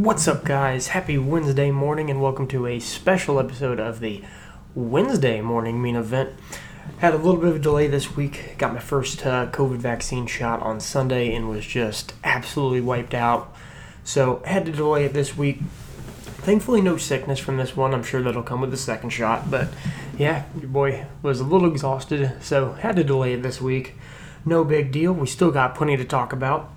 What's 0.00 0.26
up, 0.26 0.44
guys? 0.44 0.88
Happy 0.88 1.18
Wednesday 1.18 1.70
morning, 1.70 2.08
and 2.08 2.22
welcome 2.22 2.48
to 2.48 2.66
a 2.66 2.80
special 2.80 3.38
episode 3.38 3.78
of 3.78 4.00
the 4.00 4.24
Wednesday 4.74 5.42
morning 5.42 5.82
mean 5.82 5.94
event. 5.94 6.30
Had 7.00 7.12
a 7.12 7.18
little 7.18 7.36
bit 7.36 7.50
of 7.50 7.56
a 7.56 7.58
delay 7.58 7.86
this 7.86 8.16
week. 8.16 8.54
Got 8.56 8.72
my 8.72 8.80
first 8.80 9.26
uh, 9.26 9.50
COVID 9.50 9.76
vaccine 9.76 10.26
shot 10.26 10.62
on 10.62 10.80
Sunday 10.80 11.34
and 11.34 11.50
was 11.50 11.66
just 11.66 12.14
absolutely 12.24 12.80
wiped 12.80 13.12
out. 13.12 13.54
So 14.02 14.42
had 14.46 14.64
to 14.64 14.72
delay 14.72 15.04
it 15.04 15.12
this 15.12 15.36
week. 15.36 15.60
Thankfully, 16.24 16.80
no 16.80 16.96
sickness 16.96 17.38
from 17.38 17.58
this 17.58 17.76
one. 17.76 17.92
I'm 17.92 18.02
sure 18.02 18.22
that'll 18.22 18.42
come 18.42 18.62
with 18.62 18.70
the 18.70 18.78
second 18.78 19.10
shot. 19.10 19.50
But 19.50 19.68
yeah, 20.16 20.44
your 20.58 20.70
boy 20.70 21.04
was 21.20 21.40
a 21.40 21.44
little 21.44 21.70
exhausted, 21.70 22.38
so 22.40 22.72
had 22.72 22.96
to 22.96 23.04
delay 23.04 23.34
it 23.34 23.42
this 23.42 23.60
week. 23.60 23.96
No 24.46 24.64
big 24.64 24.92
deal. 24.92 25.12
We 25.12 25.26
still 25.26 25.50
got 25.50 25.74
plenty 25.74 25.98
to 25.98 26.06
talk 26.06 26.32
about. 26.32 26.72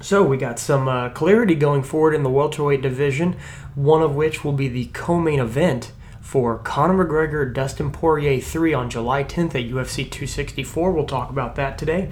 So 0.00 0.22
we 0.22 0.36
got 0.36 0.58
some 0.58 0.88
uh, 0.88 1.08
clarity 1.10 1.54
going 1.54 1.82
forward 1.82 2.14
in 2.14 2.24
the 2.24 2.30
welterweight 2.30 2.82
division, 2.82 3.36
one 3.74 4.02
of 4.02 4.14
which 4.14 4.44
will 4.44 4.52
be 4.52 4.68
the 4.68 4.86
co-main 4.86 5.40
event 5.40 5.92
for 6.20 6.58
Conor 6.58 7.04
McGregor 7.04 7.52
Dustin 7.52 7.90
Poirier 7.90 8.40
3 8.40 8.74
on 8.74 8.90
July 8.90 9.22
10th 9.24 9.54
at 9.54 9.70
UFC 9.70 10.10
264. 10.10 10.92
We'll 10.92 11.06
talk 11.06 11.30
about 11.30 11.54
that 11.56 11.78
today. 11.78 12.10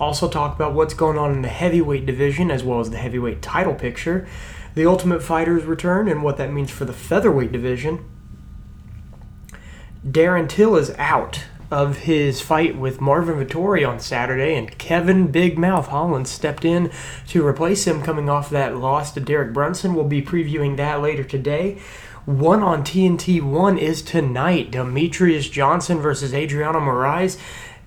Also 0.00 0.28
talk 0.28 0.54
about 0.54 0.74
what's 0.74 0.94
going 0.94 1.18
on 1.18 1.32
in 1.32 1.42
the 1.42 1.48
heavyweight 1.48 2.04
division 2.04 2.50
as 2.50 2.64
well 2.64 2.80
as 2.80 2.90
the 2.90 2.96
heavyweight 2.96 3.42
title 3.42 3.74
picture, 3.74 4.26
the 4.74 4.86
Ultimate 4.86 5.22
Fighters 5.22 5.64
return 5.64 6.08
and 6.08 6.22
what 6.22 6.36
that 6.36 6.52
means 6.52 6.70
for 6.70 6.84
the 6.84 6.92
featherweight 6.92 7.52
division. 7.52 8.04
Darren 10.06 10.48
Till 10.48 10.76
is 10.76 10.90
out 10.96 11.44
of 11.70 11.98
his 11.98 12.40
fight 12.40 12.76
with 12.76 13.00
Marvin 13.00 13.36
Vettori 13.36 13.88
on 13.88 14.00
Saturday, 14.00 14.56
and 14.56 14.76
Kevin 14.78 15.28
Big 15.28 15.58
Mouth 15.58 15.88
Holland 15.88 16.26
stepped 16.26 16.64
in 16.64 16.90
to 17.28 17.46
replace 17.46 17.86
him 17.86 18.02
coming 18.02 18.28
off 18.28 18.50
that 18.50 18.76
loss 18.76 19.12
to 19.12 19.20
Derek 19.20 19.52
Brunson. 19.52 19.94
We'll 19.94 20.04
be 20.04 20.22
previewing 20.22 20.76
that 20.76 21.00
later 21.00 21.22
today. 21.22 21.78
One 22.26 22.62
on 22.62 22.82
TNT 22.82 23.40
1 23.40 23.78
is 23.78 24.02
tonight 24.02 24.70
Demetrious 24.70 25.50
Johnson 25.50 26.00
versus 26.00 26.34
Adriano 26.34 26.80
Moraes, 26.80 27.38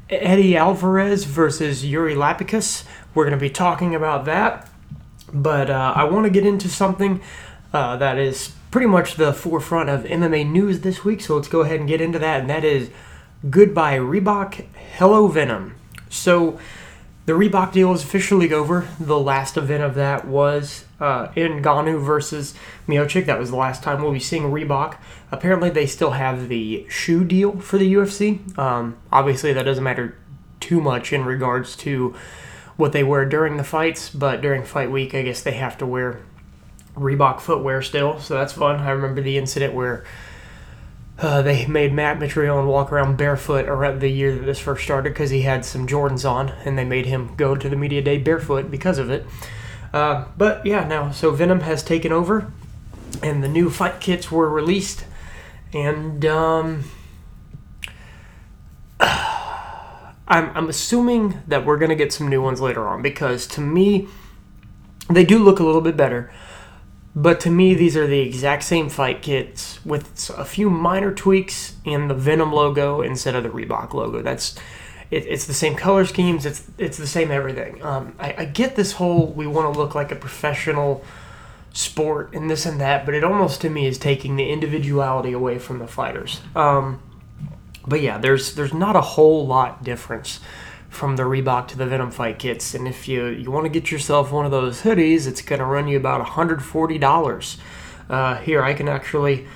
Eddie 0.09 0.57
Alvarez 0.57 1.25
versus 1.25 1.85
Yuri 1.85 2.15
Lapicus. 2.15 2.85
We're 3.13 3.25
going 3.25 3.37
to 3.37 3.41
be 3.41 3.49
talking 3.49 3.93
about 3.93 4.25
that. 4.25 4.69
But 5.31 5.69
uh, 5.69 5.93
I 5.95 6.03
want 6.05 6.25
to 6.25 6.29
get 6.29 6.45
into 6.45 6.67
something 6.67 7.21
uh, 7.73 7.97
that 7.97 8.17
is 8.17 8.53
pretty 8.71 8.87
much 8.87 9.15
the 9.15 9.33
forefront 9.33 9.89
of 9.89 10.03
MMA 10.03 10.49
news 10.49 10.81
this 10.81 11.03
week. 11.03 11.21
So 11.21 11.35
let's 11.35 11.47
go 11.47 11.61
ahead 11.61 11.79
and 11.79 11.89
get 11.89 12.01
into 12.01 12.19
that. 12.19 12.41
And 12.41 12.49
that 12.49 12.63
is 12.63 12.89
Goodbye 13.49 13.97
Reebok, 13.97 14.65
Hello 14.97 15.27
Venum. 15.27 15.73
So 16.09 16.57
the 17.25 17.33
Reebok 17.33 17.73
deal 17.73 17.91
is 17.91 18.01
officially 18.01 18.53
over. 18.53 18.87
The 19.01 19.19
last 19.19 19.57
event 19.57 19.83
of 19.83 19.95
that 19.95 20.25
was 20.25 20.85
uh, 20.97 21.27
Ngannou 21.27 22.01
versus 22.01 22.53
Miocic. 22.87 23.25
That 23.25 23.37
was 23.37 23.49
the 23.49 23.57
last 23.57 23.83
time 23.83 24.01
we'll 24.01 24.13
be 24.13 24.19
seeing 24.19 24.43
Reebok. 24.43 24.95
Apparently, 25.29 25.69
they 25.69 25.85
still 25.85 26.11
have 26.11 26.47
the 26.47 26.85
shoe 26.89 27.25
deal 27.25 27.59
for 27.59 27.77
the 27.77 27.93
UFC. 27.95 28.57
Um, 28.57 28.95
obviously, 29.11 29.51
that 29.51 29.63
doesn't 29.63 29.83
matter 29.83 30.17
too 30.61 30.79
much 30.79 31.11
in 31.11 31.25
regards 31.25 31.75
to 31.75 32.15
what 32.77 32.93
they 32.93 33.03
wear 33.03 33.25
during 33.25 33.57
the 33.57 33.65
fights, 33.65 34.09
but 34.09 34.39
during 34.39 34.63
fight 34.63 34.89
week, 34.89 35.13
I 35.13 35.21
guess 35.21 35.41
they 35.41 35.51
have 35.51 35.77
to 35.79 35.85
wear 35.85 36.21
Reebok 36.95 37.41
footwear 37.41 37.81
still, 37.81 38.21
so 38.21 38.35
that's 38.35 38.53
fun. 38.53 38.79
I 38.79 38.91
remember 38.91 39.21
the 39.21 39.37
incident 39.37 39.73
where 39.73 40.05
uh, 41.19 41.41
they 41.41 41.65
made 41.67 41.93
Matt 41.93 42.19
Mitrione 42.19 42.65
walk 42.65 42.91
around 42.91 43.17
barefoot 43.17 43.67
around 43.67 44.01
the 44.01 44.09
year 44.09 44.35
that 44.35 44.45
this 44.45 44.59
first 44.59 44.83
started 44.83 45.13
because 45.13 45.29
he 45.29 45.43
had 45.43 45.63
some 45.63 45.87
Jordans 45.87 46.29
on, 46.29 46.49
and 46.65 46.77
they 46.77 46.85
made 46.85 47.05
him 47.05 47.35
go 47.35 47.55
to 47.55 47.69
the 47.69 47.75
media 47.75 48.01
day 48.01 48.17
barefoot 48.17 48.71
because 48.71 48.97
of 48.97 49.09
it. 49.11 49.25
Uh, 49.93 50.25
but 50.37 50.65
yeah, 50.65 50.85
now 50.87 51.11
so 51.11 51.31
Venum 51.31 51.61
has 51.61 51.83
taken 51.83 52.11
over, 52.11 52.51
and 53.21 53.43
the 53.43 53.47
new 53.47 53.69
fight 53.69 54.01
kits 54.01 54.31
were 54.31 54.49
released, 54.49 55.05
and 55.71 56.25
um, 56.25 56.83
I'm 58.99 59.69
I'm 60.27 60.67
assuming 60.67 61.41
that 61.47 61.63
we're 61.63 61.77
gonna 61.77 61.95
get 61.95 62.11
some 62.11 62.27
new 62.27 62.41
ones 62.41 62.59
later 62.59 62.87
on 62.87 63.03
because 63.03 63.45
to 63.47 63.61
me, 63.61 64.07
they 65.11 65.23
do 65.23 65.37
look 65.37 65.59
a 65.59 65.63
little 65.63 65.81
bit 65.81 65.95
better. 65.95 66.31
But 67.15 67.39
to 67.41 67.49
me, 67.49 67.75
these 67.75 67.95
are 67.95 68.07
the 68.07 68.19
exact 68.19 68.63
same 68.63 68.89
fight 68.89 69.21
kits 69.21 69.83
with 69.85 70.31
a 70.35 70.45
few 70.45 70.69
minor 70.69 71.13
tweaks 71.13 71.75
in 71.85 72.07
the 72.07 72.15
Venum 72.15 72.51
logo 72.51 73.01
instead 73.01 73.35
of 73.35 73.43
the 73.43 73.49
Reebok 73.49 73.93
logo. 73.93 74.21
That's 74.21 74.55
it, 75.11 75.27
it's 75.27 75.45
the 75.45 75.53
same 75.53 75.75
color 75.75 76.05
schemes. 76.05 76.45
It's 76.45 76.67
it's 76.77 76.97
the 76.97 77.07
same 77.07 77.29
everything. 77.29 77.83
Um, 77.83 78.15
I, 78.19 78.35
I 78.39 78.45
get 78.45 78.75
this 78.75 78.93
whole 78.93 79.27
we 79.27 79.45
want 79.45 79.71
to 79.71 79.79
look 79.79 79.93
like 79.93 80.11
a 80.11 80.15
professional 80.15 81.03
sport 81.71 82.33
and 82.33 82.49
this 82.49 82.65
and 82.65 82.81
that, 82.81 83.05
but 83.05 83.13
it 83.13 83.23
almost 83.23 83.61
to 83.61 83.69
me 83.69 83.85
is 83.85 83.97
taking 83.99 84.35
the 84.35 84.49
individuality 84.49 85.33
away 85.33 85.59
from 85.59 85.79
the 85.79 85.87
fighters. 85.87 86.41
Um, 86.55 86.99
but 87.85 88.01
yeah, 88.01 88.17
there's 88.17 88.55
there's 88.55 88.73
not 88.73 88.95
a 88.95 89.01
whole 89.01 89.45
lot 89.45 89.83
difference 89.83 90.39
from 90.93 91.15
the 91.15 91.23
Reebok 91.23 91.67
to 91.69 91.77
the 91.77 91.85
Venum 91.85 92.13
fight 92.13 92.37
kits. 92.37 92.75
And 92.75 92.87
if 92.87 93.07
you, 93.07 93.25
you 93.25 93.49
want 93.49 93.65
to 93.65 93.69
get 93.69 93.91
yourself 93.91 94.31
one 94.31 94.45
of 94.45 94.51
those 94.51 94.83
hoodies, 94.83 95.25
it's 95.27 95.41
going 95.41 95.59
to 95.59 95.65
run 95.65 95.87
you 95.87 95.97
about 95.97 96.25
$140. 96.25 97.57
Uh, 98.09 98.35
here, 98.37 98.61
I 98.61 98.73
can 98.73 98.87
actually 98.87 99.47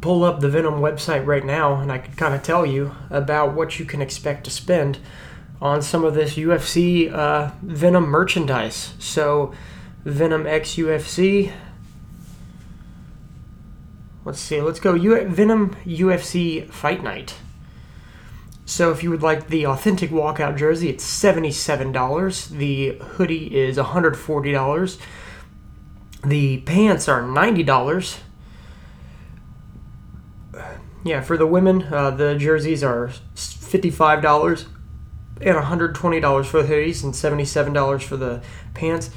pull 0.00 0.24
up 0.24 0.40
the 0.40 0.48
Venum 0.48 0.80
website 0.80 1.26
right 1.26 1.44
now 1.44 1.74
and 1.74 1.92
I 1.92 1.98
can 1.98 2.14
kind 2.14 2.34
of 2.34 2.42
tell 2.42 2.64
you 2.64 2.96
about 3.10 3.52
what 3.54 3.78
you 3.78 3.84
can 3.84 4.00
expect 4.00 4.44
to 4.44 4.50
spend 4.50 4.98
on 5.60 5.82
some 5.82 6.04
of 6.04 6.14
this 6.14 6.36
UFC 6.36 7.12
uh, 7.12 7.50
Venum 7.64 8.08
merchandise. 8.08 8.94
So, 8.98 9.52
Venum 10.06 10.46
X 10.46 10.76
UFC. 10.76 11.52
Let's 14.24 14.40
see, 14.40 14.62
let's 14.62 14.80
go. 14.80 14.94
U- 14.94 15.26
Venum 15.26 15.74
UFC 15.84 16.70
Fight 16.70 17.02
Night. 17.02 17.34
So 18.70 18.92
if 18.92 19.02
you 19.02 19.10
would 19.10 19.20
like 19.20 19.48
the 19.48 19.66
authentic 19.66 20.10
walkout 20.10 20.56
jersey, 20.56 20.90
it's 20.90 21.04
$77. 21.04 22.50
The 22.50 22.90
hoodie 23.00 23.58
is 23.58 23.76
$140. 23.76 24.98
The 26.24 26.58
pants 26.58 27.08
are 27.08 27.20
$90. 27.20 28.18
Yeah, 31.02 31.20
for 31.20 31.36
the 31.36 31.48
women, 31.48 31.82
uh, 31.82 32.12
the 32.12 32.36
jerseys 32.36 32.84
are 32.84 33.10
$55 33.34 34.66
and 35.40 35.56
$120 35.56 36.46
for 36.46 36.62
the 36.62 36.68
hoodies 36.72 37.02
and 37.02 37.12
$77 37.12 38.02
for 38.04 38.16
the 38.16 38.40
pants. 38.74 39.10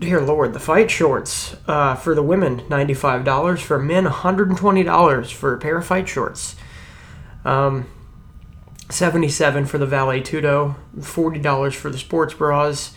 Dear 0.00 0.20
Lord, 0.20 0.52
the 0.52 0.58
fight 0.58 0.90
shorts 0.90 1.54
uh, 1.68 1.94
for 1.94 2.16
the 2.16 2.24
women, 2.24 2.62
$95. 2.62 3.60
For 3.60 3.78
men, 3.78 4.04
$120 4.04 5.32
for 5.32 5.54
a 5.54 5.58
pair 5.58 5.78
of 5.78 5.86
fight 5.86 6.08
shorts. 6.08 6.56
Um, 7.44 7.86
77 8.90 9.66
for 9.66 9.78
the 9.78 9.86
Vale 9.86 10.22
Tudo, 10.22 10.76
$40 10.98 11.74
for 11.74 11.90
the 11.90 11.98
sports 11.98 12.34
bras. 12.34 12.94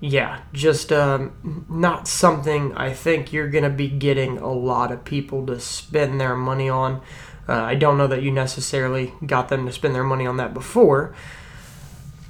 Yeah, 0.00 0.42
just 0.52 0.92
um, 0.92 1.64
not 1.70 2.06
something 2.06 2.74
I 2.74 2.92
think 2.92 3.32
you're 3.32 3.48
going 3.48 3.64
to 3.64 3.70
be 3.70 3.88
getting 3.88 4.36
a 4.38 4.52
lot 4.52 4.92
of 4.92 5.04
people 5.04 5.46
to 5.46 5.58
spend 5.58 6.20
their 6.20 6.36
money 6.36 6.68
on. 6.68 7.00
Uh, 7.48 7.54
I 7.54 7.76
don't 7.76 7.96
know 7.96 8.06
that 8.06 8.22
you 8.22 8.30
necessarily 8.30 9.14
got 9.24 9.48
them 9.48 9.66
to 9.66 9.72
spend 9.72 9.94
their 9.94 10.04
money 10.04 10.26
on 10.26 10.36
that 10.36 10.52
before. 10.52 11.14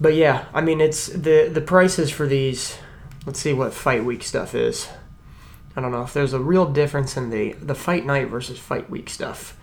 But 0.00 0.14
yeah, 0.14 0.44
I 0.52 0.60
mean, 0.60 0.80
it's 0.80 1.06
the 1.06 1.48
the 1.52 1.62
prices 1.62 2.10
for 2.10 2.26
these. 2.26 2.78
Let's 3.24 3.40
see 3.40 3.52
what 3.52 3.72
fight 3.72 4.04
week 4.04 4.22
stuff 4.22 4.54
is. 4.54 4.88
I 5.74 5.80
don't 5.80 5.90
know 5.90 6.02
if 6.02 6.12
there's 6.12 6.34
a 6.34 6.38
real 6.38 6.66
difference 6.66 7.16
in 7.16 7.30
the 7.30 7.52
the 7.54 7.74
fight 7.74 8.04
night 8.04 8.28
versus 8.28 8.58
fight 8.58 8.90
week 8.90 9.08
stuff. 9.08 9.55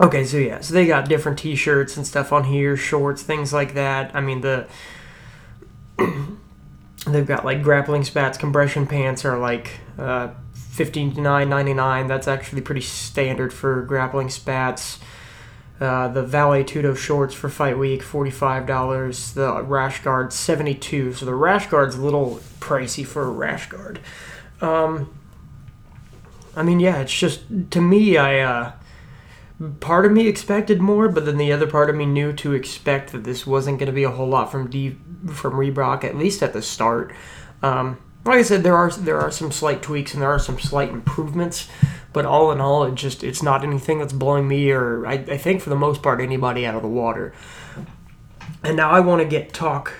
Okay, 0.00 0.24
so 0.24 0.36
yeah, 0.36 0.60
so 0.60 0.74
they 0.74 0.86
got 0.86 1.08
different 1.08 1.38
T-shirts 1.40 1.96
and 1.96 2.06
stuff 2.06 2.32
on 2.32 2.44
here, 2.44 2.76
shorts, 2.76 3.22
things 3.22 3.52
like 3.52 3.74
that. 3.74 4.14
I 4.14 4.20
mean 4.20 4.42
the 4.42 4.66
they've 7.06 7.26
got 7.26 7.44
like 7.44 7.62
grappling 7.62 8.04
spats, 8.04 8.38
compression 8.38 8.86
pants 8.86 9.24
are 9.24 9.38
like 9.38 9.80
uh, 9.98 10.28
to 10.76 11.20
nine 11.20 11.48
ninety 11.48 11.74
nine. 11.74 12.06
That's 12.06 12.28
actually 12.28 12.62
pretty 12.62 12.80
standard 12.80 13.52
for 13.52 13.82
grappling 13.82 14.30
spats. 14.30 15.00
Uh, 15.80 16.08
the 16.08 16.22
Vale 16.22 16.64
Tudo 16.64 16.96
shorts 16.96 17.34
for 17.34 17.48
Fight 17.48 17.78
Week, 17.78 18.02
forty-five 18.02 18.66
dollars. 18.66 19.32
The 19.32 19.62
rash 19.62 20.02
guard, 20.02 20.32
seventy-two. 20.32 21.14
So 21.14 21.26
the 21.26 21.34
rash 21.34 21.66
guard's 21.68 21.96
a 21.96 22.00
little 22.00 22.40
pricey 22.60 23.04
for 23.04 23.24
a 23.24 23.30
rash 23.30 23.68
guard. 23.68 23.98
Um, 24.60 25.12
I 26.54 26.62
mean, 26.62 26.78
yeah, 26.78 27.00
it's 27.00 27.16
just 27.16 27.42
to 27.72 27.80
me, 27.80 28.16
I 28.16 28.40
uh, 28.40 28.72
part 29.80 30.06
of 30.06 30.12
me 30.12 30.28
expected 30.28 30.80
more, 30.80 31.08
but 31.08 31.26
then 31.26 31.36
the 31.36 31.52
other 31.52 31.66
part 31.66 31.90
of 31.90 31.96
me 31.96 32.06
knew 32.06 32.32
to 32.34 32.52
expect 32.52 33.12
that 33.12 33.24
this 33.24 33.46
wasn't 33.46 33.78
going 33.78 33.88
to 33.88 33.92
be 33.92 34.04
a 34.04 34.10
whole 34.10 34.28
lot 34.28 34.52
from 34.52 34.70
D 34.70 34.96
from 35.32 35.54
Reebok, 35.54 36.04
at 36.04 36.16
least 36.16 36.42
at 36.42 36.52
the 36.52 36.62
start. 36.62 37.12
Um, 37.62 37.98
like 38.24 38.38
I 38.38 38.42
said, 38.42 38.62
there 38.62 38.76
are 38.76 38.90
there 38.90 39.18
are 39.18 39.30
some 39.30 39.50
slight 39.50 39.82
tweaks 39.82 40.12
and 40.12 40.22
there 40.22 40.30
are 40.30 40.38
some 40.38 40.60
slight 40.60 40.90
improvements, 40.90 41.68
but 42.12 42.24
all 42.24 42.52
in 42.52 42.60
all, 42.60 42.84
it 42.84 42.94
just 42.94 43.24
it's 43.24 43.42
not 43.42 43.64
anything 43.64 43.98
that's 43.98 44.12
blowing 44.12 44.46
me 44.46 44.70
or 44.70 45.06
I, 45.06 45.14
I 45.14 45.36
think 45.36 45.60
for 45.60 45.70
the 45.70 45.76
most 45.76 46.02
part 46.02 46.20
anybody 46.20 46.64
out 46.64 46.76
of 46.76 46.82
the 46.82 46.88
water. 46.88 47.32
And 48.62 48.76
now 48.76 48.90
I 48.90 49.00
want 49.00 49.22
to 49.22 49.28
get 49.28 49.52
talk 49.52 49.94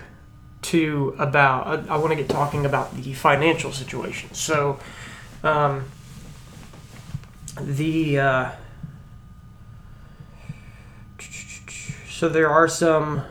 to 0.62 1.16
about 1.18 1.88
I 1.88 1.96
want 1.96 2.10
to 2.10 2.16
get 2.16 2.28
talking 2.28 2.64
about 2.64 2.94
the 2.94 3.12
financial 3.14 3.72
situation. 3.72 4.34
So, 4.34 4.78
um, 5.42 5.86
the 7.60 8.20
uh, 8.20 8.50
so 12.18 12.28
there 12.28 12.50
are 12.50 12.66
some 12.66 13.22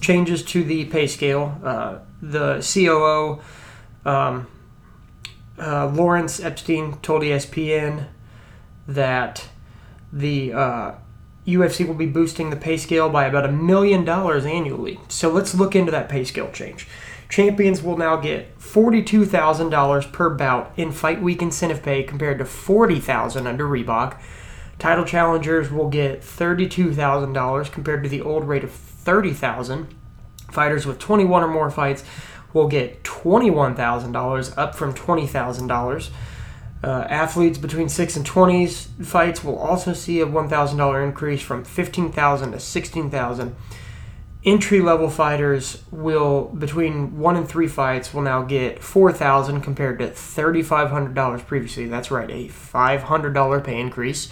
changes 0.00 0.42
to 0.42 0.64
the 0.64 0.86
pay 0.86 1.06
scale. 1.06 1.56
Uh, 1.62 1.98
the 2.20 2.56
COO, 2.74 3.40
um, 4.04 4.48
uh, 5.56 5.86
Lawrence 5.86 6.40
Epstein, 6.40 6.98
told 7.02 7.22
ESPN 7.22 8.08
that 8.88 9.48
the 10.12 10.52
uh, 10.52 10.94
UFC 11.46 11.86
will 11.86 11.94
be 11.94 12.06
boosting 12.06 12.50
the 12.50 12.56
pay 12.56 12.76
scale 12.76 13.08
by 13.08 13.26
about 13.26 13.44
a 13.44 13.52
million 13.52 14.04
dollars 14.04 14.44
annually. 14.44 14.98
So 15.06 15.30
let's 15.30 15.54
look 15.54 15.76
into 15.76 15.92
that 15.92 16.08
pay 16.08 16.24
scale 16.24 16.50
change. 16.50 16.88
Champions 17.28 17.80
will 17.80 17.96
now 17.96 18.16
get 18.16 18.58
$42,000 18.58 20.12
per 20.12 20.30
bout 20.30 20.72
in 20.76 20.90
fight 20.90 21.22
week 21.22 21.42
incentive 21.42 21.80
pay 21.80 22.02
compared 22.02 22.40
to 22.40 22.44
40,000 22.44 23.46
under 23.46 23.66
Reebok. 23.66 24.18
Title 24.82 25.04
challengers 25.04 25.70
will 25.70 25.88
get 25.88 26.22
$32,000 26.22 27.70
compared 27.70 28.02
to 28.02 28.08
the 28.08 28.20
old 28.20 28.42
rate 28.42 28.64
of 28.64 28.70
$30,000. 28.70 29.86
Fighters 30.50 30.86
with 30.86 30.98
21 30.98 31.44
or 31.44 31.46
more 31.46 31.70
fights 31.70 32.02
will 32.52 32.66
get 32.66 33.04
$21,000 33.04 34.58
up 34.58 34.74
from 34.74 34.92
$20,000. 34.92 36.10
Uh, 36.82 36.88
athletes 37.08 37.58
between 37.58 37.88
6 37.88 38.16
and 38.16 38.26
20 38.26 38.66
fights 38.66 39.44
will 39.44 39.56
also 39.56 39.92
see 39.92 40.18
a 40.18 40.26
$1,000 40.26 41.04
increase 41.06 41.42
from 41.42 41.62
15000 41.62 42.50
to 42.50 42.58
16000 42.58 43.56
Entry 44.44 44.80
level 44.80 45.08
fighters 45.08 45.84
will, 45.92 46.46
between 46.46 47.20
1 47.20 47.36
and 47.36 47.48
3 47.48 47.68
fights, 47.68 48.12
will 48.12 48.22
now 48.22 48.42
get 48.42 48.82
4000 48.82 49.60
compared 49.60 50.00
to 50.00 50.08
$3,500 50.08 51.46
previously. 51.46 51.86
That's 51.86 52.10
right, 52.10 52.28
a 52.28 52.48
$500 52.48 53.62
pay 53.62 53.78
increase. 53.78 54.28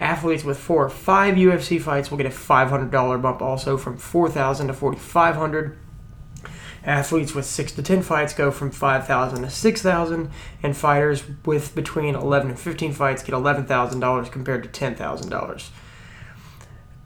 Athletes 0.00 0.44
with 0.44 0.58
4 0.58 0.86
or 0.86 0.88
5 0.90 1.34
UFC 1.34 1.80
fights 1.80 2.10
will 2.10 2.18
get 2.18 2.26
a 2.26 2.30
$500 2.30 3.22
bump 3.22 3.42
also 3.42 3.76
from 3.76 3.96
4000 3.96 4.66
to 4.66 4.72
4500 4.72 5.78
Athletes 6.84 7.32
with 7.32 7.46
6 7.46 7.72
to 7.72 7.82
10 7.82 8.02
fights 8.02 8.34
go 8.34 8.50
from 8.50 8.70
5,000 8.70 9.42
to 9.42 9.50
6,000, 9.50 10.30
and 10.62 10.76
fighters 10.76 11.22
with 11.44 11.74
between 11.74 12.16
11 12.16 12.50
and 12.50 12.58
15 12.58 12.92
fights 12.92 13.22
get 13.22 13.34
$11,000 13.34 14.32
compared 14.32 14.62
to 14.64 14.68
$10,000. 14.68 15.68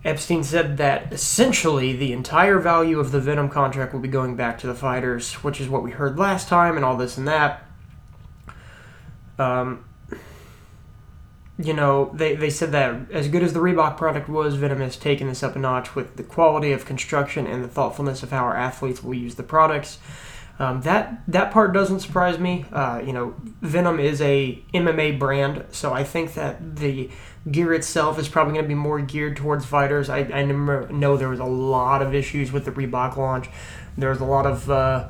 Epstein 0.05 0.45
said 0.45 0.77
that 0.79 1.13
essentially 1.13 1.95
the 1.95 2.13
entire 2.13 2.59
value 2.59 2.99
of 2.99 3.11
the 3.11 3.21
Venum 3.21 3.51
contract 3.51 3.93
will 3.93 4.01
be 4.01 4.09
going 4.09 4.37
back 4.37 4.59
to 4.59 4.67
the 4.67 4.75
fighters, 4.75 5.35
which 5.45 5.61
is 5.61 5.69
what 5.69 5.83
we 5.83 5.91
heard 5.91 6.19
last 6.19 6.49
time, 6.49 6.77
and 6.77 6.85
all 6.85 6.97
this 6.97 7.19
and 7.19 7.29
that. 7.29 7.65
Um, 9.39 9.85
you 11.59 11.73
know, 11.73 12.11
they, 12.13 12.37
they 12.37 12.51
said 12.51 12.73
that 12.73 13.11
as 13.11 13.29
good 13.29 13.43
as 13.43 13.55
the 13.55 13.61
Reebok 13.61 13.97
product 13.97 14.29
was, 14.29 14.57
Venum 14.57 14.81
has 14.81 14.97
taken 14.97 15.29
this 15.29 15.43
up 15.43 15.57
a 15.57 15.59
notch 15.59 15.95
with 15.95 16.17
the 16.17 16.23
quality 16.23 16.73
of 16.73 16.85
construction 16.85 17.47
and 17.47 17.65
the 17.65 17.69
thoughtfulness 17.69 18.23
of 18.23 18.31
how 18.31 18.45
our 18.45 18.57
athletes 18.57 19.03
will 19.03 19.15
use 19.15 19.37
the 19.37 19.43
products. 19.43 19.99
Um, 20.59 20.83
that 20.83 21.21
that 21.29 21.51
part 21.51 21.75
doesn't 21.75 22.01
surprise 22.01 22.39
me. 22.39 22.65
Uh, 22.73 23.03
you 23.05 23.13
know, 23.13 23.35
Venum 23.63 24.03
is 24.03 24.23
a 24.23 24.63
MMA 24.73 25.19
brand, 25.19 25.65
so 25.71 25.93
I 25.93 26.03
think 26.03 26.35
that 26.35 26.77
the 26.77 27.11
gear 27.51 27.75
itself 27.75 28.19
is 28.19 28.29
probably 28.29 28.55
going 28.55 28.65
to 28.65 28.69
be 28.69 28.75
more 28.75 29.01
geared 29.01 29.37
towards 29.37 29.67
fighters. 29.67 30.09
I, 30.09 30.21
I 30.21 30.45
know 30.45 31.17
there 31.17 31.29
was 31.29 31.41
a 31.41 31.45
lot 31.45 32.01
of 32.01 32.15
issues 32.15 32.53
with 32.53 32.65
the 32.65 32.71
Reebok 32.71 33.17
launch. 33.17 33.49
There 33.99 34.09
was 34.09 34.21
a 34.21 34.25
lot 34.25 34.47
of 34.47 34.71
uh, 34.71 35.09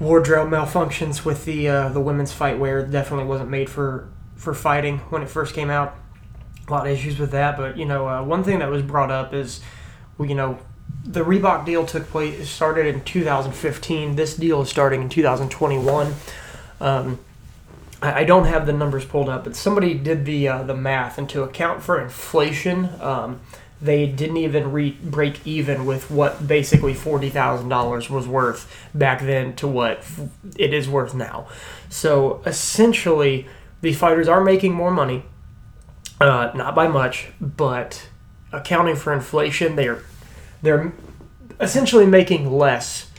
wardrobe 0.00 0.48
malfunctions 0.48 1.26
with 1.26 1.44
the 1.44 1.68
uh, 1.68 1.88
the 1.90 2.00
women's 2.00 2.32
fight 2.32 2.58
wear. 2.58 2.80
It 2.80 2.90
definitely 2.90 3.26
wasn't 3.26 3.50
made 3.50 3.68
for 3.68 4.08
for 4.38 4.54
fighting 4.54 4.98
when 5.10 5.20
it 5.22 5.28
first 5.28 5.54
came 5.54 5.68
out. 5.68 5.94
A 6.66 6.70
lot 6.70 6.86
of 6.86 6.92
issues 6.92 7.18
with 7.18 7.32
that, 7.32 7.56
but 7.56 7.76
you 7.76 7.84
know, 7.84 8.08
uh, 8.08 8.22
one 8.22 8.44
thing 8.44 8.60
that 8.60 8.70
was 8.70 8.82
brought 8.82 9.10
up 9.10 9.34
is, 9.34 9.60
you 10.18 10.34
know, 10.34 10.58
the 11.04 11.24
Reebok 11.24 11.64
deal 11.64 11.84
took 11.86 12.08
place 12.08 12.48
started 12.48 12.86
in 12.86 13.02
2015. 13.02 14.16
This 14.16 14.36
deal 14.36 14.62
is 14.62 14.68
starting 14.68 15.02
in 15.02 15.08
2021. 15.08 16.14
Um, 16.80 17.18
I, 18.02 18.20
I 18.20 18.24
don't 18.24 18.44
have 18.44 18.66
the 18.66 18.72
numbers 18.72 19.04
pulled 19.04 19.28
up, 19.28 19.44
but 19.44 19.56
somebody 19.56 19.94
did 19.94 20.24
the 20.24 20.48
uh, 20.48 20.62
the 20.62 20.74
math, 20.74 21.18
and 21.18 21.28
to 21.30 21.42
account 21.42 21.82
for 21.82 22.00
inflation, 22.00 22.90
um, 23.00 23.40
they 23.80 24.06
didn't 24.06 24.36
even 24.38 24.72
re- 24.72 24.98
break 25.02 25.46
even 25.46 25.86
with 25.86 26.10
what 26.10 26.46
basically 26.46 26.94
forty 26.94 27.30
thousand 27.30 27.68
dollars 27.68 28.10
was 28.10 28.28
worth 28.28 28.70
back 28.94 29.20
then 29.20 29.54
to 29.56 29.66
what 29.66 30.04
it 30.56 30.74
is 30.74 30.88
worth 30.88 31.14
now. 31.14 31.48
So 31.88 32.42
essentially 32.44 33.46
these 33.80 33.98
fighters 33.98 34.28
are 34.28 34.42
making 34.42 34.72
more 34.72 34.90
money, 34.90 35.24
uh, 36.20 36.50
not 36.54 36.74
by 36.74 36.88
much, 36.88 37.28
but 37.40 38.08
accounting 38.52 38.96
for 38.96 39.12
inflation, 39.12 39.76
they're 39.76 40.02
they're 40.62 40.92
essentially 41.60 42.06
making 42.06 42.50
less 42.50 43.10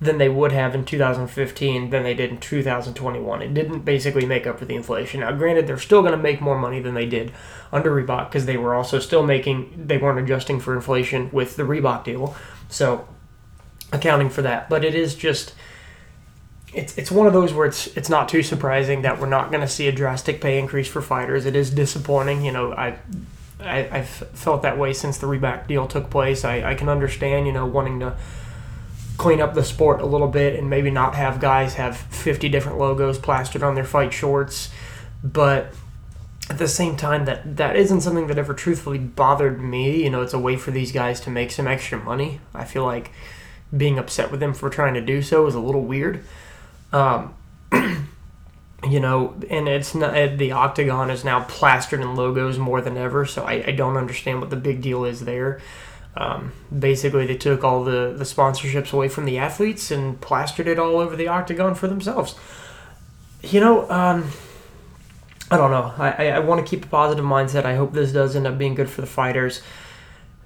than 0.00 0.16
they 0.16 0.28
would 0.28 0.50
have 0.50 0.74
in 0.74 0.84
2015 0.84 1.90
than 1.90 2.02
they 2.02 2.14
did 2.14 2.30
in 2.30 2.38
2021. 2.38 3.42
It 3.42 3.52
didn't 3.52 3.80
basically 3.80 4.24
make 4.24 4.46
up 4.46 4.58
for 4.58 4.64
the 4.64 4.74
inflation. 4.74 5.20
Now, 5.20 5.32
granted, 5.32 5.66
they're 5.66 5.78
still 5.78 6.00
going 6.00 6.12
to 6.12 6.18
make 6.18 6.40
more 6.40 6.58
money 6.58 6.80
than 6.80 6.94
they 6.94 7.04
did 7.04 7.32
under 7.70 7.90
Reebok 7.90 8.30
because 8.30 8.46
they 8.46 8.56
were 8.56 8.74
also 8.74 8.98
still 8.98 9.22
making, 9.22 9.84
they 9.86 9.98
weren't 9.98 10.18
adjusting 10.18 10.58
for 10.58 10.74
inflation 10.74 11.28
with 11.32 11.56
the 11.56 11.64
Reebok 11.64 12.04
deal. 12.04 12.34
So, 12.70 13.06
accounting 13.92 14.30
for 14.30 14.40
that. 14.40 14.70
But 14.70 14.86
it 14.86 14.94
is 14.94 15.14
just 15.14 15.54
it's 16.72 16.96
it's 16.96 17.10
one 17.10 17.26
of 17.26 17.32
those 17.32 17.52
where 17.52 17.66
it's 17.66 17.88
it's 17.96 18.08
not 18.08 18.28
too 18.28 18.42
surprising 18.42 19.02
that 19.02 19.18
we're 19.18 19.28
not 19.28 19.50
going 19.50 19.60
to 19.60 19.68
see 19.68 19.88
a 19.88 19.92
drastic 19.92 20.40
pay 20.40 20.58
increase 20.58 20.88
for 20.88 21.02
fighters. 21.02 21.46
It 21.46 21.56
is 21.56 21.70
disappointing, 21.70 22.44
you 22.44 22.52
know. 22.52 22.72
I, 22.72 22.96
I 23.60 23.88
I've 23.90 24.08
felt 24.08 24.62
that 24.62 24.78
way 24.78 24.92
since 24.92 25.18
the 25.18 25.26
Reebok 25.26 25.66
deal 25.66 25.86
took 25.86 26.10
place. 26.10 26.44
I, 26.44 26.70
I 26.70 26.74
can 26.74 26.88
understand, 26.88 27.46
you 27.46 27.52
know, 27.52 27.66
wanting 27.66 28.00
to 28.00 28.16
clean 29.18 29.40
up 29.40 29.54
the 29.54 29.64
sport 29.64 30.00
a 30.00 30.06
little 30.06 30.28
bit 30.28 30.58
and 30.58 30.70
maybe 30.70 30.90
not 30.90 31.14
have 31.14 31.40
guys 31.40 31.74
have 31.74 31.96
50 31.96 32.48
different 32.48 32.78
logos 32.78 33.18
plastered 33.18 33.62
on 33.62 33.74
their 33.74 33.84
fight 33.84 34.14
shorts, 34.14 34.70
but 35.22 35.74
at 36.48 36.56
the 36.56 36.66
same 36.66 36.96
time 36.96 37.26
that 37.26 37.56
that 37.56 37.76
isn't 37.76 38.00
something 38.00 38.28
that 38.28 38.38
ever 38.38 38.54
truthfully 38.54 38.98
bothered 38.98 39.60
me. 39.60 40.02
You 40.02 40.10
know, 40.10 40.22
it's 40.22 40.32
a 40.32 40.38
way 40.38 40.56
for 40.56 40.70
these 40.70 40.90
guys 40.90 41.20
to 41.22 41.30
make 41.30 41.50
some 41.50 41.66
extra 41.66 41.98
money. 41.98 42.40
I 42.54 42.64
feel 42.64 42.84
like 42.84 43.10
being 43.76 43.98
upset 43.98 44.30
with 44.30 44.40
them 44.40 44.54
for 44.54 44.70
trying 44.70 44.94
to 44.94 45.00
do 45.00 45.20
so 45.20 45.46
is 45.46 45.54
a 45.54 45.60
little 45.60 45.84
weird. 45.84 46.24
Um, 46.92 47.34
you 48.88 49.00
know, 49.00 49.34
and 49.48 49.68
it's 49.68 49.94
not 49.94 50.38
the 50.38 50.52
octagon 50.52 51.10
is 51.10 51.24
now 51.24 51.44
plastered 51.44 52.00
in 52.00 52.14
logos 52.14 52.58
more 52.58 52.80
than 52.80 52.96
ever. 52.96 53.26
So 53.26 53.44
I, 53.44 53.64
I 53.66 53.72
don't 53.72 53.96
understand 53.96 54.40
what 54.40 54.50
the 54.50 54.56
big 54.56 54.82
deal 54.82 55.04
is 55.04 55.20
there. 55.20 55.60
Um, 56.16 56.52
basically, 56.76 57.26
they 57.26 57.36
took 57.36 57.62
all 57.62 57.84
the 57.84 58.14
the 58.16 58.24
sponsorships 58.24 58.92
away 58.92 59.08
from 59.08 59.26
the 59.26 59.38
athletes 59.38 59.90
and 59.90 60.20
plastered 60.20 60.66
it 60.66 60.78
all 60.78 60.98
over 60.98 61.14
the 61.14 61.28
octagon 61.28 61.74
for 61.74 61.86
themselves. 61.86 62.34
You 63.42 63.60
know, 63.60 63.90
um, 63.90 64.30
I 65.50 65.56
don't 65.56 65.70
know. 65.70 65.94
I, 65.98 66.10
I, 66.10 66.24
I 66.28 66.38
want 66.40 66.64
to 66.64 66.68
keep 66.68 66.84
a 66.84 66.88
positive 66.88 67.24
mindset. 67.24 67.64
I 67.64 67.76
hope 67.76 67.92
this 67.92 68.12
does 68.12 68.34
end 68.34 68.46
up 68.46 68.58
being 68.58 68.74
good 68.74 68.90
for 68.90 69.00
the 69.00 69.06
fighters 69.06 69.62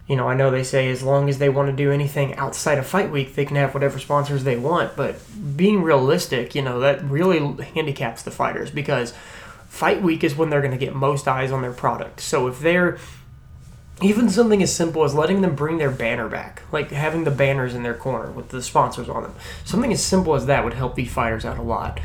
you 0.06 0.16
know, 0.16 0.28
I 0.28 0.34
know 0.34 0.50
they 0.50 0.64
say 0.64 0.90
as 0.90 1.02
long 1.02 1.30
as 1.30 1.38
they 1.38 1.49
want 1.49 1.70
to 1.70 1.76
do 1.76 1.90
anything 1.90 2.34
outside 2.34 2.76
of 2.76 2.87
fight 2.87 3.11
week, 3.11 3.34
they 3.34 3.46
can 3.46 3.56
have 3.56 3.73
whatever 3.73 3.99
sponsors 3.99 4.44
they 4.44 4.56
want. 4.56 4.96
But 4.96 5.16
being 5.56 5.82
realistic, 5.82 6.54
you 6.54 6.61
know, 6.61 6.80
that 6.80 7.02
really 7.04 7.62
handicaps 7.75 8.23
the 8.23 8.30
fighters 8.30 8.70
because 8.70 9.14
fight 9.68 10.02
week 10.02 10.23
is 10.23 10.37
when 10.37 10.50
they're 10.50 10.61
going 10.61 10.73
to 10.73 10.78
get 10.78 10.94
most 10.94 11.26
eyes 11.26 11.50
on 11.50 11.62
their 11.62 11.73
product. 11.73 12.20
So 12.20 12.49
if 12.49 12.61
they're 12.61 12.99
even 14.02 14.28
something 14.28 14.62
as 14.62 14.75
simple 14.75 15.04
as 15.04 15.14
letting 15.14 15.40
them 15.40 15.54
bring 15.54 15.78
their 15.78 15.90
banner 15.90 16.28
back, 16.28 16.62
like 16.70 16.90
having 16.90 17.25
the 17.25 17.30
banners 17.30 17.75
in 17.75 17.82
their 17.82 17.94
corner 17.94 18.30
with 18.30 18.50
the 18.50 18.62
sponsors 18.62 19.08
on 19.08 19.23
them, 19.23 19.34
something 19.64 19.92
as 19.92 20.04
simple 20.04 20.34
as 20.34 20.46
that 20.46 20.64
would 20.64 20.75
help 20.75 20.96
these 20.96 21.12
fighters 21.12 21.46
out 21.46 21.58
a 21.58 21.62
lot. 21.62 21.99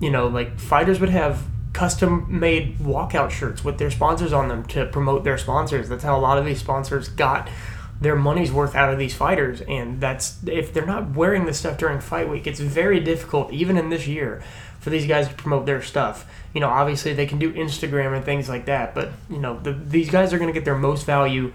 You 0.00 0.10
know, 0.10 0.26
like 0.26 0.58
fighters 0.58 1.00
would 1.00 1.10
have 1.10 1.42
custom 1.72 2.26
made 2.28 2.78
walkout 2.78 3.30
shirts 3.30 3.64
with 3.64 3.78
their 3.78 3.90
sponsors 3.90 4.32
on 4.32 4.48
them 4.48 4.64
to 4.64 4.86
promote 4.86 5.24
their 5.24 5.38
sponsors. 5.38 5.88
That's 5.88 6.04
how 6.04 6.18
a 6.18 6.20
lot 6.20 6.38
of 6.38 6.44
these 6.44 6.60
sponsors 6.60 7.08
got 7.08 7.48
their 8.00 8.16
money's 8.16 8.52
worth 8.52 8.74
out 8.74 8.92
of 8.92 8.98
these 8.98 9.14
fighters. 9.14 9.60
And 9.62 10.00
that's 10.00 10.38
if 10.46 10.72
they're 10.72 10.86
not 10.86 11.14
wearing 11.14 11.46
this 11.46 11.58
stuff 11.58 11.78
during 11.78 12.00
fight 12.00 12.28
week, 12.28 12.46
it's 12.46 12.60
very 12.60 13.00
difficult, 13.00 13.52
even 13.52 13.78
in 13.78 13.88
this 13.88 14.06
year, 14.06 14.42
for 14.80 14.90
these 14.90 15.06
guys 15.06 15.28
to 15.28 15.34
promote 15.34 15.66
their 15.66 15.80
stuff. 15.80 16.28
You 16.52 16.60
know, 16.60 16.68
obviously 16.68 17.14
they 17.14 17.26
can 17.26 17.38
do 17.38 17.52
Instagram 17.52 18.14
and 18.14 18.24
things 18.24 18.48
like 18.48 18.66
that, 18.66 18.94
but 18.94 19.10
you 19.30 19.38
know, 19.38 19.58
the, 19.60 19.72
these 19.72 20.10
guys 20.10 20.32
are 20.32 20.38
going 20.38 20.52
to 20.52 20.54
get 20.54 20.64
their 20.64 20.76
most 20.76 21.06
value 21.06 21.52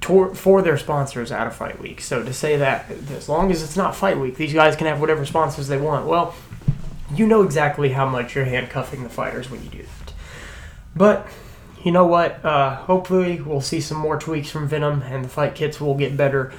tor- 0.00 0.34
for 0.34 0.62
their 0.62 0.76
sponsors 0.76 1.32
out 1.32 1.46
of 1.46 1.56
fight 1.56 1.80
week. 1.80 2.00
So 2.00 2.22
to 2.22 2.32
say 2.32 2.56
that 2.56 2.90
as 3.12 3.28
long 3.28 3.50
as 3.50 3.62
it's 3.62 3.76
not 3.76 3.96
fight 3.96 4.18
week, 4.18 4.36
these 4.36 4.52
guys 4.52 4.76
can 4.76 4.86
have 4.86 5.00
whatever 5.00 5.24
sponsors 5.24 5.68
they 5.68 5.78
want. 5.78 6.06
Well, 6.06 6.34
you 7.14 7.26
know 7.26 7.42
exactly 7.42 7.90
how 7.90 8.08
much 8.08 8.34
you're 8.34 8.44
handcuffing 8.44 9.02
the 9.02 9.08
fighters 9.08 9.50
when 9.50 9.62
you 9.62 9.68
do 9.68 9.82
that. 9.82 10.12
But 10.94 11.26
you 11.84 11.92
know 11.92 12.06
what? 12.06 12.44
Uh, 12.44 12.76
hopefully, 12.76 13.40
we'll 13.40 13.60
see 13.60 13.80
some 13.80 13.98
more 13.98 14.18
tweaks 14.18 14.50
from 14.50 14.68
Venum, 14.68 15.02
and 15.10 15.24
the 15.24 15.28
fight 15.28 15.54
kits 15.54 15.80
will 15.80 15.94
get 15.94 16.16
better. 16.16 16.52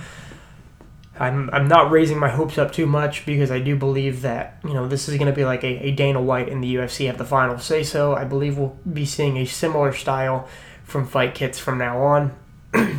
I'm, 1.20 1.50
I'm 1.54 1.68
not 1.68 1.92
raising 1.92 2.18
my 2.18 2.30
hopes 2.30 2.58
up 2.58 2.72
too 2.72 2.88
much 2.88 3.26
because 3.26 3.52
I 3.52 3.60
do 3.60 3.76
believe 3.76 4.22
that 4.22 4.60
you 4.64 4.74
know 4.74 4.88
this 4.88 5.08
is 5.08 5.18
going 5.18 5.28
to 5.28 5.36
be 5.36 5.46
like 5.46 5.64
a, 5.64 5.88
a 5.88 5.92
Dana 5.92 6.22
White 6.22 6.50
in 6.50 6.62
the 6.62 6.76
UFC 6.76 7.06
have 7.08 7.18
the 7.18 7.26
final 7.26 7.60
say 7.60 7.84
so. 7.84 8.16
I 8.16 8.24
believe 8.24 8.58
we'll 8.58 8.78
be 8.92 9.06
seeing 9.06 9.38
a 9.38 9.46
similar 9.46 9.94
style 9.94 10.48
from 10.84 11.06
fight 11.06 11.36
kits 11.36 11.60
from 11.60 11.78
now 11.78 12.02
on. 12.02 12.36
it 12.74 12.96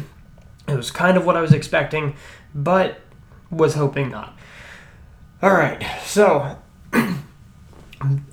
was 0.68 0.90
kind 0.90 1.16
of 1.16 1.26
what 1.26 1.36
I 1.36 1.40
was 1.40 1.52
expecting, 1.52 2.14
but 2.54 3.00
was 3.50 3.74
hoping 3.74 4.10
not. 4.10 4.38
All 5.42 5.52
right, 5.52 5.84
so 6.04 6.58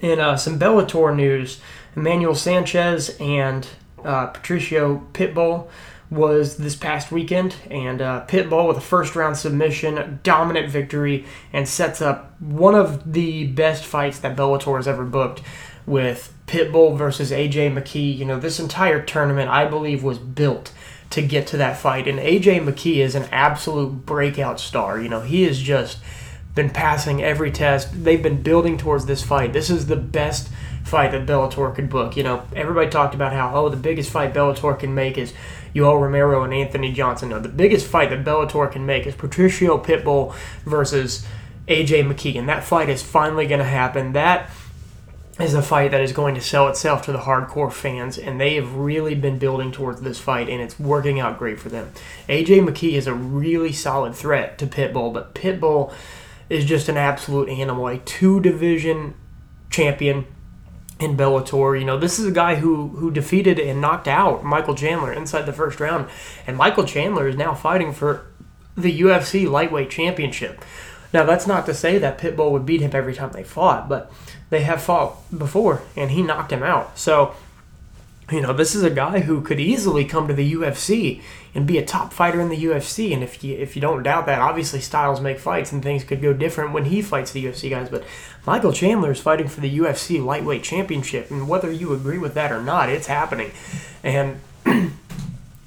in 0.02 0.20
uh, 0.20 0.38
some 0.38 0.60
Bellator 0.60 1.16
news, 1.16 1.60
Emmanuel 1.96 2.36
Sanchez 2.36 3.16
and 3.20 3.68
uh, 4.04 4.28
Patricio 4.28 5.06
Pitbull 5.14 5.68
was 6.10 6.58
this 6.58 6.76
past 6.76 7.12
weekend, 7.12 7.56
and 7.70 8.02
uh, 8.02 8.26
Pitbull 8.28 8.68
with 8.68 8.78
a 8.78 8.82
first 8.82 9.16
round 9.16 9.38
submission, 9.38 10.20
dominant 10.24 10.70
victory, 10.70 11.26
and 11.54 11.68
sets 11.68 12.02
up 12.02 12.40
one 12.42 12.74
of 12.76 13.14
the 13.14 13.48
best 13.48 13.86
fights 13.86 14.20
that 14.20 14.36
Bellator 14.36 14.76
has 14.78 14.88
ever 14.88 15.06
booked 15.06 15.42
with 15.86 16.34
Pitbull 16.48 16.98
versus 16.98 17.32
AJ 17.32 17.74
McKee. 17.74 18.18
You 18.18 18.26
know, 18.26 18.40
this 18.40 18.60
entire 18.60 19.02
tournament, 19.02 19.50
I 19.50 19.66
believe, 19.66 20.04
was 20.04 20.18
built 20.18 20.74
to 21.12 21.22
get 21.22 21.48
to 21.48 21.58
that 21.58 21.78
fight, 21.78 22.08
and 22.08 22.20
AJ 22.20 22.64
McKee 22.64 22.98
is 22.98 23.16
an 23.16 23.28
absolute 23.32 24.06
breakout 24.06 24.60
star. 24.60 25.00
You 25.00 25.10
know, 25.10 25.22
he 25.22 25.44
is 25.44 25.60
just 25.60 26.00
been 26.60 26.70
passing 26.70 27.24
every 27.24 27.52
test. 27.52 28.04
They've 28.04 28.22
been 28.22 28.42
building 28.42 28.78
towards 28.78 29.06
this 29.06 29.24
fight. 29.24 29.54
This 29.54 29.70
is 29.70 29.88
the 29.88 29.96
best 29.96 30.50
fight 30.84 31.12
that 31.12 31.26
Bellator 31.26 31.74
could 31.74 31.90
book. 31.90 32.18
You 32.18 32.24
know, 32.24 32.44
everybody 32.54 32.90
talked 32.90 33.16
about 33.16 33.32
how, 33.32 33.56
oh, 33.56 33.70
the 33.70 33.78
biggest 33.78 34.10
fight 34.12 34.34
Bellator 34.34 34.78
can 34.78 34.94
make 34.94 35.18
is 35.18 35.34
Yoel 35.74 36.02
Romero 36.02 36.44
and 36.44 36.54
Anthony 36.54 36.92
Johnson. 36.92 37.30
No, 37.30 37.40
the 37.40 37.48
biggest 37.48 37.88
fight 37.88 38.10
that 38.10 38.26
Bellator 38.26 38.70
can 38.70 38.86
make 38.86 39.08
is 39.08 39.16
Patricio 39.16 39.78
Pitbull 39.82 40.36
versus 40.66 41.26
AJ 41.70 42.12
McKee. 42.12 42.38
And 42.38 42.50
that 42.50 42.66
fight 42.66 42.90
is 42.90 43.02
finally 43.02 43.48
going 43.48 43.60
to 43.60 43.66
happen. 43.66 44.12
That 44.12 44.50
is 45.40 45.54
a 45.54 45.62
fight 45.62 45.92
that 45.92 46.02
is 46.02 46.12
going 46.12 46.36
to 46.36 46.42
sell 46.42 46.68
itself 46.68 47.04
to 47.04 47.14
the 47.14 47.20
hardcore 47.20 47.72
fans, 47.72 48.18
and 48.18 48.42
they 48.42 48.56
have 48.56 48.76
really 48.76 49.16
been 49.16 49.40
building 49.40 49.72
towards 49.72 50.02
this 50.02 50.20
fight, 50.20 50.50
and 50.50 50.62
it's 50.62 50.78
working 50.78 51.22
out 51.22 51.40
great 51.40 51.58
for 51.58 51.70
them. 51.70 51.90
AJ 52.28 52.68
McKee 52.68 52.98
is 52.98 53.08
a 53.08 53.14
really 53.14 53.72
solid 53.72 54.14
threat 54.14 54.58
to 54.58 54.68
Pitbull, 54.68 55.14
but 55.14 55.34
Pitbull 55.34 55.94
is 56.50 56.66
just 56.66 56.90
an 56.90 56.98
absolute 56.98 57.50
animal, 57.50 57.88
a 57.88 57.98
two 58.00 58.40
division 58.40 59.14
champion 59.70 60.26
in 61.00 61.16
Bellator. 61.16 61.80
You 61.80 61.86
know, 61.86 61.98
this 61.98 62.20
is 62.20 62.26
a 62.26 62.32
guy 62.32 62.56
who 62.56 62.90
who 62.90 63.12
defeated 63.12 63.60
and 63.60 63.80
knocked 63.80 64.08
out 64.08 64.44
Michael 64.44 64.76
Chandler 64.76 65.14
inside 65.14 65.44
the 65.44 65.54
first 65.54 65.80
round, 65.80 66.10
and 66.46 66.58
Michael 66.58 66.86
Chandler 66.86 67.28
is 67.28 67.36
now 67.36 67.54
fighting 67.54 67.94
for 67.94 68.26
the 68.76 69.00
UFC 69.02 69.50
lightweight 69.50 69.90
championship. 69.90 70.64
Now, 71.12 71.24
that's 71.24 71.48
not 71.48 71.66
to 71.66 71.74
say 71.74 71.98
that 71.98 72.20
Pitbull 72.20 72.52
would 72.52 72.66
beat 72.66 72.82
him 72.82 72.92
every 72.94 73.16
time 73.16 73.32
they 73.32 73.44
fought, 73.44 73.90
but 73.90 74.12
they 74.50 74.62
have 74.62 74.82
fought 74.82 75.16
before, 75.36 75.82
and 75.96 76.12
he 76.12 76.22
knocked 76.22 76.52
him 76.52 76.64
out. 76.64 76.98
So, 77.00 77.34
you 78.32 78.42
know, 78.42 78.54
this 78.54 78.76
is 78.76 78.84
a 78.84 78.90
guy 78.90 79.22
who 79.22 79.42
could 79.42 79.60
easily 79.60 80.06
come 80.06 80.28
to 80.28 80.34
the 80.34 80.54
UFC 80.54 81.22
and 81.56 81.66
be 81.66 81.78
a 81.78 81.86
top 81.86 82.14
fighter 82.14 82.40
in 82.40 82.50
the 82.50 82.64
UFC. 82.64 83.14
And 83.14 83.24
if 83.24 83.44
you 83.44 83.58
if 83.58 83.76
you 83.76 83.82
don't 83.82 84.04
doubt 84.04 84.26
that, 84.28 84.40
obviously 84.40 84.82
styles 84.82 85.22
make 85.22 85.40
fights, 85.40 85.72
and 85.72 85.82
things 85.82 86.04
could 86.04 86.22
go 86.22 86.34
different 86.34 86.74
when 86.74 86.86
he 86.86 87.02
fights 87.02 87.32
the 87.32 87.44
UFC 87.46 87.70
guys. 87.70 87.90
But 87.90 88.04
Michael 88.46 88.74
Chandler 88.74 89.12
is 89.12 89.20
fighting 89.20 89.48
for 89.48 89.62
the 89.62 89.80
UFC 89.80 90.24
lightweight 90.24 90.64
championship, 90.64 91.32
and 91.32 91.48
whether 91.48 91.72
you 91.72 91.94
agree 91.94 92.18
with 92.18 92.34
that 92.36 92.52
or 92.52 92.62
not, 92.62 92.90
it's 92.90 93.08
happening. 93.08 93.52
And 94.04 94.40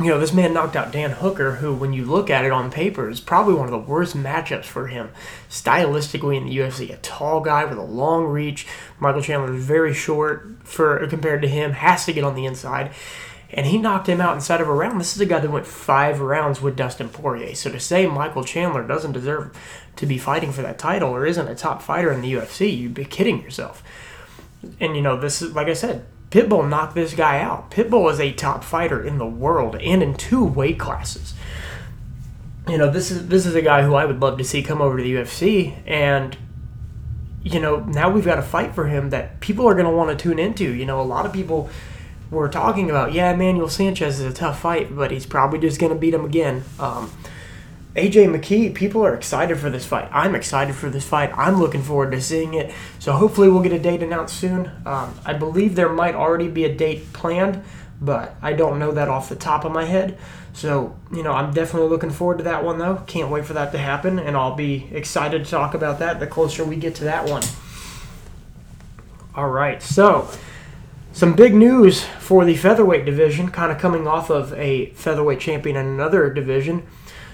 you 0.04 0.10
know, 0.10 0.18
this 0.18 0.32
man 0.32 0.52
knocked 0.52 0.76
out 0.76 0.92
Dan 0.92 1.10
Hooker, 1.10 1.56
who, 1.56 1.74
when 1.74 1.92
you 1.92 2.04
look 2.04 2.30
at 2.30 2.44
it 2.44 2.52
on 2.52 2.70
paper, 2.70 3.08
is 3.08 3.20
probably 3.20 3.54
one 3.54 3.64
of 3.64 3.70
the 3.70 3.78
worst 3.78 4.16
matchups 4.16 4.64
for 4.64 4.88
him 4.88 5.10
stylistically 5.48 6.36
in 6.36 6.46
the 6.46 6.56
UFC. 6.56 6.92
A 6.92 6.96
tall 6.98 7.40
guy 7.40 7.64
with 7.64 7.78
a 7.78 7.82
long 7.82 8.24
reach. 8.24 8.66
Michael 8.98 9.22
Chandler 9.22 9.54
is 9.54 9.64
very 9.64 9.92
short 9.92 10.48
for 10.64 11.06
compared 11.08 11.42
to 11.42 11.48
him, 11.48 11.72
has 11.72 12.04
to 12.06 12.12
get 12.12 12.24
on 12.24 12.34
the 12.34 12.46
inside. 12.46 12.92
And 13.50 13.66
he 13.66 13.76
knocked 13.76 14.08
him 14.08 14.20
out 14.20 14.34
inside 14.34 14.60
of 14.62 14.68
a 14.68 14.72
round. 14.72 14.98
This 14.98 15.14
is 15.14 15.20
a 15.20 15.26
guy 15.26 15.40
that 15.40 15.50
went 15.50 15.66
five 15.66 16.20
rounds 16.20 16.62
with 16.62 16.74
Dustin 16.74 17.10
Poirier. 17.10 17.54
So 17.54 17.70
to 17.70 17.78
say 17.78 18.06
Michael 18.06 18.44
Chandler 18.44 18.86
doesn't 18.86 19.12
deserve 19.12 19.56
to 19.96 20.06
be 20.06 20.16
fighting 20.16 20.52
for 20.52 20.62
that 20.62 20.78
title 20.78 21.10
or 21.10 21.26
isn't 21.26 21.48
a 21.48 21.54
top 21.54 21.82
fighter 21.82 22.10
in 22.10 22.22
the 22.22 22.32
UFC, 22.32 22.74
you'd 22.74 22.94
be 22.94 23.04
kidding 23.04 23.42
yourself. 23.42 23.82
And 24.80 24.96
you 24.96 25.02
know, 25.02 25.18
this 25.18 25.42
is 25.42 25.54
like 25.54 25.68
I 25.68 25.74
said, 25.74 26.06
Pitbull 26.32 26.66
knocked 26.66 26.94
this 26.94 27.12
guy 27.12 27.40
out. 27.40 27.70
Pitbull 27.70 28.10
is 28.10 28.18
a 28.18 28.32
top 28.32 28.64
fighter 28.64 29.04
in 29.04 29.18
the 29.18 29.26
world 29.26 29.76
and 29.76 30.02
in 30.02 30.14
two 30.14 30.42
weight 30.42 30.78
classes. 30.78 31.34
You 32.66 32.78
know, 32.78 32.90
this 32.90 33.10
is 33.10 33.28
this 33.28 33.44
is 33.44 33.54
a 33.54 33.60
guy 33.60 33.82
who 33.82 33.94
I 33.94 34.06
would 34.06 34.18
love 34.18 34.38
to 34.38 34.44
see 34.44 34.62
come 34.62 34.80
over 34.80 34.96
to 34.96 35.02
the 35.02 35.14
UFC 35.14 35.76
and 35.86 36.34
you 37.44 37.60
know, 37.60 37.80
now 37.80 38.08
we've 38.08 38.24
got 38.24 38.38
a 38.38 38.42
fight 38.42 38.74
for 38.74 38.86
him 38.86 39.10
that 39.10 39.40
people 39.40 39.68
are 39.68 39.74
going 39.74 39.84
to 39.84 39.90
want 39.90 40.16
to 40.16 40.16
tune 40.16 40.38
into. 40.38 40.72
You 40.72 40.86
know, 40.86 41.00
a 41.00 41.02
lot 41.02 41.26
of 41.26 41.34
people 41.34 41.68
were 42.30 42.48
talking 42.48 42.88
about, 42.88 43.12
yeah, 43.12 43.32
Emmanuel 43.32 43.68
Sanchez 43.68 44.20
is 44.20 44.32
a 44.32 44.34
tough 44.34 44.60
fight, 44.60 44.94
but 44.94 45.10
he's 45.10 45.26
probably 45.26 45.58
just 45.58 45.78
going 45.78 45.92
to 45.92 45.98
beat 45.98 46.14
him 46.14 46.24
again. 46.24 46.64
Um, 46.78 47.10
AJ 47.94 48.34
McKee, 48.34 48.74
people 48.74 49.04
are 49.04 49.14
excited 49.14 49.58
for 49.58 49.68
this 49.68 49.84
fight. 49.84 50.08
I'm 50.12 50.34
excited 50.34 50.74
for 50.74 50.88
this 50.88 51.06
fight. 51.06 51.30
I'm 51.36 51.60
looking 51.60 51.82
forward 51.82 52.12
to 52.12 52.22
seeing 52.22 52.54
it. 52.54 52.72
So 52.98 53.12
hopefully 53.12 53.50
we'll 53.50 53.62
get 53.62 53.72
a 53.72 53.78
date 53.78 54.02
announced 54.02 54.38
soon. 54.38 54.70
Um, 54.86 55.14
I 55.26 55.34
believe 55.34 55.74
there 55.74 55.90
might 55.90 56.14
already 56.14 56.48
be 56.48 56.64
a 56.64 56.74
date 56.74 57.12
planned, 57.12 57.62
but 58.00 58.34
I 58.40 58.54
don't 58.54 58.78
know 58.78 58.92
that 58.92 59.08
off 59.08 59.28
the 59.28 59.36
top 59.36 59.66
of 59.66 59.72
my 59.72 59.84
head. 59.84 60.16
So, 60.54 60.96
you 61.12 61.22
know, 61.22 61.32
I'm 61.32 61.52
definitely 61.52 61.90
looking 61.90 62.10
forward 62.10 62.38
to 62.38 62.44
that 62.44 62.64
one, 62.64 62.78
though. 62.78 62.96
Can't 63.06 63.30
wait 63.30 63.44
for 63.44 63.52
that 63.54 63.72
to 63.72 63.78
happen, 63.78 64.18
and 64.18 64.36
I'll 64.36 64.54
be 64.54 64.88
excited 64.92 65.44
to 65.44 65.50
talk 65.50 65.74
about 65.74 65.98
that 65.98 66.18
the 66.18 66.26
closer 66.26 66.64
we 66.64 66.76
get 66.76 66.94
to 66.96 67.04
that 67.04 67.28
one. 67.28 67.42
All 69.34 69.48
right, 69.48 69.82
so 69.82 70.28
some 71.12 71.34
big 71.34 71.54
news 71.54 72.04
for 72.04 72.44
the 72.44 72.56
featherweight 72.56 73.04
division, 73.04 73.50
kind 73.50 73.72
of 73.72 73.78
coming 73.78 74.06
off 74.06 74.30
of 74.30 74.52
a 74.54 74.86
featherweight 74.90 75.40
champion 75.40 75.76
in 75.76 75.86
another 75.86 76.30
division. 76.30 76.86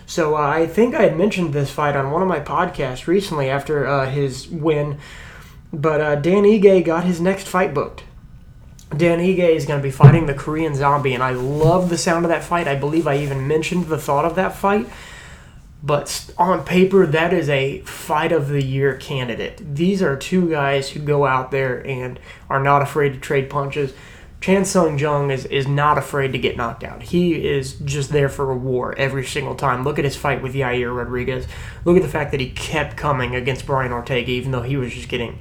So 0.09 0.37
uh, 0.37 0.41
I 0.41 0.67
think 0.67 0.95
I 0.95 1.03
had 1.03 1.19
mentioned 1.19 1.53
this 1.53 1.71
fight 1.71 1.95
on 1.95 2.11
one 2.11 2.23
of 2.23 2.29
my 2.29 2.41
podcasts 2.41 3.07
recently 3.07 3.51
after 3.51 3.87
uh, 3.87 4.09
his 4.09 4.49
win, 4.49 4.99
but 5.71 6.01
uh, 6.01 6.15
Dan 6.15 6.45
Ige 6.45 6.83
got 6.83 7.05
his 7.05 7.21
next 7.21 7.47
fight 7.47 7.75
booked. 7.75 8.05
Dan 8.97 9.19
Ige 9.19 9.55
is 9.55 9.67
going 9.67 9.79
to 9.79 9.83
be 9.83 9.91
fighting 9.91 10.25
the 10.25 10.33
Korean 10.33 10.75
Zombie, 10.75 11.13
and 11.13 11.23
I 11.23 11.33
love 11.33 11.91
the 11.91 11.99
sound 11.99 12.25
of 12.25 12.31
that 12.31 12.43
fight. 12.43 12.67
I 12.67 12.75
believe 12.75 13.07
I 13.07 13.19
even 13.19 13.47
mentioned 13.47 13.89
the 13.89 13.99
thought 13.99 14.25
of 14.25 14.35
that 14.37 14.57
fight. 14.57 14.89
But 15.83 16.33
on 16.39 16.65
paper, 16.65 17.07
that 17.07 17.35
is 17.35 17.51
a 17.51 17.83
fight 17.83 18.33
of 18.33 18.49
the 18.49 18.65
year 18.65 18.97
candidate. 18.97 19.75
These 19.75 20.01
are 20.01 20.17
two 20.17 20.49
guys 20.49 20.89
who 20.89 21.01
go 21.01 21.27
out 21.27 21.51
there 21.51 21.87
and 21.87 22.19
are 22.49 22.63
not 22.63 22.81
afraid 22.81 23.13
to 23.13 23.21
trade 23.21 23.51
punches. 23.51 23.93
Chan 24.41 24.67
Sung 24.67 24.99
Jung 24.99 25.31
is, 25.31 25.47
is 25.47 25.67
not 25.67 25.99
afraid 25.99 26.33
to 26.33 26.39
get 26.39 26.57
knocked 26.57 26.85
out. 26.85 27.03
He 27.03 27.49
is 27.49 27.75
just 27.81 28.11
there 28.11 28.29
for 28.29 28.51
a 28.51 28.57
war 28.57 28.95
every 28.97 29.25
single 29.25 29.57
time. 29.57 29.83
Look 29.83 29.99
at 29.99 30.05
his 30.05 30.17
fight 30.17 30.43
with 30.43 30.55
Yair 30.55 30.97
Rodriguez. 30.97 31.47
Look 31.85 31.97
at 31.97 32.03
the 32.03 32.09
fact 32.09 32.31
that 32.31 32.41
he 32.41 32.51
kept 32.51 32.97
coming 32.97 33.35
against 33.35 33.67
Brian 33.67 33.93
Ortega, 33.93 34.31
even 34.31 34.53
though 34.53 34.63
he 34.63 34.77
was 34.77 34.95
just 34.95 35.09
getting 35.09 35.41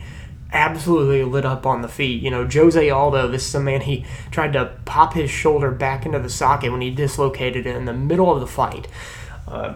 absolutely 0.51 1.23
lit 1.23 1.45
up 1.45 1.65
on 1.65 1.81
the 1.81 1.87
feet. 1.87 2.23
You 2.23 2.31
know, 2.31 2.47
Jose 2.47 2.89
Aldo, 2.89 3.27
this 3.27 3.47
is 3.47 3.53
a 3.53 3.59
man 3.59 3.81
he 3.81 4.05
tried 4.31 4.53
to 4.53 4.73
pop 4.85 5.13
his 5.13 5.29
shoulder 5.29 5.71
back 5.71 6.05
into 6.05 6.19
the 6.19 6.29
socket 6.29 6.71
when 6.71 6.81
he 6.81 6.89
dislocated 6.89 7.67
it 7.67 7.75
in 7.75 7.85
the 7.85 7.93
middle 7.93 8.33
of 8.33 8.39
the 8.39 8.47
fight. 8.47 8.87
Uh, 9.47 9.75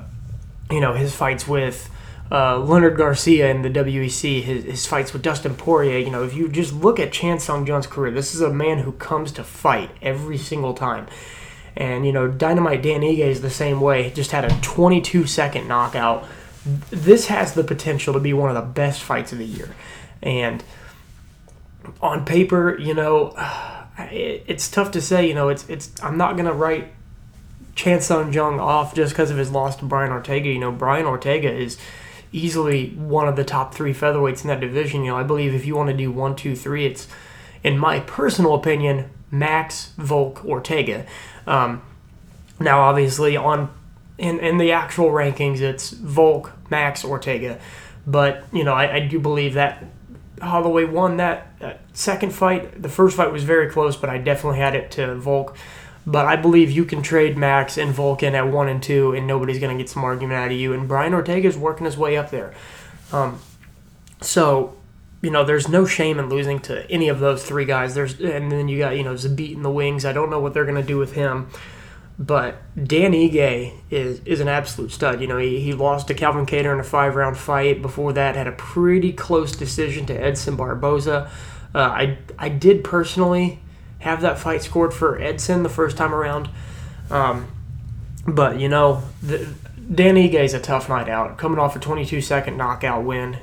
you 0.72 0.80
know, 0.80 0.94
his 0.94 1.16
fights 1.16 1.48
with 1.48 1.90
uh, 2.32 2.58
Leonard 2.58 2.96
Garcia 2.96 3.52
in 3.52 3.62
the 3.62 3.70
WEC, 3.70 4.42
his, 4.42 4.64
his 4.64 4.86
fights 4.86 5.12
with 5.12 5.22
Dustin 5.22 5.56
Poirier. 5.56 5.98
You 5.98 6.10
know, 6.10 6.24
if 6.24 6.34
you 6.34 6.48
just 6.48 6.74
look 6.74 7.00
at 7.00 7.12
Chan 7.12 7.40
Sung 7.40 7.68
Jung's 7.68 7.88
career, 7.88 8.12
this 8.12 8.34
is 8.34 8.42
a 8.42 8.52
man 8.52 8.80
who 8.80 8.94
comes 8.94 9.34
to 9.34 9.44
fight 9.44 9.92
every 10.02 10.38
single 10.38 10.74
time. 10.74 11.08
And, 11.76 12.06
you 12.06 12.12
know, 12.12 12.28
Dynamite 12.30 12.82
Dan 12.82 13.02
Ige 13.02 13.20
is 13.20 13.42
the 13.42 13.50
same 13.50 13.82
way. 13.82 14.12
Just 14.12 14.32
had 14.32 14.46
a 14.46 14.62
22 14.62 15.26
second 15.28 15.68
knockout. 15.68 16.26
This 16.90 17.28
has 17.28 17.54
the 17.54 17.64
potential 17.64 18.14
to 18.14 18.20
be 18.20 18.34
one 18.34 18.50
of 18.50 18.56
the 18.56 18.70
best 18.74 19.02
fights 19.02 19.34
of 19.34 19.38
the 19.38 19.46
year. 19.46 19.76
And 20.22 20.64
on 22.02 22.24
paper, 22.24 22.78
you 22.80 22.94
know, 22.94 23.34
it, 23.98 24.44
it's 24.48 24.70
tough 24.70 24.92
to 24.92 25.02
say. 25.02 25.28
You 25.28 25.34
know, 25.34 25.50
it's 25.50 25.68
it's. 25.70 25.92
I'm 26.04 26.18
not 26.18 26.38
gonna 26.38 26.54
write 26.54 26.94
Chan 27.76 28.02
Sung 28.02 28.32
Jung 28.32 28.60
off 28.60 28.94
just 28.94 29.14
because 29.14 29.32
of 29.32 29.38
his 29.38 29.52
loss 29.52 29.76
to 29.78 29.86
Brian 29.86 30.12
Ortega. 30.12 30.50
You 30.50 30.60
know, 30.60 30.72
Brian 30.72 31.06
Ortega 31.06 31.52
is 31.52 31.78
easily 32.32 32.90
one 32.90 33.28
of 33.28 33.36
the 33.36 33.44
top 33.44 33.74
three 33.74 33.94
featherweights 33.94 34.44
in 34.44 34.48
that 34.48 34.60
division. 34.60 35.04
You 35.04 35.12
know, 35.12 35.18
I 35.18 35.24
believe 35.24 35.54
if 35.54 35.66
you 35.66 35.76
want 35.76 35.90
to 35.90 35.98
do 35.98 36.12
one, 36.12 36.36
two, 36.36 36.56
three, 36.56 36.86
it's 36.86 37.08
in 37.64 37.78
my 37.78 38.00
personal 38.02 38.56
opinion, 38.56 39.10
Max, 39.30 39.94
Volk, 39.98 40.44
Ortega. 40.46 41.06
Um, 41.48 41.82
now, 42.60 42.82
obviously, 42.82 43.36
on 43.38 43.72
in 44.18 44.40
in 44.40 44.58
the 44.58 44.72
actual 44.72 45.10
rankings, 45.10 45.62
it's 45.62 45.92
Volk, 45.92 46.52
Max, 46.70 47.04
Ortega. 47.04 47.60
But 48.06 48.46
you 48.52 48.64
know, 48.64 48.74
I, 48.74 48.96
I 48.96 49.00
do 49.02 49.20
believe 49.20 49.54
that 49.56 49.84
Holloway 50.42 50.86
won 50.86 51.18
that, 51.18 51.60
that, 51.60 51.82
second 51.94 52.34
fight. 52.34 52.82
The 52.82 52.90
first 52.90 53.16
fight 53.16 53.32
was 53.32 53.44
very 53.44 53.70
close, 53.70 53.96
but 53.96 54.10
I 54.10 54.18
definitely 54.18 54.60
had 54.60 54.76
it 54.76 54.92
to 54.92 55.16
Volk. 55.16 55.56
But 56.06 56.26
I 56.26 56.36
believe 56.36 56.72
you 56.72 56.86
can 56.86 57.02
trade 57.04 57.38
Max 57.38 57.78
and 57.78 57.94
Vulcan 57.94 58.34
at 58.34 58.48
one 58.48 58.68
and 58.68 58.82
two, 58.82 59.14
and 59.14 59.28
nobody's 59.28 59.60
going 59.60 59.76
to 59.76 59.82
get 59.82 59.90
some 59.90 60.04
argument 60.04 60.40
out 60.40 60.52
of 60.52 60.58
you. 60.58 60.74
And 60.74 60.88
Brian 60.88 61.14
Ortega 61.14 61.48
is 61.48 61.58
working 61.58 61.86
his 61.86 61.98
way 61.98 62.18
up 62.18 62.32
there. 62.32 62.54
Um, 63.12 63.40
so, 64.20 64.78
you 65.22 65.30
know, 65.30 65.44
there's 65.44 65.68
no 65.68 65.86
shame 65.86 66.18
in 66.18 66.30
losing 66.30 66.60
to 66.62 66.90
any 66.90 67.08
of 67.08 67.20
those 67.20 67.46
three 67.46 67.66
guys. 67.66 67.94
There's 67.94 68.20
and 68.20 68.52
then 68.52 68.68
you 68.68 68.80
got 68.80 68.98
you 68.98 69.04
know 69.04 69.14
Zabit 69.14 69.54
in 69.54 69.62
the 69.62 69.72
wings. 69.72 70.06
I 70.06 70.14
don't 70.14 70.30
know 70.30 70.40
what 70.40 70.54
they're 70.54 70.66
going 70.66 70.82
to 70.82 70.88
do 70.88 70.98
with 70.98 71.14
him. 71.14 71.50
But 72.18 72.62
Dan 72.76 73.14
Ige 73.14 73.74
is 73.90 74.22
is 74.26 74.40
an 74.42 74.48
absolute 74.48 74.92
stud. 74.92 75.22
You 75.22 75.28
know, 75.28 75.38
he, 75.38 75.60
he 75.60 75.74
lost 75.74 76.08
to 76.08 76.14
Calvin 76.14 76.46
Kattar 76.46 76.74
in 76.74 76.80
a 76.80 76.84
five 76.84 77.16
round 77.16 77.38
fight. 77.38 77.82
Before 77.82 78.14
that, 78.14 78.36
had 78.36 78.48
a 78.48 78.52
pretty 78.52 79.14
close 79.14 79.56
decision 79.56 80.06
to 80.08 80.14
Edson 80.14 80.56
Barboza. 80.56 81.32
Uh, 81.74 81.78
I 81.78 82.18
I 82.38 82.50
did 82.50 82.84
personally 82.84 83.60
have 84.02 84.22
that 84.22 84.38
fight 84.40 84.62
scored 84.62 84.94
for 84.94 85.20
Edson 85.22 85.64
the 85.64 85.70
first 85.70 85.96
time 85.98 86.14
around. 86.14 86.50
Um, 87.10 87.48
but 88.28 88.60
you 88.60 88.68
know, 88.68 89.04
the, 89.22 89.48
Dan 89.94 90.16
Ige 90.16 90.36
is 90.36 90.54
a 90.54 90.60
tough 90.60 90.90
night 90.90 91.10
out. 91.10 91.38
Coming 91.38 91.60
off 91.60 91.76
a 91.76 91.80
22 91.80 92.22
second 92.22 92.58
knockout 92.58 93.04
win, 93.04 93.38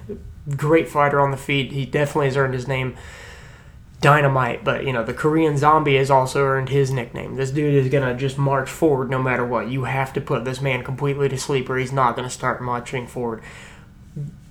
great 0.57 0.89
fighter 0.89 1.21
on 1.21 1.31
the 1.31 1.37
feet. 1.37 1.73
He 1.73 1.87
definitely 1.87 2.27
has 2.27 2.37
earned 2.37 2.55
his 2.55 2.69
name. 2.69 2.97
Dynamite, 4.01 4.63
but 4.63 4.87
you 4.87 4.93
know 4.93 5.03
the 5.03 5.13
Korean 5.13 5.57
Zombie 5.59 5.97
has 5.97 6.09
also 6.09 6.45
earned 6.45 6.69
his 6.69 6.93
nickname. 6.93 7.35
This 7.35 7.51
dude 7.51 7.75
is 7.75 7.91
gonna 7.91 8.15
just 8.17 8.39
march 8.39 8.71
forward 8.71 9.11
no 9.11 9.21
matter 9.21 9.45
what. 9.45 9.69
You 9.69 9.85
have 9.85 10.13
to 10.13 10.21
put 10.21 10.45
this 10.45 10.61
man 10.61 10.85
completely 10.85 11.29
to 11.29 11.37
sleep, 11.37 11.69
or 11.69 11.79
he's 11.79 11.91
not 11.91 12.15
gonna 12.15 12.31
start 12.31 12.63
marching 12.63 13.09
forward. 13.09 13.43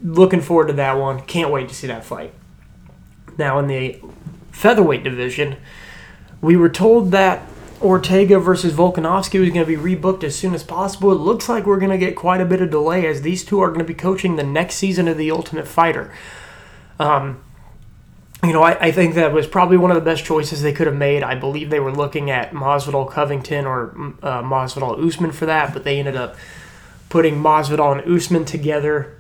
Looking 0.04 0.42
forward 0.42 0.68
to 0.68 0.74
that 0.74 0.98
one. 0.98 1.22
Can't 1.22 1.50
wait 1.50 1.70
to 1.70 1.76
see 1.76 1.88
that 1.88 2.04
fight. 2.04 2.34
Now 3.38 3.58
in 3.60 3.68
the 3.68 4.02
featherweight 4.52 5.04
division, 5.04 5.56
we 6.41 6.56
were 6.56 6.70
told 6.70 7.12
that 7.12 7.41
Ortega 7.82 8.39
versus 8.39 8.74
Volkanovski 8.74 9.39
was 9.39 9.50
going 9.50 9.65
to 9.65 9.65
be 9.65 9.75
rebooked 9.77 10.24
as 10.24 10.36
soon 10.36 10.53
as 10.56 10.63
possible. 10.63 11.12
It 11.12 11.15
looks 11.15 11.48
like 11.48 11.65
we're 11.65 11.79
going 11.79 11.91
to 11.91 11.98
get 11.98 12.15
quite 12.15 12.41
a 12.41 12.46
bit 12.46 12.62
of 12.62 12.72
delay 12.72 13.06
as 13.06 13.22
these 13.22 13.46
two 13.46 13.60
are 13.60 13.67
going 13.67 13.79
to 13.79 13.86
be 13.86 13.94
coaching 13.94 14.36
the 14.36 14.44
next 14.44 14.75
season 14.75 15.08
of 15.08 15.17
The 15.17 15.29
Ultimate 15.29 15.67
Fighter. 15.67 16.12
Um, 17.00 17.44
you 18.44 18.53
know, 18.53 18.63
I, 18.63 18.88
I, 18.88 18.91
think 18.91 19.15
that 19.15 19.34
was 19.34 19.46
probably 19.46 19.77
one 19.77 19.91
of 19.91 19.96
the 19.96 20.01
best 20.01 20.24
choices 20.24 20.62
they 20.62 20.74
could 20.74 20.88
have 20.88 20.96
made. 20.96 21.24
I 21.24 21.36
believe 21.36 21.70
they 21.70 21.79
were 21.79 21.91
looking 21.91 22.32
at 22.32 22.51
Masvidal 22.51 23.10
Covington 23.10 23.65
or 23.65 23.89
uh, 24.24 24.41
Masvidal 24.41 25.03
Usman 25.06 25.32
for 25.32 25.46
that, 25.46 25.74
but 25.74 25.84
they 25.84 26.00
ended 26.00 26.15
up 26.15 26.36
putting 27.10 27.36
Masvidal 27.36 28.00
and 28.00 28.12
Usman 28.12 28.46
together 28.46 29.17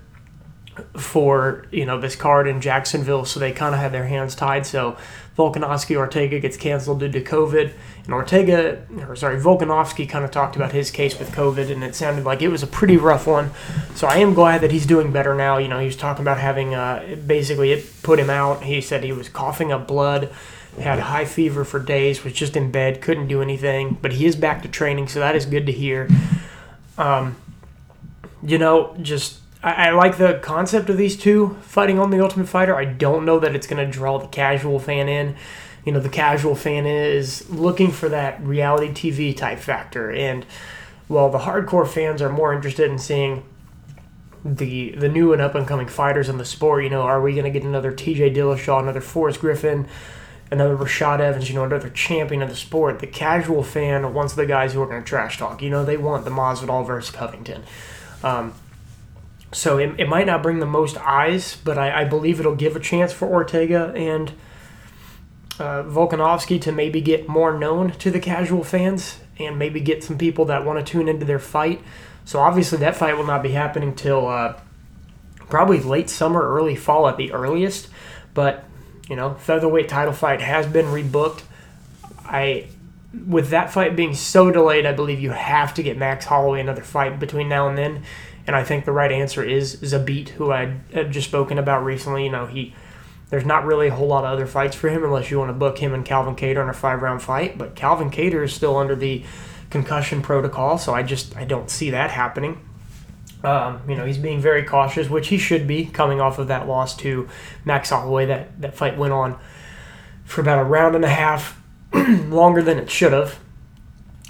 for 0.95 1.65
you 1.71 1.85
know 1.85 1.99
this 1.99 2.15
card 2.15 2.47
in 2.47 2.61
Jacksonville, 2.61 3.25
so 3.25 3.39
they 3.39 3.51
kind 3.51 3.73
of 3.73 3.81
had 3.81 3.91
their 3.91 4.05
hands 4.05 4.35
tied. 4.35 4.65
So 4.65 4.97
Volkanovski 5.37 5.95
Ortega 5.95 6.39
gets 6.39 6.57
canceled 6.57 6.99
due 6.99 7.09
to 7.09 7.21
COVID, 7.21 7.71
and 8.05 8.13
Ortega, 8.13 8.85
or 9.07 9.15
sorry, 9.15 9.39
Volkanovski 9.39 10.09
kind 10.09 10.25
of 10.25 10.31
talked 10.31 10.55
about 10.55 10.71
his 10.71 10.89
case 10.89 11.17
with 11.19 11.31
COVID, 11.31 11.71
and 11.71 11.83
it 11.83 11.95
sounded 11.95 12.25
like 12.25 12.41
it 12.41 12.47
was 12.47 12.63
a 12.63 12.67
pretty 12.67 12.97
rough 12.97 13.27
one. 13.27 13.51
So 13.95 14.07
I 14.07 14.17
am 14.17 14.33
glad 14.33 14.61
that 14.61 14.71
he's 14.71 14.85
doing 14.85 15.11
better 15.11 15.35
now. 15.35 15.57
You 15.57 15.67
know, 15.67 15.79
he 15.79 15.85
was 15.85 15.97
talking 15.97 16.23
about 16.23 16.39
having 16.39 16.73
uh, 16.73 17.17
basically 17.25 17.71
it 17.71 17.85
put 18.01 18.19
him 18.19 18.29
out. 18.29 18.63
He 18.63 18.81
said 18.81 19.03
he 19.03 19.11
was 19.11 19.29
coughing 19.29 19.71
up 19.71 19.87
blood, 19.87 20.29
had 20.79 20.99
high 20.99 21.25
fever 21.25 21.63
for 21.63 21.79
days, 21.79 22.23
was 22.23 22.33
just 22.33 22.55
in 22.55 22.71
bed, 22.71 23.01
couldn't 23.01 23.27
do 23.27 23.41
anything, 23.41 23.97
but 24.01 24.13
he 24.13 24.25
is 24.25 24.35
back 24.35 24.61
to 24.63 24.67
training, 24.67 25.07
so 25.07 25.19
that 25.19 25.35
is 25.35 25.45
good 25.45 25.65
to 25.65 25.71
hear. 25.71 26.07
Um, 26.97 27.35
you 28.43 28.57
know, 28.57 28.95
just 29.01 29.39
I, 29.67 29.87
I, 29.87 29.91
like 29.91 30.17
the 30.17 30.39
concept 30.41 30.89
of 30.89 30.97
these 30.97 31.17
two 31.17 31.57
fighting 31.61 31.99
on 31.99 32.09
the 32.09 32.21
Ultimate 32.21 32.47
Fighter. 32.47 32.75
I 32.75 32.85
don't 32.85 33.25
know 33.25 33.37
that 33.39 33.53
it's 33.53 33.67
going 33.67 33.85
to 33.85 33.91
draw 33.91 34.17
the 34.17 34.27
casual 34.27 34.79
fan 34.79 35.09
in. 35.09 35.35
You 35.83 35.91
know, 35.91 35.99
the 35.99 36.09
casual 36.09 36.55
fan 36.55 36.85
is 36.85 37.49
looking 37.49 37.91
for 37.91 38.07
that 38.09 38.41
reality 38.41 38.89
TV 38.89 39.35
type 39.35 39.59
factor, 39.59 40.11
and 40.11 40.45
while 41.07 41.29
the 41.29 41.39
hardcore 41.39 41.87
fans 41.87 42.21
are 42.21 42.29
more 42.29 42.53
interested 42.53 42.89
in 42.89 42.97
seeing 42.97 43.43
the 44.43 44.91
the 44.91 45.09
new 45.09 45.33
and 45.33 45.41
up 45.41 45.55
and 45.55 45.67
coming 45.67 45.87
fighters 45.87 46.29
in 46.29 46.37
the 46.37 46.45
sport, 46.45 46.83
you 46.83 46.89
know, 46.89 47.01
are 47.01 47.21
we 47.21 47.33
going 47.33 47.45
to 47.45 47.49
get 47.49 47.63
another 47.63 47.91
T.J. 47.91 48.33
Dillashaw, 48.33 48.81
another 48.81 49.01
Forrest 49.01 49.41
Griffin? 49.41 49.87
another 50.49 50.77
Rashad 50.77 51.19
Evans, 51.19 51.49
you 51.49 51.55
know, 51.55 51.65
another 51.65 51.89
champion 51.89 52.41
of 52.41 52.47
the 52.47 52.55
sport. 52.55 52.99
The 52.99 53.07
casual 53.07 53.63
fan 53.63 54.13
wants 54.13 54.33
the 54.33 54.45
guys 54.45 54.71
who 54.71 54.81
are 54.81 54.85
going 54.85 55.03
to 55.03 55.05
trash 55.05 55.37
talk. 55.37 55.61
You 55.61 55.69
know, 55.69 55.83
they 55.83 55.97
want 55.97 56.23
the 56.23 56.31
Masvidal 56.31 56.87
versus 56.87 57.13
Covington. 57.13 57.63
Um, 58.23 58.53
so 59.51 59.77
it, 59.77 59.99
it 59.99 60.09
might 60.09 60.27
not 60.27 60.43
bring 60.43 60.59
the 60.59 60.65
most 60.65 60.97
eyes, 60.97 61.57
but 61.63 61.77
I, 61.77 62.01
I 62.01 62.03
believe 62.05 62.39
it'll 62.39 62.55
give 62.55 62.75
a 62.75 62.79
chance 62.79 63.13
for 63.13 63.27
Ortega 63.27 63.93
and 63.95 64.33
uh, 65.59 65.83
Volkanovski 65.83 66.61
to 66.61 66.71
maybe 66.71 67.01
get 67.01 67.27
more 67.27 67.57
known 67.57 67.91
to 67.91 68.11
the 68.11 68.19
casual 68.19 68.63
fans 68.63 69.19
and 69.39 69.57
maybe 69.57 69.79
get 69.79 70.03
some 70.03 70.17
people 70.17 70.45
that 70.45 70.65
want 70.65 70.85
to 70.85 70.91
tune 70.91 71.07
into 71.07 71.25
their 71.25 71.39
fight. 71.39 71.81
So 72.25 72.39
obviously 72.39 72.77
that 72.79 72.95
fight 72.95 73.17
will 73.17 73.25
not 73.25 73.41
be 73.41 73.51
happening 73.51 73.95
till 73.95 74.27
uh, 74.27 74.59
probably 75.49 75.79
late 75.79 76.09
summer, 76.09 76.41
early 76.41 76.75
fall 76.75 77.07
at 77.07 77.17
the 77.17 77.31
earliest. 77.31 77.87
But 78.33 78.65
you 79.09 79.15
know, 79.15 79.35
featherweight 79.35 79.87
title 79.87 80.13
fight 80.13 80.41
has 80.41 80.67
been 80.67 80.87
rebooked. 80.87 81.43
I 82.25 82.67
with 83.25 83.49
that 83.49 83.71
fight 83.71 83.95
being 83.95 84.13
so 84.13 84.51
delayed, 84.51 84.85
I 84.85 84.91
believe 84.91 85.19
you 85.19 85.31
have 85.31 85.73
to 85.75 85.83
get 85.83 85.97
Max 85.97 86.25
Holloway 86.25 86.59
another 86.59 86.83
fight 86.83 87.19
between 87.19 87.47
now 87.47 87.69
and 87.69 87.77
then. 87.77 88.03
And 88.47 88.55
I 88.55 88.63
think 88.63 88.85
the 88.85 88.93
right 88.93 89.11
answer 89.11 89.43
is 89.43 89.75
Zabit, 89.77 90.29
who 90.29 90.51
I 90.51 90.77
had 90.93 91.11
just 91.11 91.27
spoken 91.27 91.57
about 91.57 91.83
recently. 91.83 92.23
You 92.23 92.31
know, 92.31 92.45
he 92.45 92.73
there's 93.29 93.45
not 93.45 93.65
really 93.65 93.87
a 93.87 93.93
whole 93.93 94.07
lot 94.07 94.23
of 94.23 94.31
other 94.31 94.47
fights 94.47 94.75
for 94.75 94.89
him 94.89 95.03
unless 95.03 95.29
you 95.29 95.37
want 95.37 95.49
to 95.49 95.53
book 95.53 95.77
him 95.79 95.93
and 95.93 96.05
Calvin 96.05 96.35
Kattar 96.35 96.63
in 96.63 96.69
a 96.69 96.73
five 96.73 97.01
round 97.01 97.21
fight. 97.21 97.57
But 97.57 97.75
Calvin 97.75 98.09
Kattar 98.09 98.43
is 98.43 98.53
still 98.53 98.77
under 98.77 98.95
the 98.95 99.23
concussion 99.69 100.21
protocol, 100.21 100.77
so 100.77 100.93
I 100.93 101.03
just 101.03 101.35
I 101.35 101.43
don't 101.43 101.69
see 101.69 101.89
that 101.89 102.09
happening. 102.09 102.63
Um, 103.43 103.81
you 103.87 103.95
know, 103.95 104.05
he's 104.05 104.17
being 104.17 104.41
very 104.41 104.63
cautious, 104.63 105.09
which 105.09 105.27
he 105.27 105.37
should 105.37 105.67
be 105.67 105.85
coming 105.85 106.19
off 106.19 106.39
of 106.39 106.47
that 106.47 106.67
loss 106.67 106.95
to 106.97 107.27
Max 107.65 107.89
Holloway. 107.89 108.25
That 108.27 108.61
that 108.61 108.75
fight 108.75 108.97
went 108.97 109.13
on 109.13 109.37
for 110.23 110.41
about 110.41 110.59
a 110.59 110.63
round 110.63 110.95
and 110.95 111.03
a 111.03 111.09
half 111.09 111.61
longer 111.93 112.61
than 112.61 112.77
it 112.77 112.89
should 112.89 113.13
have. 113.13 113.39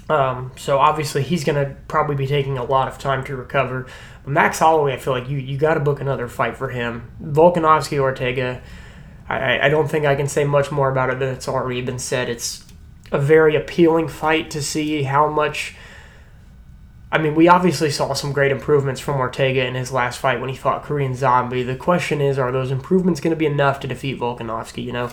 Um, 0.08 0.52
so 0.56 0.78
obviously 0.78 1.22
he's 1.22 1.44
going 1.44 1.62
to 1.62 1.76
probably 1.86 2.16
be 2.16 2.26
taking 2.26 2.56
a 2.56 2.64
lot 2.64 2.88
of 2.88 2.98
time 2.98 3.24
to 3.24 3.36
recover. 3.36 3.86
But 4.24 4.30
Max 4.32 4.58
Holloway, 4.58 4.94
I 4.94 4.96
feel 4.96 5.12
like 5.12 5.28
you 5.28 5.38
you 5.38 5.58
got 5.58 5.74
to 5.74 5.80
book 5.80 6.00
another 6.00 6.28
fight 6.28 6.56
for 6.56 6.70
him. 6.70 7.10
Volkanovski 7.22 7.98
Ortega, 7.98 8.62
I, 9.28 9.66
I 9.66 9.68
don't 9.68 9.90
think 9.90 10.06
I 10.06 10.14
can 10.14 10.26
say 10.26 10.44
much 10.44 10.72
more 10.72 10.90
about 10.90 11.10
it 11.10 11.18
than 11.18 11.28
it's 11.28 11.48
already 11.48 11.82
been 11.82 11.98
said. 11.98 12.28
It's 12.28 12.64
a 13.12 13.18
very 13.18 13.54
appealing 13.54 14.08
fight 14.08 14.50
to 14.52 14.62
see 14.62 15.02
how 15.02 15.28
much. 15.28 15.76
I 17.10 17.16
mean, 17.16 17.34
we 17.34 17.48
obviously 17.48 17.90
saw 17.90 18.12
some 18.12 18.32
great 18.32 18.52
improvements 18.52 19.00
from 19.00 19.16
Ortega 19.16 19.64
in 19.64 19.74
his 19.74 19.90
last 19.90 20.18
fight 20.18 20.40
when 20.40 20.50
he 20.50 20.56
fought 20.56 20.82
Korean 20.82 21.14
Zombie. 21.14 21.62
The 21.62 21.74
question 21.74 22.20
is, 22.20 22.38
are 22.38 22.52
those 22.52 22.70
improvements 22.70 23.18
going 23.18 23.30
to 23.30 23.36
be 23.36 23.46
enough 23.46 23.80
to 23.80 23.86
defeat 23.86 24.18
Volkanovski? 24.20 24.84
You 24.84 24.92
know, 24.92 25.10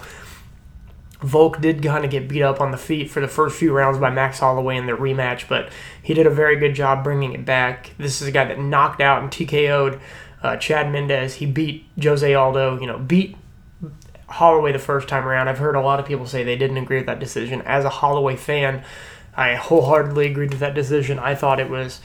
Volk 1.26 1.60
did 1.60 1.82
kind 1.82 2.06
of 2.06 2.12
get 2.12 2.28
beat 2.28 2.44
up 2.44 2.62
on 2.62 2.70
the 2.70 2.78
feet 2.78 3.10
for 3.10 3.20
the 3.20 3.28
first 3.28 3.58
few 3.58 3.74
rounds 3.74 3.98
by 3.98 4.12
Max 4.12 4.40
Holloway 4.40 4.78
in 4.78 4.86
their 4.86 4.96
rematch, 4.96 5.48
but 5.48 5.70
he 6.02 6.14
did 6.14 6.28
a 6.28 6.30
very 6.30 6.56
good 6.56 6.76
job 6.76 7.04
bringing 7.04 7.34
it 7.34 7.44
back. 7.44 7.92
This 7.98 8.22
is 8.22 8.28
a 8.28 8.32
guy 8.32 8.46
that 8.46 8.60
knocked 8.60 9.02
out 9.02 9.24
and 9.24 9.32
TKO'd 9.32 10.00
uh, 10.44 10.58
Chad 10.58 10.92
Mendes. 10.92 11.36
He 11.36 11.48
beat 11.48 11.88
Jose 12.02 12.32
Aldo, 12.32 12.80
you 12.80 12.86
know, 12.86 13.00
beat 13.00 13.36
Holloway 14.28 14.72
the 14.72 14.80
first 14.80 15.08
time 15.08 15.28
around. 15.28 15.48
I've 15.48 15.58
heard 15.58 15.76
a 15.76 15.82
lot 15.82 16.00
of 16.00 16.06
people 16.06 16.28
say 16.28 16.44
they 16.44 16.56
didn't 16.58 16.78
agree 16.78 16.98
with 16.98 17.08
that 17.08 17.20
decision. 17.20 17.64
As 17.64 17.86
a 17.86 17.90
Holloway 17.90 18.36
fan, 18.36 18.84
I 19.36 19.56
wholeheartedly 19.56 20.28
agreed 20.28 20.52
with 20.52 20.60
that 20.60 20.76
decision. 20.76 21.18
I 21.18 21.34
thought 21.34 21.60
it 21.60 21.72
was 21.72 22.02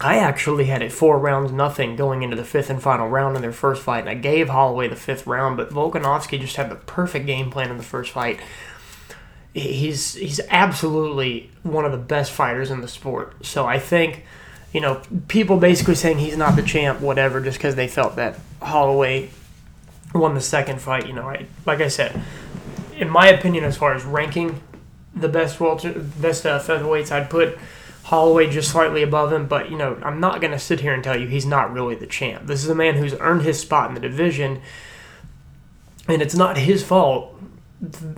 I 0.00 0.18
actually 0.18 0.66
had 0.66 0.82
it 0.82 0.92
four 0.92 1.18
rounds 1.18 1.52
nothing 1.52 1.96
going 1.96 2.22
into 2.22 2.36
the 2.36 2.44
fifth 2.44 2.68
and 2.68 2.82
final 2.82 3.08
round 3.08 3.34
in 3.34 3.42
their 3.42 3.52
first 3.52 3.82
fight, 3.82 4.00
and 4.00 4.10
I 4.10 4.14
gave 4.14 4.48
Holloway 4.48 4.88
the 4.88 4.96
fifth 4.96 5.26
round, 5.26 5.56
but 5.56 5.70
Volkanovski 5.70 6.38
just 6.38 6.56
had 6.56 6.70
the 6.70 6.74
perfect 6.74 7.24
game 7.24 7.50
plan 7.50 7.70
in 7.70 7.78
the 7.78 7.82
first 7.82 8.12
fight. 8.12 8.38
He's 9.54 10.14
he's 10.14 10.38
absolutely 10.50 11.50
one 11.62 11.86
of 11.86 11.92
the 11.92 11.98
best 11.98 12.30
fighters 12.30 12.70
in 12.70 12.82
the 12.82 12.88
sport. 12.88 13.46
So 13.46 13.64
I 13.64 13.78
think, 13.78 14.24
you 14.70 14.82
know, 14.82 15.00
people 15.28 15.56
basically 15.56 15.94
saying 15.94 16.18
he's 16.18 16.36
not 16.36 16.56
the 16.56 16.62
champ, 16.62 17.00
whatever, 17.00 17.40
just 17.40 17.56
because 17.56 17.74
they 17.74 17.88
felt 17.88 18.16
that 18.16 18.38
Holloway 18.60 19.30
won 20.14 20.34
the 20.34 20.42
second 20.42 20.82
fight. 20.82 21.06
You 21.06 21.14
know, 21.14 21.26
I 21.26 21.46
like 21.64 21.80
I 21.80 21.88
said, 21.88 22.22
in 22.98 23.08
my 23.08 23.28
opinion, 23.28 23.64
as 23.64 23.78
far 23.78 23.94
as 23.94 24.04
ranking 24.04 24.60
the 25.14 25.28
best 25.28 25.58
welter, 25.58 25.92
best 25.94 26.44
uh, 26.44 26.60
featherweights, 26.60 27.10
I'd 27.10 27.30
put 27.30 27.58
Holloway 28.06 28.48
just 28.48 28.70
slightly 28.70 29.02
above 29.02 29.32
him, 29.32 29.48
but 29.48 29.68
you 29.68 29.76
know, 29.76 29.98
I'm 30.00 30.20
not 30.20 30.40
going 30.40 30.52
to 30.52 30.60
sit 30.60 30.78
here 30.78 30.94
and 30.94 31.02
tell 31.02 31.18
you 31.18 31.26
he's 31.26 31.44
not 31.44 31.72
really 31.72 31.96
the 31.96 32.06
champ. 32.06 32.46
This 32.46 32.62
is 32.62 32.70
a 32.70 32.74
man 32.74 32.94
who's 32.94 33.14
earned 33.14 33.42
his 33.42 33.58
spot 33.58 33.88
in 33.88 33.94
the 33.94 34.00
division, 34.00 34.60
and 36.06 36.22
it's 36.22 36.36
not 36.36 36.56
his 36.56 36.84
fault 36.84 37.34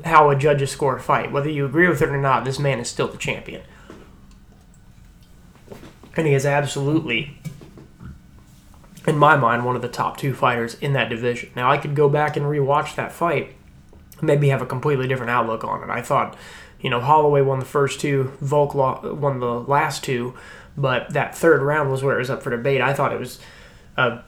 how 0.04 0.28
a 0.28 0.36
judges 0.36 0.70
score 0.70 0.96
a 0.96 1.00
fight. 1.00 1.32
Whether 1.32 1.48
you 1.48 1.64
agree 1.64 1.88
with 1.88 2.02
it 2.02 2.10
or 2.10 2.18
not, 2.18 2.44
this 2.44 2.58
man 2.58 2.80
is 2.80 2.88
still 2.90 3.08
the 3.08 3.16
champion. 3.16 3.62
And 6.14 6.26
he 6.26 6.34
is 6.34 6.44
absolutely, 6.44 7.38
in 9.06 9.16
my 9.16 9.36
mind, 9.36 9.64
one 9.64 9.74
of 9.74 9.80
the 9.80 9.88
top 9.88 10.18
two 10.18 10.34
fighters 10.34 10.74
in 10.74 10.92
that 10.92 11.08
division. 11.08 11.48
Now, 11.56 11.70
I 11.70 11.78
could 11.78 11.94
go 11.94 12.10
back 12.10 12.36
and 12.36 12.44
rewatch 12.44 12.94
that 12.96 13.10
fight, 13.10 13.56
maybe 14.20 14.50
have 14.50 14.60
a 14.60 14.66
completely 14.66 15.08
different 15.08 15.30
outlook 15.30 15.64
on 15.64 15.82
it. 15.82 15.88
I 15.88 16.02
thought 16.02 16.36
You 16.80 16.90
know, 16.90 17.00
Holloway 17.00 17.42
won 17.42 17.58
the 17.58 17.64
first 17.64 18.00
two, 18.00 18.32
Volk 18.40 18.74
won 18.74 19.40
the 19.40 19.60
last 19.60 20.04
two, 20.04 20.34
but 20.76 21.12
that 21.12 21.36
third 21.36 21.62
round 21.62 21.90
was 21.90 22.02
where 22.02 22.16
it 22.16 22.20
was 22.20 22.30
up 22.30 22.42
for 22.42 22.50
debate. 22.50 22.80
I 22.80 22.94
thought 22.94 23.12
it 23.12 23.18
was 23.18 23.40
a 23.96 24.22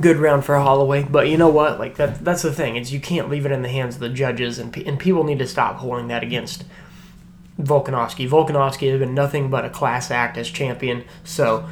good 0.00 0.16
round 0.16 0.44
for 0.44 0.56
Holloway, 0.56 1.02
but 1.04 1.28
you 1.28 1.36
know 1.36 1.50
what? 1.50 1.78
Like 1.78 1.96
that 1.96 2.24
that's 2.24 2.42
the 2.42 2.52
thing. 2.52 2.76
Is 2.76 2.92
you 2.92 3.00
can't 3.00 3.28
leave 3.28 3.44
it 3.44 3.52
in 3.52 3.62
the 3.62 3.68
hands 3.68 3.96
of 3.96 4.00
the 4.00 4.08
judges 4.08 4.58
and 4.58 4.74
and 4.76 4.98
people 4.98 5.24
need 5.24 5.38
to 5.38 5.46
stop 5.46 5.76
holding 5.76 6.08
that 6.08 6.22
against 6.22 6.64
Volkanovski. 7.60 8.28
Volkanovski 8.28 8.90
has 8.90 8.98
been 8.98 9.14
nothing 9.14 9.50
but 9.50 9.64
a 9.64 9.70
class 9.70 10.10
act 10.10 10.36
as 10.38 10.50
champion. 10.50 11.04
So 11.24 11.66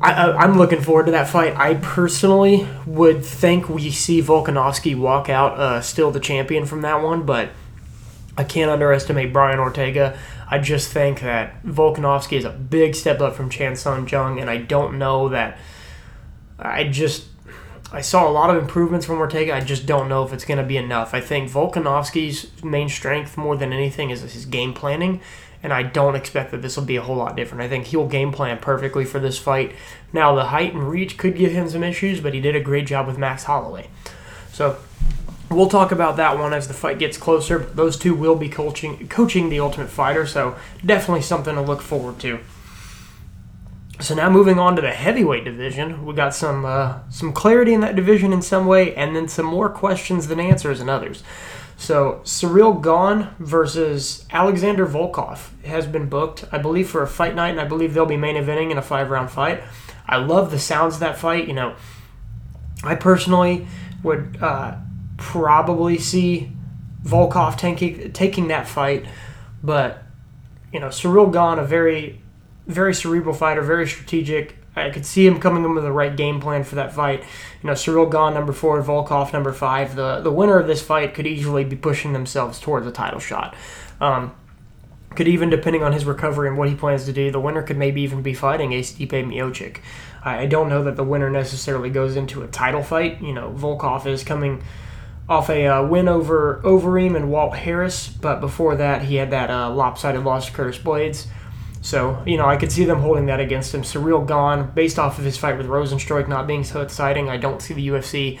I, 0.00 0.44
am 0.44 0.58
looking 0.58 0.80
forward 0.80 1.06
to 1.06 1.12
that 1.12 1.28
fight. 1.28 1.56
I 1.56 1.74
personally 1.74 2.66
would 2.86 3.24
think 3.24 3.68
we 3.68 3.90
see 3.92 4.20
Volkanovski 4.20 4.96
walk 4.96 5.28
out 5.28 5.58
uh, 5.58 5.80
still 5.80 6.10
the 6.10 6.18
champion 6.18 6.66
from 6.66 6.82
that 6.82 7.02
one, 7.02 7.24
but 7.24 7.50
I 8.36 8.44
can't 8.44 8.70
underestimate 8.70 9.32
Brian 9.32 9.58
Ortega. 9.58 10.18
I 10.50 10.58
just 10.58 10.92
think 10.92 11.20
that 11.20 11.62
Volkanovski 11.64 12.38
is 12.38 12.44
a 12.44 12.50
big 12.50 12.94
step 12.94 13.20
up 13.20 13.34
from 13.34 13.50
Chan 13.50 13.76
Sung 13.76 14.08
Jung, 14.08 14.40
and 14.40 14.48
I 14.48 14.58
don't 14.58 14.98
know 14.98 15.28
that. 15.28 15.58
I 16.58 16.84
just 16.84 17.24
I 17.92 18.00
saw 18.00 18.26
a 18.26 18.32
lot 18.32 18.48
of 18.48 18.62
improvements 18.62 19.04
from 19.04 19.18
Ortega. 19.18 19.54
I 19.54 19.60
just 19.60 19.84
don't 19.84 20.08
know 20.08 20.24
if 20.24 20.32
it's 20.32 20.46
going 20.46 20.58
to 20.58 20.64
be 20.64 20.78
enough. 20.78 21.12
I 21.12 21.20
think 21.20 21.50
Volkanovski's 21.50 22.62
main 22.64 22.88
strength, 22.88 23.36
more 23.36 23.54
than 23.54 23.72
anything, 23.72 24.08
is 24.08 24.22
his 24.22 24.46
game 24.46 24.72
planning, 24.72 25.20
and 25.62 25.74
I 25.74 25.82
don't 25.82 26.16
expect 26.16 26.52
that 26.52 26.62
this 26.62 26.76
will 26.76 26.84
be 26.84 26.96
a 26.96 27.02
whole 27.02 27.16
lot 27.16 27.36
different. 27.36 27.62
I 27.62 27.68
think 27.68 27.86
he'll 27.86 28.08
game 28.08 28.32
plan 28.32 28.58
perfectly 28.58 29.04
for 29.04 29.18
this 29.18 29.38
fight. 29.38 29.74
Now, 30.10 30.34
the 30.34 30.46
height 30.46 30.72
and 30.72 30.88
reach 30.88 31.18
could 31.18 31.36
give 31.36 31.52
him 31.52 31.68
some 31.68 31.84
issues, 31.84 32.20
but 32.20 32.32
he 32.32 32.40
did 32.40 32.56
a 32.56 32.60
great 32.60 32.86
job 32.86 33.06
with 33.06 33.18
Max 33.18 33.44
Holloway. 33.44 33.88
So, 34.52 34.78
we'll 35.52 35.68
talk 35.68 35.92
about 35.92 36.16
that 36.16 36.38
one 36.38 36.52
as 36.52 36.68
the 36.68 36.74
fight 36.74 36.98
gets 36.98 37.16
closer. 37.16 37.58
Those 37.58 37.96
two 37.96 38.14
will 38.14 38.36
be 38.36 38.48
coaching 38.48 39.08
coaching 39.08 39.48
the 39.48 39.60
Ultimate 39.60 39.88
Fighter, 39.88 40.26
so 40.26 40.56
definitely 40.84 41.22
something 41.22 41.54
to 41.54 41.62
look 41.62 41.80
forward 41.80 42.18
to. 42.20 42.40
So 44.00 44.14
now 44.14 44.28
moving 44.30 44.58
on 44.58 44.74
to 44.76 44.82
the 44.82 44.90
heavyweight 44.90 45.44
division, 45.44 46.04
we 46.04 46.14
got 46.14 46.34
some 46.34 46.64
uh, 46.64 47.00
some 47.08 47.32
clarity 47.32 47.72
in 47.72 47.80
that 47.82 47.94
division 47.94 48.32
in 48.32 48.42
some 48.42 48.66
way, 48.66 48.94
and 48.94 49.14
then 49.14 49.28
some 49.28 49.46
more 49.46 49.68
questions 49.68 50.28
than 50.28 50.40
answers 50.40 50.80
in 50.80 50.88
others. 50.88 51.22
So 51.76 52.20
Ciryl 52.24 52.82
Gane 52.82 53.28
versus 53.38 54.26
Alexander 54.30 54.86
Volkov 54.86 55.64
has 55.64 55.86
been 55.86 56.08
booked, 56.08 56.44
I 56.52 56.58
believe, 56.58 56.88
for 56.88 57.02
a 57.02 57.08
fight 57.08 57.34
night, 57.34 57.50
and 57.50 57.60
I 57.60 57.64
believe 57.64 57.94
they'll 57.94 58.06
be 58.06 58.16
main 58.16 58.36
eventing 58.36 58.70
in 58.70 58.78
a 58.78 58.82
five 58.82 59.10
round 59.10 59.30
fight. 59.30 59.62
I 60.06 60.16
love 60.16 60.50
the 60.50 60.58
sounds 60.58 60.94
of 60.94 61.00
that 61.00 61.18
fight. 61.18 61.46
You 61.46 61.54
know, 61.54 61.76
I 62.84 62.94
personally 62.94 63.66
would 64.02 64.38
uh, 64.40 64.76
probably 65.22 65.98
see 65.98 66.50
Volkov 67.04 67.56
taking 67.56 68.12
taking 68.12 68.48
that 68.48 68.66
fight, 68.66 69.06
but 69.62 70.02
you 70.72 70.80
know, 70.80 70.88
Ciryl 70.88 71.32
Gane, 71.32 71.62
a 71.62 71.66
very 71.66 72.20
very 72.66 72.92
cerebral 72.92 73.34
fighter, 73.34 73.62
very 73.62 73.86
strategic. 73.86 74.56
I 74.74 74.90
could 74.90 75.04
see 75.04 75.26
him 75.26 75.38
coming 75.38 75.64
in 75.64 75.74
with 75.74 75.84
the 75.84 75.92
right 75.92 76.16
game 76.16 76.40
plan 76.40 76.64
for 76.64 76.76
that 76.76 76.92
fight. 76.92 77.20
You 77.62 77.66
know, 77.68 77.74
Ciryl 77.74 78.10
Gane 78.10 78.34
number 78.34 78.52
four, 78.52 78.82
Volkov 78.82 79.32
number 79.32 79.52
five. 79.52 79.94
The 79.94 80.20
the 80.20 80.32
winner 80.32 80.58
of 80.58 80.66
this 80.66 80.82
fight 80.82 81.14
could 81.14 81.26
easily 81.26 81.64
be 81.64 81.76
pushing 81.76 82.12
themselves 82.12 82.58
towards 82.58 82.86
a 82.86 82.92
title 82.92 83.20
shot. 83.20 83.54
Um, 84.00 84.34
could 85.14 85.28
even, 85.28 85.50
depending 85.50 85.82
on 85.82 85.92
his 85.92 86.04
recovery 86.04 86.48
and 86.48 86.56
what 86.56 86.68
he 86.68 86.74
plans 86.74 87.04
to 87.04 87.12
do, 87.12 87.30
the 87.30 87.40
winner 87.40 87.62
could 87.62 87.76
maybe 87.76 88.00
even 88.00 88.22
be 88.22 88.32
fighting 88.34 88.70
Stipe 88.70 89.10
Miocic. 89.10 89.78
I 90.24 90.46
don't 90.46 90.68
know 90.68 90.82
that 90.84 90.96
the 90.96 91.04
winner 91.04 91.28
necessarily 91.28 91.90
goes 91.90 92.16
into 92.16 92.42
a 92.42 92.46
title 92.46 92.82
fight. 92.82 93.20
You 93.20 93.34
know, 93.34 93.54
Volkov 93.56 94.06
is 94.06 94.24
coming 94.24 94.62
off 95.28 95.48
a 95.50 95.66
uh, 95.66 95.86
win 95.86 96.08
over 96.08 96.60
Overeem 96.64 97.16
and 97.16 97.30
Walt 97.30 97.54
Harris, 97.54 98.08
but 98.08 98.40
before 98.40 98.76
that, 98.76 99.02
he 99.02 99.16
had 99.16 99.30
that 99.30 99.50
uh, 99.50 99.70
lopsided 99.70 100.24
loss 100.24 100.46
to 100.46 100.52
Curtis 100.52 100.78
Blaydes. 100.78 101.26
So, 101.80 102.22
you 102.24 102.36
know, 102.36 102.46
I 102.46 102.56
could 102.56 102.70
see 102.70 102.84
them 102.84 103.00
holding 103.00 103.26
that 103.26 103.40
against 103.40 103.74
him. 103.74 103.82
Ciryl 103.82 104.26
Gane, 104.26 104.70
based 104.74 104.98
off 104.98 105.18
of 105.18 105.24
his 105.24 105.36
fight 105.36 105.58
with 105.58 105.66
Rozenstruik 105.66 106.28
not 106.28 106.46
being 106.46 106.62
so 106.62 106.80
exciting, 106.80 107.28
I 107.28 107.36
don't 107.36 107.60
see 107.60 107.74
the 107.74 107.88
UFC 107.88 108.38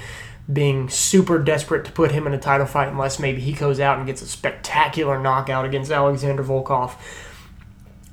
being 0.52 0.88
super 0.88 1.38
desperate 1.38 1.84
to 1.84 1.92
put 1.92 2.10
him 2.10 2.26
in 2.26 2.34
a 2.34 2.38
title 2.38 2.66
fight 2.66 2.88
unless 2.88 3.18
maybe 3.18 3.40
he 3.40 3.52
goes 3.52 3.80
out 3.80 3.98
and 3.98 4.06
gets 4.06 4.22
a 4.22 4.26
spectacular 4.26 5.18
knockout 5.18 5.64
against 5.64 5.90
Alexander 5.90 6.42
Volkov. 6.42 6.94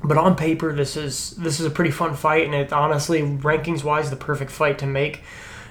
But 0.03 0.17
on 0.17 0.35
paper, 0.35 0.73
this 0.73 0.95
is 0.95 1.31
this 1.31 1.59
is 1.59 1.65
a 1.65 1.69
pretty 1.69 1.91
fun 1.91 2.15
fight, 2.15 2.45
and 2.45 2.55
it 2.55 2.71
honestly, 2.71 3.21
rankings 3.21 3.83
wise, 3.83 4.09
the 4.09 4.15
perfect 4.15 4.49
fight 4.49 4.79
to 4.79 4.85
make. 4.85 5.23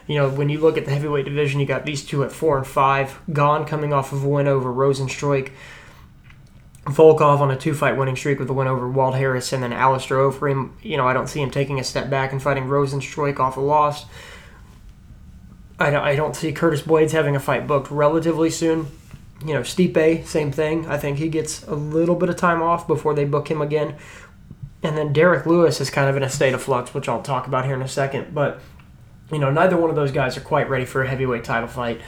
You 0.09 0.17
know, 0.17 0.29
when 0.31 0.49
you 0.49 0.59
look 0.59 0.77
at 0.79 0.87
the 0.87 0.91
heavyweight 0.91 1.27
division, 1.27 1.61
you 1.61 1.67
got 1.67 1.85
these 1.85 2.05
two 2.05 2.25
at 2.25 2.33
four 2.33 2.57
and 2.57 2.67
five. 2.67 3.21
Gane 3.33 3.67
coming 3.67 3.93
off 3.93 4.13
of 4.13 4.25
a 4.25 4.29
win 4.29 4.49
over 4.49 4.73
Rozenstruik. 4.73 5.53
Volkov 6.85 7.41
on 7.41 7.51
a 7.51 7.57
two 7.57 7.75
fight 7.75 7.99
winning 7.99 8.17
streak 8.17 8.39
with 8.39 8.49
a 8.49 8.55
win 8.55 8.67
over 8.67 8.89
Walt 8.89 9.15
Harris 9.15 9.53
and 9.53 9.63
then 9.63 9.75
Alistair 9.75 10.17
Overeem. 10.17 10.73
You 10.83 10.97
know, 10.97 11.07
I 11.07 11.13
don't 11.13 11.27
see 11.27 11.43
him 11.43 11.51
taking 11.51 11.79
a 11.79 11.85
step 11.85 12.09
back 12.09 12.33
and 12.33 12.43
fighting 12.43 12.65
Rozenstruik 12.65 13.39
off 13.39 13.59
a 13.59 13.61
loss. 13.61 14.07
I 15.79 15.91
don't, 15.91 16.03
I 16.03 16.17
don't 16.17 16.35
see 16.35 16.53
Curtis 16.53 16.83
Blaydes 16.83 17.13
having 17.13 17.37
a 17.37 17.41
fight 17.41 17.67
booked 17.67 17.91
relatively 17.91 18.49
soon. 18.49 18.87
You 19.45 19.55
know, 19.55 19.61
Stipe, 19.61 20.27
same 20.27 20.51
thing. 20.51 20.87
I 20.87 20.97
think 20.97 21.19
he 21.19 21.29
gets 21.29 21.63
a 21.69 21.75
little 21.75 22.17
bit 22.17 22.31
of 22.31 22.37
time 22.37 22.63
off 22.63 22.89
before 22.89 23.15
they 23.15 23.25
book 23.25 23.49
him 23.49 23.61
again. 23.61 23.95
And 24.83 24.97
then 24.97 25.13
Derrick 25.13 25.45
Lewis 25.45 25.81
is 25.81 25.91
kind 25.91 26.09
of 26.09 26.17
in 26.17 26.23
a 26.23 26.31
state 26.31 26.55
of 26.55 26.63
flux, 26.63 26.95
which 26.95 27.09
I'll 27.09 27.23
talk 27.23 27.47
about 27.47 27.67
here 27.67 27.75
in 27.75 27.83
a 27.83 27.89
second. 27.89 28.35
But, 28.35 28.61
you 29.31 29.39
know, 29.39 29.51
neither 29.51 29.77
one 29.77 29.91
of 29.91 29.97
those 29.97 30.13
guys 30.13 30.37
are 30.37 30.41
quite 30.41 30.69
ready 30.71 30.85
for 30.85 31.03
a 31.03 31.09
heavyweight 31.09 31.45
title 31.45 31.69
fight. 31.69 32.01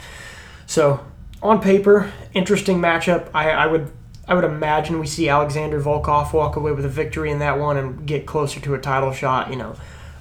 So, 0.65 1.05
on 1.41 1.61
paper, 1.61 2.11
interesting 2.33 2.79
matchup. 2.79 3.29
I, 3.33 3.51
I 3.51 3.67
would 3.67 3.91
I 4.27 4.33
would 4.33 4.43
imagine 4.43 4.99
we 4.99 5.07
see 5.07 5.27
Alexander 5.27 5.81
Volkov 5.81 6.31
walk 6.31 6.55
away 6.55 6.71
with 6.71 6.85
a 6.85 6.89
victory 6.89 7.31
in 7.31 7.39
that 7.39 7.59
one 7.59 7.75
and 7.77 8.05
get 8.05 8.25
closer 8.25 8.59
to 8.61 8.73
a 8.73 8.79
title 8.79 9.11
shot. 9.11 9.49
You 9.49 9.57
know, 9.57 9.75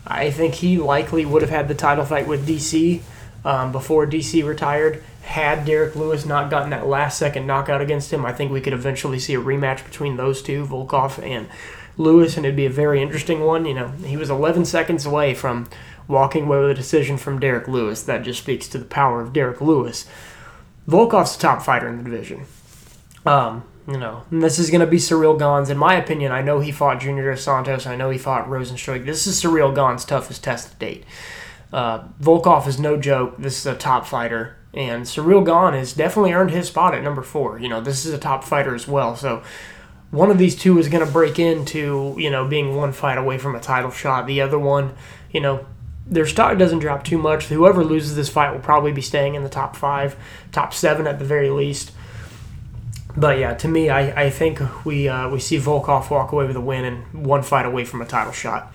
I 0.06 0.30
think 0.30 0.54
he 0.54 0.78
likely 0.78 1.24
would 1.24 1.42
have 1.42 1.50
had 1.50 1.68
the 1.68 1.74
title 1.74 2.04
fight 2.04 2.26
with 2.26 2.48
DC 2.48 3.02
um, 3.44 3.72
before 3.72 4.06
DC 4.06 4.44
retired. 4.44 5.02
Had 5.22 5.64
Derrick 5.64 5.94
Lewis 5.94 6.24
not 6.24 6.50
gotten 6.50 6.70
that 6.70 6.86
last 6.86 7.18
second 7.18 7.46
knockout 7.46 7.80
against 7.80 8.12
him, 8.12 8.24
I 8.24 8.32
think 8.32 8.50
we 8.50 8.60
could 8.60 8.72
eventually 8.72 9.18
see 9.18 9.34
a 9.34 9.40
rematch 9.40 9.84
between 9.84 10.16
those 10.16 10.42
two, 10.42 10.66
Volkov 10.66 11.22
and 11.22 11.48
Lewis, 11.96 12.36
and 12.36 12.46
it'd 12.46 12.56
be 12.56 12.66
a 12.66 12.70
very 12.70 13.00
interesting 13.02 13.40
one. 13.40 13.66
You 13.66 13.74
know, 13.74 13.88
he 13.88 14.16
was 14.16 14.30
11 14.30 14.64
seconds 14.64 15.04
away 15.04 15.34
from 15.34 15.68
walking 16.10 16.44
away 16.44 16.60
with 16.60 16.70
a 16.70 16.74
decision 16.74 17.16
from 17.16 17.38
Derrick 17.38 17.68
Lewis. 17.68 18.02
That 18.02 18.22
just 18.22 18.42
speaks 18.42 18.68
to 18.68 18.78
the 18.78 18.84
power 18.84 19.20
of 19.20 19.32
Derrick 19.32 19.60
Lewis. 19.60 20.06
Volkov's 20.88 21.36
the 21.36 21.42
top 21.42 21.62
fighter 21.62 21.88
in 21.88 21.98
the 21.98 22.04
division. 22.04 22.46
Um, 23.24 23.64
you 23.86 23.96
know, 23.96 24.24
this 24.30 24.58
is 24.58 24.70
going 24.70 24.80
to 24.80 24.86
be 24.86 24.96
Ciryl 24.96 25.38
Gane's. 25.38 25.70
In 25.70 25.78
my 25.78 25.94
opinion, 25.94 26.32
I 26.32 26.42
know 26.42 26.60
he 26.60 26.72
fought 26.72 27.00
Junior 27.00 27.30
Dos 27.30 27.42
Santos. 27.42 27.86
I 27.86 27.96
know 27.96 28.10
he 28.10 28.18
fought 28.18 28.48
Rozenstruik. 28.48 29.06
This 29.06 29.26
is 29.26 29.42
Ciryl 29.42 29.74
Gane's 29.74 30.04
toughest 30.04 30.44
test 30.44 30.72
to 30.72 30.76
date. 30.76 31.04
Uh, 31.72 32.04
Volkov 32.20 32.66
is 32.66 32.80
no 32.80 32.96
joke. 32.96 33.36
This 33.38 33.58
is 33.58 33.66
a 33.66 33.76
top 33.76 34.06
fighter. 34.06 34.56
And 34.72 35.04
Ciryl 35.04 35.44
Gane 35.44 35.78
has 35.78 35.92
definitely 35.92 36.32
earned 36.32 36.50
his 36.50 36.68
spot 36.68 36.94
at 36.94 37.02
number 37.02 37.22
four. 37.22 37.58
You 37.58 37.68
know, 37.68 37.80
this 37.80 38.04
is 38.04 38.12
a 38.12 38.18
top 38.18 38.44
fighter 38.44 38.74
as 38.74 38.86
well. 38.86 39.16
So 39.16 39.42
one 40.10 40.30
of 40.30 40.38
these 40.38 40.56
two 40.56 40.78
is 40.78 40.88
going 40.88 41.04
to 41.04 41.12
break 41.12 41.38
into, 41.38 42.14
you 42.18 42.30
know, 42.30 42.46
being 42.46 42.76
one 42.76 42.92
fight 42.92 43.18
away 43.18 43.38
from 43.38 43.54
a 43.54 43.60
title 43.60 43.90
shot. 43.90 44.26
The 44.26 44.40
other 44.40 44.58
one, 44.58 44.94
you 45.30 45.40
know, 45.40 45.66
their 46.10 46.26
stock 46.26 46.58
doesn't 46.58 46.80
drop 46.80 47.04
too 47.04 47.18
much. 47.18 47.46
Whoever 47.46 47.84
loses 47.84 48.16
this 48.16 48.28
fight 48.28 48.52
will 48.52 48.60
probably 48.60 48.92
be 48.92 49.00
staying 49.00 49.36
in 49.36 49.44
the 49.44 49.48
top 49.48 49.76
five, 49.76 50.16
top 50.50 50.74
seven 50.74 51.06
at 51.06 51.18
the 51.18 51.24
very 51.24 51.50
least. 51.50 51.92
But 53.16 53.38
yeah, 53.38 53.54
to 53.54 53.68
me, 53.68 53.88
I, 53.88 54.24
I 54.24 54.30
think 54.30 54.60
we 54.84 55.08
uh, 55.08 55.28
we 55.28 55.40
see 55.40 55.58
Volkov 55.58 56.10
walk 56.10 56.32
away 56.32 56.46
with 56.46 56.56
a 56.56 56.60
win 56.60 56.84
and 56.84 57.26
one 57.26 57.42
fight 57.42 57.66
away 57.66 57.84
from 57.84 58.02
a 58.02 58.06
title 58.06 58.32
shot. 58.32 58.72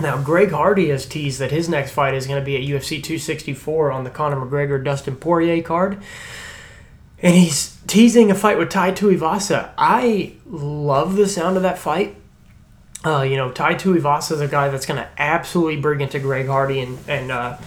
Now, 0.00 0.20
Greg 0.20 0.50
Hardy 0.50 0.88
has 0.88 1.06
teased 1.06 1.38
that 1.38 1.52
his 1.52 1.68
next 1.68 1.92
fight 1.92 2.14
is 2.14 2.26
going 2.26 2.40
to 2.40 2.44
be 2.44 2.56
at 2.56 2.62
UFC 2.62 3.02
264 3.02 3.92
on 3.92 4.02
the 4.02 4.10
Conor 4.10 4.36
McGregor 4.36 4.82
Dustin 4.82 5.14
Poirier 5.14 5.62
card. 5.62 6.02
And 7.22 7.34
he's 7.34 7.78
teasing 7.86 8.30
a 8.30 8.34
fight 8.34 8.58
with 8.58 8.70
Tai 8.70 8.92
Tuivasa. 8.92 9.70
I 9.78 10.32
love 10.46 11.14
the 11.14 11.28
sound 11.28 11.56
of 11.56 11.62
that 11.62 11.78
fight. 11.78 12.16
Uh, 13.04 13.22
you 13.22 13.36
know, 13.36 13.50
Tai 13.50 13.74
Tuivasa 13.74 14.32
is 14.32 14.40
a 14.40 14.48
guy 14.48 14.68
that's 14.68 14.86
going 14.86 15.00
to 15.00 15.08
absolutely 15.18 15.76
bring 15.76 16.00
into 16.00 16.18
Greg 16.18 16.46
Hardy, 16.46 16.80
and, 16.80 16.98
and 17.06 17.30
uh, 17.30 17.58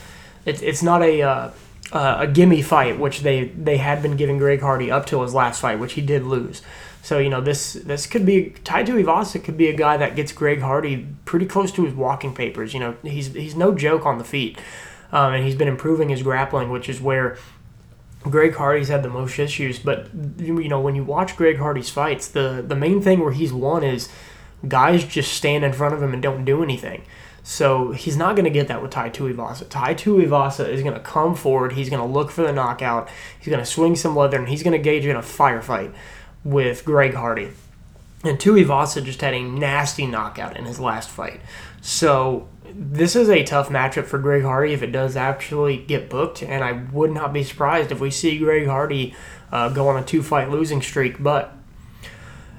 it, 0.46 0.62
it's 0.64 0.84
not 0.84 1.02
a. 1.02 1.22
Uh, 1.22 1.52
uh, 1.92 2.18
a 2.20 2.28
gimme 2.28 2.62
fight, 2.62 3.00
which 3.00 3.22
they 3.22 3.46
they 3.46 3.78
had 3.78 4.02
been 4.02 4.18
giving 4.18 4.38
Greg 4.38 4.60
Hardy 4.60 4.92
up 4.92 5.06
till 5.06 5.24
his 5.24 5.34
last 5.34 5.62
fight, 5.62 5.80
which 5.80 5.94
he 5.94 6.02
did 6.02 6.24
lose. 6.24 6.62
So 7.02 7.20
you 7.20 7.30
know 7.30 7.40
this 7.40 7.74
this 7.74 8.06
could 8.06 8.26
be 8.26 8.50
Tai 8.66 8.84
Tuivasa 8.84 9.42
could 9.42 9.56
be 9.56 9.70
a 9.70 9.74
guy 9.74 9.96
that 9.96 10.16
gets 10.16 10.34
Greg 10.34 10.60
Hardy 10.60 11.08
pretty 11.24 11.46
close 11.46 11.72
to 11.74 11.86
his 11.86 11.94
walking 11.94 12.36
papers. 12.36 12.74
You 12.74 12.82
know 12.82 12.98
he's 13.04 13.34
he's 13.34 13.56
no 13.56 13.74
joke 13.74 14.06
on 14.06 14.18
the 14.18 14.26
feet, 14.26 14.60
um, 15.14 15.34
and 15.34 15.46
he's 15.46 15.56
been 15.56 15.70
improving 15.70 16.10
his 16.10 16.24
grappling, 16.24 16.70
which 16.70 16.90
is 16.90 17.00
where 17.00 17.38
Greg 18.24 18.56
Hardy's 18.56 18.90
had 18.90 19.04
the 19.04 19.10
most 19.10 19.40
issues. 19.40 19.80
But 19.80 20.10
you 20.38 20.68
know 20.68 20.82
when 20.82 20.96
you 20.96 21.06
watch 21.06 21.38
Greg 21.38 21.60
Hardy's 21.60 21.90
fights, 21.90 22.28
the 22.28 22.62
the 22.68 22.76
main 22.76 23.02
thing 23.02 23.22
where 23.22 23.32
he's 23.32 23.54
won 23.54 23.86
is 23.86 24.10
guys 24.66 25.04
just 25.04 25.34
stand 25.34 25.66
in 25.66 25.74
front 25.74 25.94
of 25.94 26.02
him 26.02 26.14
and 26.14 26.22
don't 26.22 26.46
do 26.46 26.64
anything. 26.64 27.04
So 27.44 27.92
he's 27.92 28.18
not 28.18 28.36
going 28.36 28.46
to 28.46 28.52
get 28.52 28.68
that 28.68 28.82
with 28.82 28.92
Tai 28.92 29.10
Tuivasa. 29.10 29.70
Tai 29.70 29.96
Tuivasa 29.96 30.68
is 30.68 30.82
going 30.84 30.94
to 30.96 31.00
come 31.00 31.36
forward. 31.36 31.74
He's 31.74 31.90
going 31.90 32.02
to 32.02 32.08
look 32.08 32.30
for 32.30 32.42
the 32.42 32.52
knockout. 32.52 33.08
He's 33.40 33.48
going 33.48 33.64
to 33.64 33.66
swing 33.66 33.96
some 33.96 34.16
leather, 34.16 34.38
and 34.38 34.50
he's 34.50 34.64
going 34.64 34.74
to 34.74 34.80
gauge 34.80 35.06
in 35.06 35.16
a 35.16 35.22
firefight. 35.22 35.94
with 36.48 36.86
Greg 36.86 37.14
Hardy. 37.14 37.50
And 38.24 38.40
Tuivasa 38.40 39.04
just 39.04 39.22
had 39.22 39.34
a 39.34 39.44
nasty 39.44 40.08
knockout 40.08 40.58
in 40.58 40.66
his 40.66 40.80
last 40.80 41.10
fight. 41.10 41.42
So 41.82 42.48
this 42.74 43.16
is 43.16 43.30
a 43.30 43.44
tough 43.44 43.70
matchup 43.70 44.06
for 44.06 44.18
Greg 44.18 44.44
Hardy 44.44 44.74
if 44.74 44.82
it 44.82 44.92
does 44.92 45.16
actually 45.16 45.78
get 45.78 46.10
booked, 46.10 46.42
and 46.42 46.64
I 46.64 46.72
would 46.72 47.12
not 47.12 47.34
be 47.34 47.44
surprised 47.44 47.92
if 47.92 48.00
we 48.00 48.10
see 48.10 48.40
Greg 48.40 48.68
Hardy 48.68 49.14
uh, 49.52 49.70
go 49.70 49.88
on 49.90 50.02
a 50.02 50.06
two 50.06 50.24
fight 50.24 50.50
losing 50.50 50.82
streak. 50.82 51.22
But 51.22 51.54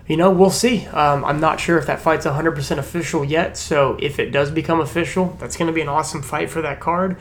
you 0.08 0.16
know, 0.16 0.30
we'll 0.30 0.50
see. 0.50 0.86
Um, 0.86 1.22
I'm 1.24 1.38
not 1.38 1.60
sure 1.60 1.78
if 1.78 1.86
that 1.86 2.00
fight's 2.00 2.24
100% 2.24 2.78
official 2.78 3.24
yet. 3.24 3.58
So 3.58 3.98
if 4.00 4.18
it 4.18 4.30
does 4.30 4.50
become 4.50 4.80
official, 4.80 5.36
that's 5.38 5.56
going 5.56 5.66
to 5.66 5.72
be 5.72 5.82
an 5.82 5.88
awesome 5.88 6.22
fight 6.22 6.48
for 6.48 6.62
that 6.62 6.80
card. 6.80 7.18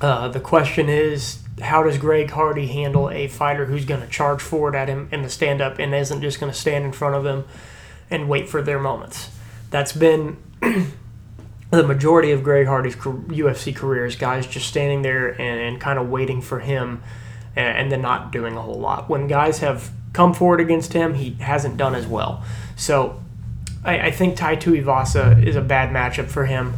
Uh, 0.00 0.28
the 0.28 0.38
question 0.38 0.88
is, 0.88 1.40
how 1.60 1.82
does 1.82 1.98
Greg 1.98 2.30
Hardy 2.30 2.68
handle 2.68 3.10
a 3.10 3.26
fighter 3.26 3.64
who's 3.64 3.84
going 3.84 4.00
to 4.00 4.06
charge 4.06 4.40
forward 4.40 4.76
at 4.76 4.88
him 4.88 5.08
in 5.10 5.22
the 5.22 5.28
stand 5.28 5.60
up 5.60 5.80
and 5.80 5.92
isn't 5.92 6.22
just 6.22 6.38
going 6.38 6.52
to 6.52 6.56
stand 6.56 6.84
in 6.84 6.92
front 6.92 7.16
of 7.16 7.26
him 7.26 7.44
and 8.08 8.28
wait 8.28 8.48
for 8.48 8.62
their 8.62 8.78
moments? 8.78 9.30
That's 9.70 9.92
been 9.92 10.36
the 11.70 11.82
majority 11.82 12.30
of 12.30 12.44
Greg 12.44 12.68
Hardy's 12.68 12.94
UFC 12.94 13.74
career 13.74 14.06
is 14.06 14.14
guys 14.14 14.46
just 14.46 14.68
standing 14.68 15.02
there 15.02 15.28
and, 15.28 15.60
and 15.60 15.80
kind 15.80 15.98
of 15.98 16.08
waiting 16.08 16.40
for 16.40 16.60
him 16.60 17.02
and, 17.56 17.76
and 17.76 17.92
then 17.92 18.00
not 18.00 18.30
doing 18.30 18.56
a 18.56 18.62
whole 18.62 18.78
lot. 18.78 19.08
When 19.08 19.26
guys 19.26 19.58
have 19.58 19.90
come 20.12 20.34
forward 20.34 20.60
against 20.60 20.92
him, 20.92 21.14
he 21.14 21.32
hasn't 21.40 21.76
done 21.76 21.94
as 21.94 22.06
well. 22.06 22.42
So 22.76 23.20
I, 23.84 24.06
I 24.06 24.10
think 24.10 24.36
Tai 24.36 24.56
Tuivasa 24.56 25.44
is 25.44 25.56
a 25.56 25.60
bad 25.60 25.90
matchup 25.90 26.28
for 26.28 26.46
him. 26.46 26.74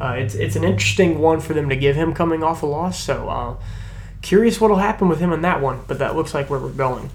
Uh, 0.00 0.16
it's 0.18 0.34
it's 0.34 0.56
an 0.56 0.64
interesting 0.64 1.18
one 1.18 1.40
for 1.40 1.54
them 1.54 1.68
to 1.68 1.76
give 1.76 1.96
him 1.96 2.12
coming 2.14 2.42
off 2.42 2.62
a 2.62 2.66
loss. 2.66 3.00
So 3.02 3.28
uh, 3.28 3.56
curious 4.22 4.60
what'll 4.60 4.76
happen 4.78 5.08
with 5.08 5.20
him 5.20 5.32
in 5.32 5.42
that 5.42 5.60
one. 5.60 5.82
But 5.86 5.98
that 5.98 6.16
looks 6.16 6.34
like 6.34 6.50
where 6.50 6.60
we're 6.60 6.68
going. 6.68 7.10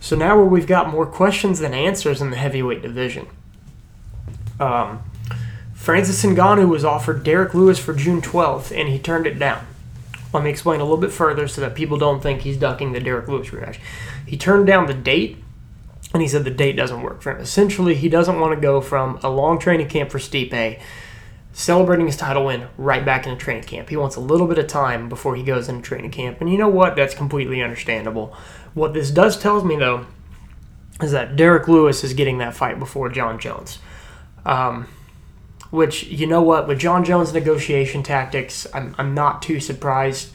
So 0.00 0.16
now 0.16 0.36
where 0.36 0.44
we've 0.44 0.66
got 0.66 0.88
more 0.88 1.06
questions 1.06 1.58
than 1.58 1.74
answers 1.74 2.20
in 2.20 2.30
the 2.30 2.36
heavyweight 2.36 2.82
division. 2.82 3.26
Um, 4.60 5.02
Francis 5.74 6.24
Ngannou 6.24 6.68
was 6.68 6.84
offered 6.84 7.22
Derrick 7.22 7.54
Lewis 7.54 7.78
for 7.78 7.94
June 7.94 8.20
12th, 8.20 8.76
and 8.76 8.88
he 8.88 8.98
turned 8.98 9.26
it 9.26 9.38
down. 9.38 9.66
Let 10.32 10.44
me 10.44 10.50
explain 10.50 10.80
a 10.80 10.84
little 10.84 10.98
bit 10.98 11.12
further 11.12 11.48
so 11.48 11.60
that 11.62 11.74
people 11.74 11.96
don't 11.96 12.22
think 12.22 12.42
he's 12.42 12.56
ducking 12.56 12.92
the 12.92 13.00
Derrick 13.00 13.28
Lewis 13.28 13.48
rematch. 13.48 13.78
He 14.26 14.36
turned 14.36 14.66
down 14.66 14.86
the 14.86 14.94
date, 14.94 15.38
and 16.12 16.20
he 16.20 16.28
said 16.28 16.44
the 16.44 16.50
date 16.50 16.76
doesn't 16.76 17.02
work 17.02 17.22
for 17.22 17.32
him. 17.32 17.38
Essentially, 17.38 17.94
he 17.94 18.08
doesn't 18.08 18.38
want 18.38 18.54
to 18.54 18.60
go 18.60 18.80
from 18.80 19.18
a 19.22 19.30
long 19.30 19.58
training 19.58 19.88
camp 19.88 20.10
for 20.10 20.18
Stipe, 20.18 20.80
celebrating 21.52 22.06
his 22.06 22.16
title 22.16 22.44
win, 22.44 22.68
right 22.76 23.04
back 23.04 23.26
into 23.26 23.42
training 23.42 23.64
camp. 23.64 23.88
He 23.88 23.96
wants 23.96 24.16
a 24.16 24.20
little 24.20 24.46
bit 24.46 24.58
of 24.58 24.66
time 24.66 25.08
before 25.08 25.34
he 25.34 25.42
goes 25.42 25.68
into 25.68 25.82
training 25.82 26.10
camp, 26.10 26.40
and 26.40 26.50
you 26.50 26.58
know 26.58 26.68
what? 26.68 26.94
That's 26.94 27.14
completely 27.14 27.62
understandable. 27.62 28.36
What 28.74 28.92
this 28.92 29.10
does 29.10 29.38
tells 29.38 29.64
me, 29.64 29.76
though, 29.76 30.06
is 31.00 31.12
that 31.12 31.36
Derrick 31.36 31.68
Lewis 31.68 32.04
is 32.04 32.12
getting 32.12 32.38
that 32.38 32.54
fight 32.54 32.78
before 32.78 33.08
Jon 33.08 33.38
Jones. 33.38 33.78
Um, 34.44 34.88
which, 35.70 36.04
you 36.04 36.26
know 36.26 36.42
what, 36.42 36.66
with 36.66 36.78
Jon 36.78 37.04
Jones' 37.04 37.32
negotiation 37.32 38.02
tactics, 38.02 38.66
I'm, 38.72 38.94
I'm 38.98 39.14
not 39.14 39.42
too 39.42 39.60
surprised. 39.60 40.30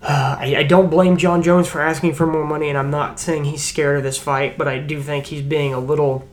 Uh, 0.00 0.36
I, 0.40 0.56
I, 0.58 0.62
don't 0.62 0.90
blame 0.90 1.16
Jon 1.16 1.42
Jones 1.42 1.66
for 1.66 1.80
asking 1.80 2.14
for 2.14 2.26
more 2.26 2.44
money, 2.46 2.68
and 2.68 2.78
I'm 2.78 2.90
not 2.90 3.18
saying 3.18 3.44
he's 3.44 3.64
scared 3.64 3.96
of 3.96 4.02
this 4.04 4.18
fight, 4.18 4.56
but 4.56 4.68
I 4.68 4.78
do 4.78 5.02
think 5.02 5.26
he's 5.26 5.42
being 5.42 5.74
a 5.74 5.80
little, 5.80 6.28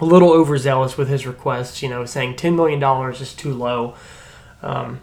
a 0.00 0.04
little 0.04 0.32
overzealous 0.32 0.96
with 0.96 1.08
his 1.08 1.24
requests. 1.24 1.80
You 1.80 1.88
know, 1.88 2.04
saying 2.04 2.36
ten 2.36 2.56
million 2.56 2.80
dollars 2.80 3.20
is 3.20 3.34
too 3.34 3.54
low. 3.54 3.94
Um, 4.62 5.00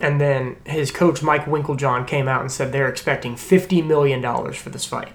and 0.00 0.20
then 0.20 0.56
his 0.64 0.92
coach 0.92 1.22
Mike 1.22 1.46
Winkeljohn 1.46 2.06
came 2.06 2.28
out 2.28 2.40
and 2.40 2.52
said 2.52 2.70
they're 2.70 2.88
expecting 2.88 3.34
fifty 3.34 3.82
million 3.82 4.20
dollars 4.20 4.56
for 4.56 4.70
this 4.70 4.84
fight. 4.84 5.10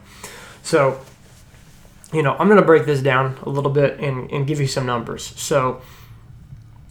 So, 0.61 0.99
you 2.11 2.21
know, 2.21 2.35
I'm 2.37 2.47
going 2.47 2.59
to 2.59 2.65
break 2.65 2.85
this 2.85 3.01
down 3.01 3.37
a 3.43 3.49
little 3.49 3.71
bit 3.71 3.99
and, 3.99 4.29
and 4.31 4.45
give 4.45 4.59
you 4.59 4.67
some 4.67 4.85
numbers. 4.85 5.23
So, 5.39 5.81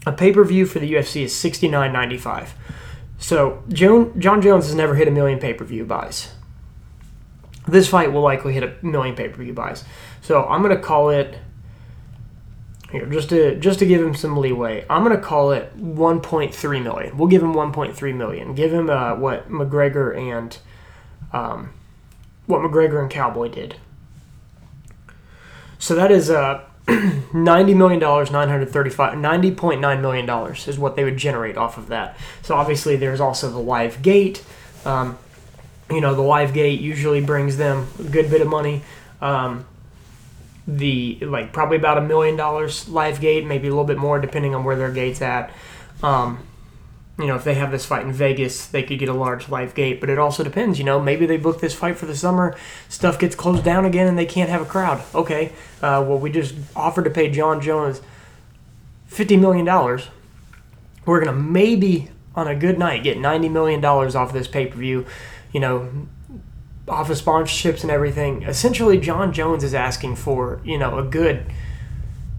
a 0.07 0.13
pay 0.13 0.33
per 0.33 0.45
view 0.45 0.67
for 0.67 0.79
the 0.79 0.93
UFC 0.93 1.23
is 1.23 1.35
sixty 1.35 1.69
nine 1.69 1.93
ninety 1.93 2.19
five. 2.19 2.55
So 3.19 3.63
Jon 3.69 4.19
Jones 4.19 4.67
has 4.67 4.75
never 4.75 4.95
hit 4.95 5.09
a 5.09 5.13
million 5.13 5.39
pay 5.39 5.55
per 5.55 5.65
view 5.65 5.85
buys. 5.85 6.33
This 7.67 7.89
fight 7.89 8.13
will 8.13 8.23
likely 8.23 8.55
hit 8.55 8.65
a 8.65 8.75
million 8.85 9.15
pay 9.15 9.29
per 9.29 9.43
view 9.43 9.53
buys. 9.53 9.85
So 10.21 10.45
I'm 10.45 10.63
gonna 10.63 10.79
call 10.81 11.11
it 11.11 11.39
here 12.91 13.07
just 13.07 13.31
to 13.31 13.57
just 13.59 13.79
to 13.79 13.87
give 13.87 14.03
him 14.03 14.15
some 14.15 14.37
leeway. 14.37 14.85
I'm 14.91 15.03
gonna 15.03 15.21
call 15.21 15.53
it 15.53 15.77
1.3 15.79 16.83
million. 16.83 17.17
We'll 17.17 17.29
give 17.29 17.43
him 17.43 17.55
1.3 17.55 18.17
million. 18.17 18.55
Give 18.55 18.73
him 18.73 18.91
uh, 18.91 19.15
what 19.15 19.49
McGregor 19.49 20.17
and 20.17 20.59
um, 21.33 21.73
what 22.47 22.61
McGregor 22.61 23.01
and 23.01 23.11
Cowboy 23.11 23.49
did. 23.49 23.77
So 25.79 25.95
that 25.95 26.11
is 26.11 26.31
uh, 26.31 26.65
$90 26.87 27.77
million, 27.77 28.01
$935, 28.01 28.93
$90.9 28.93 30.01
million 30.01 30.55
is 30.55 30.79
what 30.79 30.97
they 30.97 31.05
would 31.05 31.17
generate 31.17 31.57
off 31.57 31.79
of 31.79 31.89
that. 31.89 32.17
So 32.43 32.55
obviously 32.55 32.97
there's 32.97 33.21
also 33.21 33.51
the 33.51 33.59
live 33.59 34.03
gate. 34.03 34.45
Um, 34.85 35.19
you 35.91 36.01
know, 36.01 36.15
the 36.15 36.23
live 36.23 36.53
gate 36.55 36.81
usually 36.81 37.21
brings 37.21 37.57
them 37.57 37.89
a 37.99 38.05
good 38.05 38.31
bit 38.31 38.41
of 38.41 38.49
money. 38.49 38.83
Um, 39.21 39.67
the 40.67 41.19
like 41.23 41.53
probably 41.53 41.77
about 41.77 41.99
a 41.99 42.01
million 42.01 42.37
dollars 42.37 42.89
live 42.89 43.21
gate, 43.21 43.45
maybe 43.45 43.67
a 43.67 43.71
little 43.71 43.85
bit 43.85 43.99
more 43.99 44.21
depending 44.21 44.55
on 44.55 44.65
where 44.65 44.77
their 44.77 44.93
gate's 44.93 45.21
at. 45.21 45.51
Um, 46.03 46.39
you 47.19 47.27
know, 47.27 47.37
if 47.37 47.45
they 47.45 47.55
have 47.55 47.71
this 47.71 47.85
fight 47.85 48.05
in 48.05 48.13
Vegas, 48.13 48.67
they 48.67 48.83
could 48.83 48.99
get 48.99 49.09
a 49.09 49.15
large 49.15 49.49
live 49.49 49.75
gate. 49.75 50.01
But 50.01 50.09
it 50.09 50.19
also 50.19 50.43
depends. 50.43 50.79
You 50.79 50.85
know, 50.85 50.99
maybe 51.01 51.27
they 51.27 51.37
book 51.37 51.61
this 51.61 51.75
fight 51.75 51.97
for 51.97 52.07
the 52.07 52.17
summer, 52.17 52.57
stuff 52.89 53.19
gets 53.19 53.35
closed 53.35 53.65
down 53.65 53.85
again, 53.85 54.09
and 54.09 54.19
they 54.19 54.27
can't 54.27 54.49
have 54.49 54.63
a 54.63 54.67
crowd. 54.67 55.03
Okay, 55.15 55.53
uh, 55.83 56.05
well, 56.07 56.19
we 56.19 56.31
just 56.31 56.55
offered 56.75 57.05
to 57.05 57.11
pay 57.11 57.31
Jon 57.31 57.61
Jones 57.61 58.01
fifty 59.07 59.37
million 59.37 59.65
dollars. 59.65 60.09
We're 61.05 61.23
gonna 61.23 61.37
maybe 61.37 62.11
on 62.35 62.49
a 62.49 62.55
good 62.55 62.79
night 62.79 63.03
get 63.03 63.19
ninety 63.19 63.49
million 63.49 63.81
dollars 63.81 64.15
off 64.15 64.33
this 64.33 64.49
pay 64.49 64.67
per 64.67 64.79
view. 64.79 65.05
You 65.53 65.61
know, 65.61 66.07
off 66.89 67.11
of 67.11 67.21
sponsorships 67.21 67.83
and 67.83 67.91
everything. 67.91 68.43
Essentially, 68.43 68.99
Jon 68.99 69.35
Jones 69.35 69.63
is 69.65 69.75
asking 69.75 70.17
for 70.17 70.61
you 70.65 70.79
know 70.79 70.99
a 70.99 71.03
good 71.03 71.45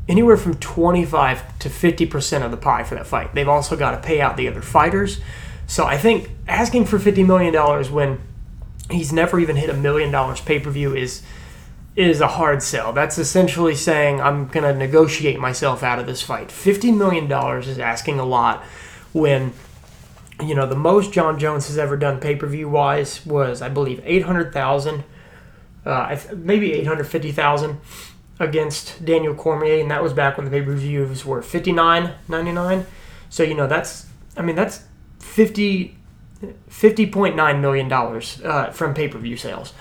anywhere 0.08 0.38
from 0.38 0.56
25 0.56 1.60
to 1.60 1.70
50% 1.70 2.44
of 2.44 2.52
the 2.52 2.58
pie 2.58 2.84
for 2.84 2.96
that 2.96 3.08
fight. 3.08 3.34
They've 3.34 3.48
also 3.48 3.76
got 3.76 3.92
to 3.92 4.06
pay 4.06 4.20
out 4.20 4.38
the 4.38 4.48
other 4.48 4.62
fighters. 4.62 5.20
So 5.68 5.86
I 5.86 5.98
think 5.98 6.30
asking 6.48 6.86
for 6.86 7.00
$50 7.00 7.26
million 7.26 7.54
when 7.94 8.20
he's 8.92 9.14
never 9.14 9.40
even 9.40 9.56
hit 9.56 9.70
a 9.70 9.74
million 9.74 10.12
dollars 10.12 10.42
pay 10.42 10.60
per 10.60 10.70
view 10.70 10.96
is 10.96 11.22
is 11.96 12.22
a 12.22 12.28
hard 12.28 12.64
sell. 12.64 12.92
That's 12.92 13.20
essentially 13.20 13.76
saying 13.76 14.20
I'm 14.20 14.48
going 14.48 14.64
to 14.64 14.74
negotiate 14.74 15.40
myself 15.40 15.84
out 15.84 16.00
of 16.00 16.08
this 16.08 16.24
fight. 16.24 16.48
$50 16.48 16.96
million 16.98 17.32
is 17.62 17.78
asking 17.78 18.20
a 18.20 18.26
lot 18.26 18.64
when 19.14 19.54
you 20.42 20.56
know 20.56 20.66
the 20.66 20.76
most 20.76 21.14
Jon 21.14 21.38
Jones 21.38 21.68
has 21.68 21.78
ever 21.78 21.96
done 21.96 22.20
pay 22.20 22.36
per 22.36 22.48
view 22.48 22.68
wise 22.68 23.24
was 23.26 23.62
I 23.62 23.70
believe 23.70 24.02
800,000 24.04 25.04
uh, 25.86 26.18
maybe 26.36 26.74
850,000 26.74 27.78
against 28.40 29.04
Daniel 29.06 29.36
Cormier, 29.36 29.80
and 29.80 29.92
that 29.92 30.04
was 30.04 30.14
back 30.14 30.38
when 30.38 30.46
the 30.46 30.52
pay 30.52 30.62
per 30.62 30.74
views 30.74 31.26
were 31.26 31.42
fifty 31.42 31.72
nine 31.72 32.14
ninety 32.28 32.52
nine. 32.52 32.86
So 33.30 33.44
you 33.44 33.56
know 33.56 33.68
that's 33.68 34.08
I 34.38 34.42
mean 34.42 34.56
that's 34.56 34.84
50 35.20 35.98
$50.9 36.70 37.62
million 37.62 37.92
uh, 37.92 38.72
from 38.72 38.94
pay 38.94 39.08
per 39.08 39.18
view 39.18 39.38
sales. 39.38 39.74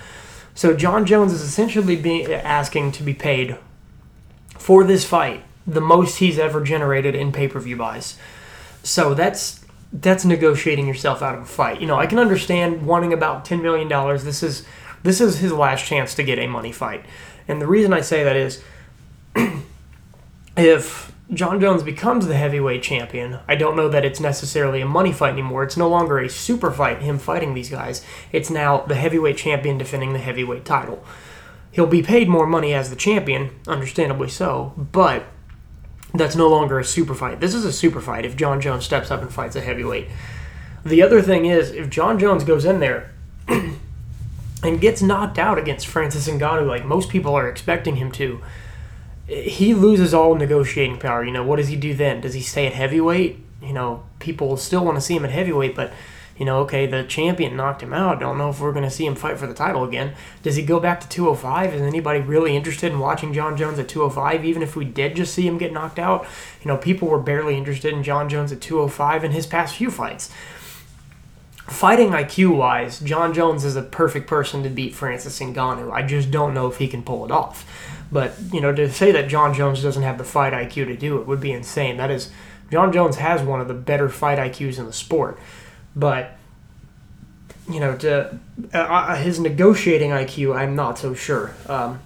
So 0.55 0.75
Jon 0.75 1.07
Jones 1.07 1.33
is 1.33 1.43
essentially 1.43 1.97
being 1.97 2.33
asking 2.33 2.93
to 2.93 3.03
be 3.03 3.15
paid 3.15 3.57
for 4.59 4.85
this 4.85 5.05
fight 5.05 5.43
the 5.67 5.81
most 5.81 6.19
he's 6.19 6.39
ever 6.39 6.61
generated 6.61 7.15
in 7.15 7.33
pay 7.33 7.49
per 7.49 7.61
view 7.61 7.77
buys. 7.77 8.17
So 8.83 9.15
that's 9.15 9.65
that's 9.93 10.25
negotiating 10.25 10.87
yourself 10.87 11.23
out 11.23 11.35
of 11.35 11.43
a 11.43 11.47
fight. 11.47 11.81
You 11.81 11.87
know, 11.87 11.99
I 11.99 12.07
can 12.07 12.19
understand 12.19 12.87
wanting 12.87 13.13
about 13.13 13.45
ten 13.45 13.63
million 13.63 13.89
dollars. 13.89 14.25
This 14.25 14.43
is 14.43 14.65
this 15.03 15.21
is 15.21 15.39
his 15.39 15.53
last 15.53 15.85
chance 15.85 16.15
to 16.15 16.23
get 16.23 16.39
a 16.39 16.47
money 16.47 16.73
fight. 16.73 17.05
And 17.49 17.61
the 17.61 17.67
reason 17.67 17.93
I 17.93 18.01
say 18.01 18.25
that 18.25 18.37
is 18.37 18.63
if 20.57 21.13
Jon 21.33 21.61
Jones 21.61 21.83
becomes 21.83 22.27
the 22.27 22.37
heavyweight 22.37 22.83
champion, 22.83 23.39
I 23.49 23.55
don't 23.55 23.77
know 23.77 23.89
that 23.89 24.05
it's 24.05 24.21
necessarily 24.21 24.81
a 24.81 24.87
money 24.87 25.13
fight 25.13 25.33
anymore. 25.33 25.63
It's 25.63 25.77
no 25.77 25.89
longer 25.89 26.19
a 26.19 26.29
super 26.29 26.71
fight, 26.71 27.01
him 27.01 27.19
fighting 27.19 27.55
these 27.55 27.71
guys. 27.71 28.05
It's 28.33 28.51
now 28.51 28.83
the 28.83 28.95
heavyweight 28.95 29.39
champion 29.39 29.79
defending 29.79 30.13
the 30.13 30.19
heavyweight 30.19 30.65
title. 30.65 31.05
He'll 31.71 31.87
be 31.87 32.03
paid 32.03 32.29
more 32.29 32.47
money 32.47 32.75
as 32.75 32.91
the 32.91 32.97
champion, 32.97 33.59
understandably 33.67 34.29
so, 34.29 34.75
but 34.77 35.25
that's 36.13 36.37
no 36.37 36.49
longer 36.49 36.79
a 36.79 36.85
super 36.85 37.15
fight. 37.15 37.41
This 37.41 37.55
is 37.55 37.65
a 37.65 37.73
super 37.73 38.03
fight 38.03 38.27
if 38.27 38.37
Jon 38.37 38.61
Jones 38.61 38.85
steps 38.85 39.11
up 39.11 39.23
and 39.23 39.33
fights 39.33 39.57
a 39.57 39.63
heavyweight. 39.63 40.09
The 40.85 41.03
other 41.03 41.23
thing 41.23 41.47
is, 41.47 41.71
if 41.71 41.89
Jon 41.89 42.19
Jones 42.19 42.45
goes 42.45 42.67
in 42.67 42.81
there 42.81 43.12
and 44.63 44.81
gets 44.81 45.03
knocked 45.03 45.39
out 45.39 45.59
against 45.59 45.87
Francis 45.87 46.29
Ngannou 46.29 46.67
like 46.67 46.85
most 46.85 47.09
people 47.09 47.35
are 47.35 47.49
expecting 47.49 47.97
him 47.97 48.13
to, 48.13 48.41
he 49.27 49.75
loses 49.75 50.15
all 50.15 50.35
negotiating 50.35 50.99
power. 50.99 51.25
You 51.25 51.33
know, 51.33 51.45
what 51.45 51.57
does 51.57 51.69
he 51.69 51.77
do 51.77 51.95
then? 51.95 52.21
Does 52.21 52.35
he 52.35 52.41
stay 52.41 52.67
at 52.67 52.73
heavyweight? 52.73 53.39
You 53.61 53.73
know, 53.73 54.05
people 54.19 54.57
still 54.57 54.85
want 54.85 54.97
to 54.97 55.01
see 55.01 55.17
him 55.17 55.25
at 55.25 55.31
heavyweight, 55.31 55.75
but 55.75 55.93
You 56.39 56.47
know, 56.47 56.61
okay, 56.61 56.87
the 56.87 57.05
champion 57.05 57.57
knocked 57.57 57.83
him 57.83 57.93
out. 57.93 58.21
Don't 58.21 58.39
know 58.39 58.51
if 58.51 58.59
we're 58.59 58.73
going 58.73 58.85
to 58.85 58.91
see 58.91 59.07
him 59.07 59.15
fight 59.15 59.39
for 59.39 59.47
the 59.47 59.55
title 59.55 59.85
again. 59.85 60.15
Does 60.43 60.57
he 60.57 60.63
go 60.63 60.81
back 60.81 61.01
to 61.01 61.09
205? 61.09 61.75
Is 61.75 61.83
anybody 61.83 62.21
really 62.21 62.57
interested 62.57 62.91
in 62.91 62.99
watching 62.99 63.33
Jon 63.35 63.57
Jones 63.57 63.79
at 63.79 63.89
205? 63.89 64.45
Even 64.45 64.63
if 64.63 64.75
we 64.75 64.85
did 64.85 65.15
just 65.15 65.35
see 65.35 65.47
him 65.47 65.59
get 65.59 65.73
knocked 65.73 65.99
out, 65.99 66.27
you 66.63 66.69
know, 66.69 66.77
people 66.77 67.09
were 67.09 67.21
barely 67.21 67.57
interested 67.57 67.93
in 67.93 68.03
Jon 68.03 68.29
Jones 68.29 68.51
at 68.51 68.61
205 68.61 69.25
in 69.25 69.33
his 69.33 69.47
past 69.47 69.77
few 69.77 69.91
fights. 69.91 70.31
Fighting 71.73 72.11
IQ 72.11 72.57
wise, 72.57 73.01
Jon 73.01 73.33
Jones 73.33 73.65
is 73.65 73.77
a 73.77 73.83
perfect 73.83 74.29
person 74.29 74.63
to 74.63 74.69
beat 74.69 74.95
Francis 74.95 75.39
Ngannou. 75.41 75.91
I 75.91 76.03
just 76.03 76.31
don't 76.31 76.55
know 76.55 76.69
if 76.69 76.77
he 76.77 76.87
can 76.87 77.03
pull 77.03 77.25
it 77.25 77.31
off. 77.31 77.67
But, 78.13 78.35
you 78.53 78.61
know, 78.61 78.75
to 78.75 78.91
say 78.93 79.11
that 79.13 79.29
Jon 79.29 79.55
Jones 79.55 79.83
doesn't 79.83 80.03
have 80.03 80.19
the 80.19 80.25
fight 80.25 80.53
IQ 80.53 80.87
to 80.87 80.97
do 80.97 81.19
it 81.19 81.27
would 81.27 81.41
be 81.41 81.51
insane. 81.51 81.97
That 81.97 82.11
is, 82.11 82.31
Jon 82.71 82.93
Jones 82.93 83.17
has 83.17 83.43
one 83.43 83.61
of 83.61 83.69
the 83.69 83.75
better 83.75 84.09
fight 84.09 84.39
IQs 84.39 84.79
in 84.79 84.87
the 84.87 84.93
sport. 84.93 85.39
But 85.97 86.37
you 87.71 87.81
know, 87.81 87.97
to 87.99 88.39
uh, 88.75 88.79
uh 88.79 89.17
his 89.17 89.39
negotiating 89.41 90.11
IQ, 90.11 90.57
I'm 90.57 90.75
not 90.75 90.99
so 90.99 91.15
sure. 91.15 91.55
Um, 91.67 92.01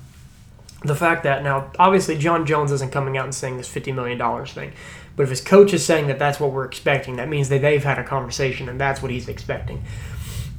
the 0.83 0.95
fact 0.95 1.25
that 1.25 1.43
now, 1.43 1.71
obviously, 1.79 2.17
Jon 2.19 2.47
Jones 2.47 2.71
isn't 2.73 2.93
coming 2.93 3.17
out 3.17 3.25
and 3.25 3.35
saying 3.35 3.57
this 3.57 3.73
$50 3.73 3.95
million 3.95 4.47
thing, 4.47 4.73
but 5.17 5.25
if 5.25 5.31
his 5.31 5.41
coach 5.41 5.73
is 5.73 5.85
saying 5.85 6.07
that 6.09 6.19
that's 6.19 6.39
what 6.39 6.53
we're 6.53 6.67
expecting, 6.67 7.17
that 7.17 7.29
means 7.29 7.49
that 7.49 7.63
they've 7.63 7.83
had 7.83 7.99
a 7.99 8.05
conversation 8.05 8.69
and 8.69 8.81
that's 8.81 9.03
what 9.03 9.11
he's 9.11 9.29
expecting. 9.29 9.83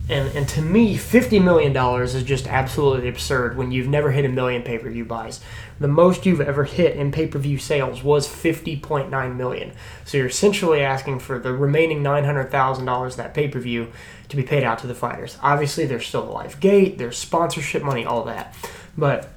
And, 0.09 0.33
and 0.35 0.47
to 0.49 0.61
me, 0.61 0.95
$50 0.95 1.43
million 1.43 1.75
is 2.03 2.23
just 2.23 2.47
absolutely 2.47 3.09
absurd 3.09 3.57
when 3.57 3.71
you've 3.71 3.89
never 3.89 4.11
hit 4.11 4.23
a 4.23 4.29
million 4.29 4.63
pay 4.63 4.77
per 4.77 4.89
view 4.89 5.03
buys. 5.03 5.41
The 5.79 5.89
most 5.89 6.25
you've 6.25 6.39
ever 6.39 6.63
hit 6.63 6.95
in 6.95 7.11
pay 7.11 7.27
per 7.27 7.39
view 7.39 7.57
sales 7.57 8.03
was 8.03 8.27
50.9 8.27 9.35
million. 9.35 9.73
So 10.05 10.17
you're 10.17 10.27
essentially 10.27 10.81
asking 10.81 11.19
for 11.19 11.39
the 11.39 11.51
remaining 11.51 12.01
$900,000 12.03 13.15
that 13.17 13.33
pay 13.33 13.49
per 13.49 13.59
view 13.59 13.91
to 14.29 14.37
be 14.37 14.43
paid 14.43 14.63
out 14.63 14.79
to 14.79 14.87
the 14.87 14.95
fighters. 14.95 15.37
Obviously, 15.43 15.85
there's 15.85 16.07
still 16.07 16.23
a 16.23 16.31
live 16.31 16.59
gate, 16.61 16.97
there's 16.97 17.17
sponsorship 17.17 17.83
money, 17.83 18.05
all 18.05 18.23
that. 18.23 18.55
But 18.97 19.29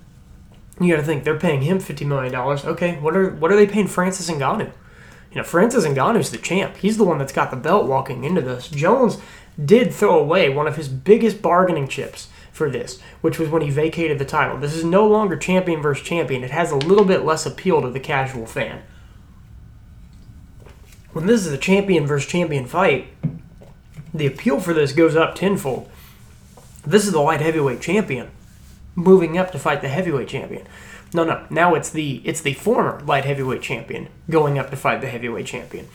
you 0.80 0.94
got 0.94 1.00
to 1.00 1.06
think 1.06 1.24
they're 1.24 1.38
paying 1.38 1.62
him 1.62 1.78
$50 1.78 2.06
million. 2.06 2.34
Okay, 2.34 2.96
what 2.98 3.16
are, 3.16 3.30
what 3.30 3.52
are 3.52 3.56
they 3.56 3.66
paying 3.66 3.88
Francis 3.88 4.30
Ngannou? 4.30 4.72
You 5.30 5.36
know, 5.36 5.44
Francis 5.44 5.84
Ngannou's 5.84 6.30
the 6.30 6.38
champ. 6.38 6.76
He's 6.76 6.96
the 6.96 7.04
one 7.04 7.18
that's 7.18 7.32
got 7.32 7.50
the 7.50 7.56
belt 7.56 7.86
walking 7.86 8.24
into 8.24 8.40
this. 8.40 8.68
Jones 8.68 9.18
did 9.62 9.92
throw 9.92 10.18
away 10.18 10.48
one 10.48 10.66
of 10.66 10.76
his 10.76 10.88
biggest 10.88 11.40
bargaining 11.40 11.86
chips 11.86 12.28
for 12.52 12.68
this, 12.68 13.00
which 13.20 13.38
was 13.38 13.48
when 13.48 13.62
he 13.62 13.70
vacated 13.70 14.18
the 14.18 14.24
title. 14.24 14.58
This 14.58 14.74
is 14.74 14.84
no 14.84 15.06
longer 15.06 15.36
champion 15.36 15.80
versus 15.80 16.04
champion. 16.04 16.42
It 16.42 16.50
has 16.50 16.72
a 16.72 16.76
little 16.76 17.04
bit 17.04 17.24
less 17.24 17.46
appeal 17.46 17.80
to 17.82 17.90
the 17.90 18.00
casual 18.00 18.46
fan. 18.46 18.82
When 21.12 21.26
this 21.26 21.46
is 21.46 21.52
a 21.52 21.58
champion 21.58 22.06
versus 22.06 22.30
champion 22.30 22.66
fight, 22.66 23.08
the 24.12 24.26
appeal 24.26 24.60
for 24.60 24.74
this 24.74 24.92
goes 24.92 25.16
up 25.16 25.34
tenfold. 25.34 25.88
This 26.84 27.06
is 27.06 27.12
the 27.12 27.20
light 27.20 27.40
heavyweight 27.40 27.80
champion 27.80 28.30
moving 28.94 29.38
up 29.38 29.52
to 29.52 29.58
fight 29.58 29.80
the 29.80 29.88
heavyweight 29.88 30.28
champion. 30.28 30.66
No, 31.12 31.24
no. 31.24 31.46
Now 31.50 31.74
it's 31.74 31.90
the 31.90 32.22
it's 32.24 32.40
the 32.40 32.54
former 32.54 33.00
light 33.00 33.24
heavyweight 33.24 33.62
champion 33.62 34.08
going 34.28 34.58
up 34.58 34.70
to 34.70 34.76
fight 34.76 35.00
the 35.00 35.08
heavyweight 35.08 35.46
champion 35.46 35.88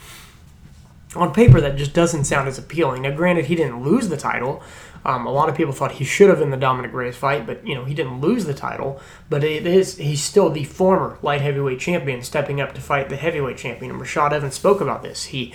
on 1.16 1.32
paper 1.32 1.60
that 1.60 1.76
just 1.76 1.94
doesn't 1.94 2.24
sound 2.24 2.48
as 2.48 2.58
appealing. 2.58 3.02
Now, 3.02 3.10
granted, 3.10 3.46
he 3.46 3.54
didn't 3.54 3.82
lose 3.82 4.08
the 4.08 4.16
title. 4.16 4.62
Um, 5.04 5.24
a 5.24 5.32
lot 5.32 5.48
of 5.48 5.54
people 5.54 5.72
thought 5.72 5.92
he 5.92 6.04
should 6.04 6.28
have 6.28 6.40
in 6.40 6.50
the 6.50 6.56
Dominick 6.56 6.92
Reyes 6.92 7.16
fight, 7.16 7.46
but 7.46 7.64
you 7.66 7.74
know 7.74 7.84
he 7.84 7.94
didn't 7.94 8.20
lose 8.20 8.44
the 8.44 8.54
title. 8.54 9.00
But 9.30 9.44
it 9.44 9.66
is 9.66 9.96
he's 9.98 10.22
still 10.22 10.50
the 10.50 10.64
former 10.64 11.18
light 11.22 11.40
heavyweight 11.40 11.78
champion, 11.78 12.22
stepping 12.22 12.60
up 12.60 12.74
to 12.74 12.80
fight 12.80 13.08
the 13.08 13.16
heavyweight 13.16 13.56
champion. 13.56 13.92
And 13.92 14.00
Rashad 14.00 14.32
Evans 14.32 14.54
spoke 14.54 14.80
about 14.80 15.02
this. 15.02 15.26
He 15.26 15.54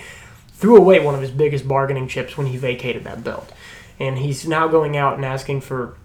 threw 0.54 0.76
away 0.76 1.00
one 1.00 1.14
of 1.14 1.20
his 1.20 1.30
biggest 1.30 1.68
bargaining 1.68 2.08
chips 2.08 2.38
when 2.38 2.46
he 2.46 2.56
vacated 2.56 3.04
that 3.04 3.22
belt, 3.22 3.52
and 4.00 4.18
he's 4.18 4.46
now 4.46 4.68
going 4.68 4.96
out 4.96 5.16
and 5.16 5.24
asking 5.24 5.60
for 5.60 5.96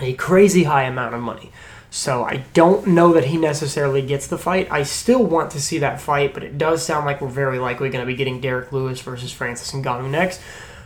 a 0.00 0.14
crazy 0.14 0.64
high 0.64 0.84
amount 0.84 1.14
of 1.14 1.20
money. 1.20 1.52
So 1.90 2.22
I 2.22 2.44
don't 2.54 2.86
know 2.86 3.12
that 3.12 3.24
he 3.24 3.36
necessarily 3.36 4.00
gets 4.00 4.28
the 4.28 4.38
fight. 4.38 4.70
I 4.70 4.84
still 4.84 5.24
want 5.24 5.50
to 5.52 5.60
see 5.60 5.78
that 5.78 6.00
fight, 6.00 6.32
but 6.32 6.44
it 6.44 6.56
does 6.56 6.84
sound 6.84 7.04
like 7.04 7.20
we're 7.20 7.28
very 7.28 7.58
likely 7.58 7.90
going 7.90 8.02
to 8.02 8.06
be 8.06 8.14
getting 8.14 8.40
Derrick 8.40 8.70
Lewis 8.70 9.00
versus 9.00 9.32
Francis 9.32 9.72
Ngannou 9.72 10.08
next. 10.08 10.40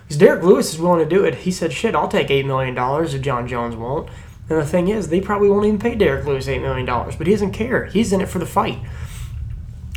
Because 0.04 0.16
Derrick 0.16 0.42
Lewis 0.42 0.72
is 0.72 0.80
willing 0.80 1.06
to 1.06 1.08
do 1.08 1.24
it. 1.24 1.34
He 1.36 1.50
said, 1.50 1.74
shit, 1.74 1.94
I'll 1.94 2.08
take 2.08 2.28
$8 2.28 2.46
million 2.46 2.76
if 2.76 3.20
Jon 3.20 3.46
Jones 3.46 3.76
won't. 3.76 4.08
And 4.48 4.58
the 4.58 4.66
thing 4.66 4.88
is, 4.88 5.08
they 5.08 5.20
probably 5.20 5.48
won't 5.48 5.66
even 5.66 5.78
pay 5.78 5.94
Derrick 5.94 6.24
Lewis 6.24 6.46
$8 6.46 6.60
million, 6.62 6.86
but 6.86 7.26
he 7.26 7.32
doesn't 7.32 7.52
care. 7.52 7.86
He's 7.86 8.12
in 8.12 8.20
it 8.20 8.28
for 8.28 8.38
the 8.38 8.46
fight. 8.46 8.78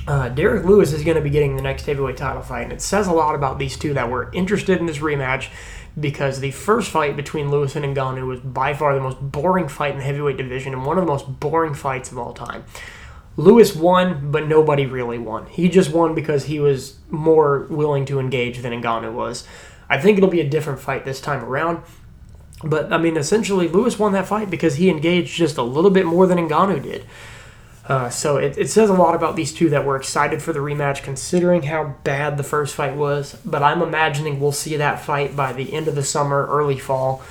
Uh, 0.08 0.30
Derrick 0.30 0.66
Lewis 0.66 0.94
is 0.94 1.04
going 1.04 1.18
to 1.18 1.22
be 1.22 1.30
getting 1.30 1.58
the 1.58 1.62
next 1.62 1.86
heavyweight 1.86 2.16
title 2.16 2.42
fight, 2.42 2.64
and 2.64 2.72
it 2.72 2.82
says 2.82 3.08
a 3.08 3.12
lot 3.12 3.36
about 3.36 3.60
these 3.60 3.78
two 3.78 3.94
that 3.94 4.10
were 4.10 4.32
interested 4.32 4.80
in 4.80 4.86
this 4.86 5.00
rematch 5.00 5.50
because 6.00 6.40
the 6.40 6.52
first 6.52 6.92
fight 6.92 7.16
between 7.16 7.50
Lewis 7.50 7.76
and 7.76 7.84
Ngannou 7.86 8.28
was 8.28 8.40
by 8.40 8.74
far 8.74 8.94
the 8.94 9.02
most 9.02 9.20
boring 9.20 9.68
fight 9.68 9.92
in 9.92 9.98
the 9.98 10.04
heavyweight 10.04 10.38
division 10.38 10.74
and 10.74 10.86
one 10.86 10.98
of 10.98 11.06
the 11.06 11.12
most 11.12 11.40
boring 11.40 11.74
fights 11.74 12.12
of 12.12 12.18
all 12.18 12.34
time. 12.34 12.64
Lewis 13.36 13.76
won, 13.76 14.32
but 14.32 14.48
nobody 14.48 14.86
really 14.86 15.18
won. 15.18 15.46
He 15.48 15.70
just 15.70 15.92
won 15.92 16.16
because 16.16 16.46
he 16.46 16.60
was 16.60 16.98
more 17.10 17.68
willing 17.70 18.06
to 18.06 18.20
engage 18.20 18.60
than 18.60 18.74
Ngannou 18.74 19.14
was. 19.14 19.48
I 19.90 20.00
think 20.00 20.18
it'll 20.18 20.30
be 20.30 20.42
a 20.42 20.50
different 20.50 20.80
fight 20.80 21.06
this 21.06 21.22
time 21.22 21.44
around. 21.44 21.84
But 22.64 22.92
I 22.92 22.98
mean, 22.98 23.18
essentially, 23.18 23.68
Lewis 23.68 24.00
won 24.00 24.14
that 24.14 24.28
fight 24.28 24.50
because 24.50 24.76
he 24.76 24.90
engaged 24.90 25.36
just 25.36 25.58
a 25.58 25.64
little 25.64 25.92
bit 25.92 26.06
more 26.06 26.26
than 26.26 26.38
Ngannou 26.40 26.82
did. 26.82 27.06
Uh, 27.88 28.10
so 28.10 28.36
it, 28.36 28.58
it 28.58 28.70
says 28.70 28.90
a 28.90 28.94
lot 28.94 29.16
about 29.16 29.36
these 29.36 29.54
two 29.54 29.70
that 29.70 29.86
we're 29.86 29.96
excited 29.96 30.42
for 30.42 30.52
the 30.52 30.60
rematch, 30.60 31.04
considering 31.04 31.64
how 31.64 31.96
bad 32.04 32.38
the 32.38 32.44
first 32.44 32.76
fight 32.76 32.96
was. 32.96 33.40
But 33.46 33.64
I'm 33.64 33.82
imagining 33.82 34.40
we'll 34.40 34.52
see 34.52 34.76
that 34.76 35.00
fight 35.00 35.36
by 35.36 35.54
the 35.54 35.74
end 35.74 35.88
of 35.88 35.96
the 35.96 36.04
summer, 36.04 36.46
early 36.48 36.78
fall. 36.78 37.24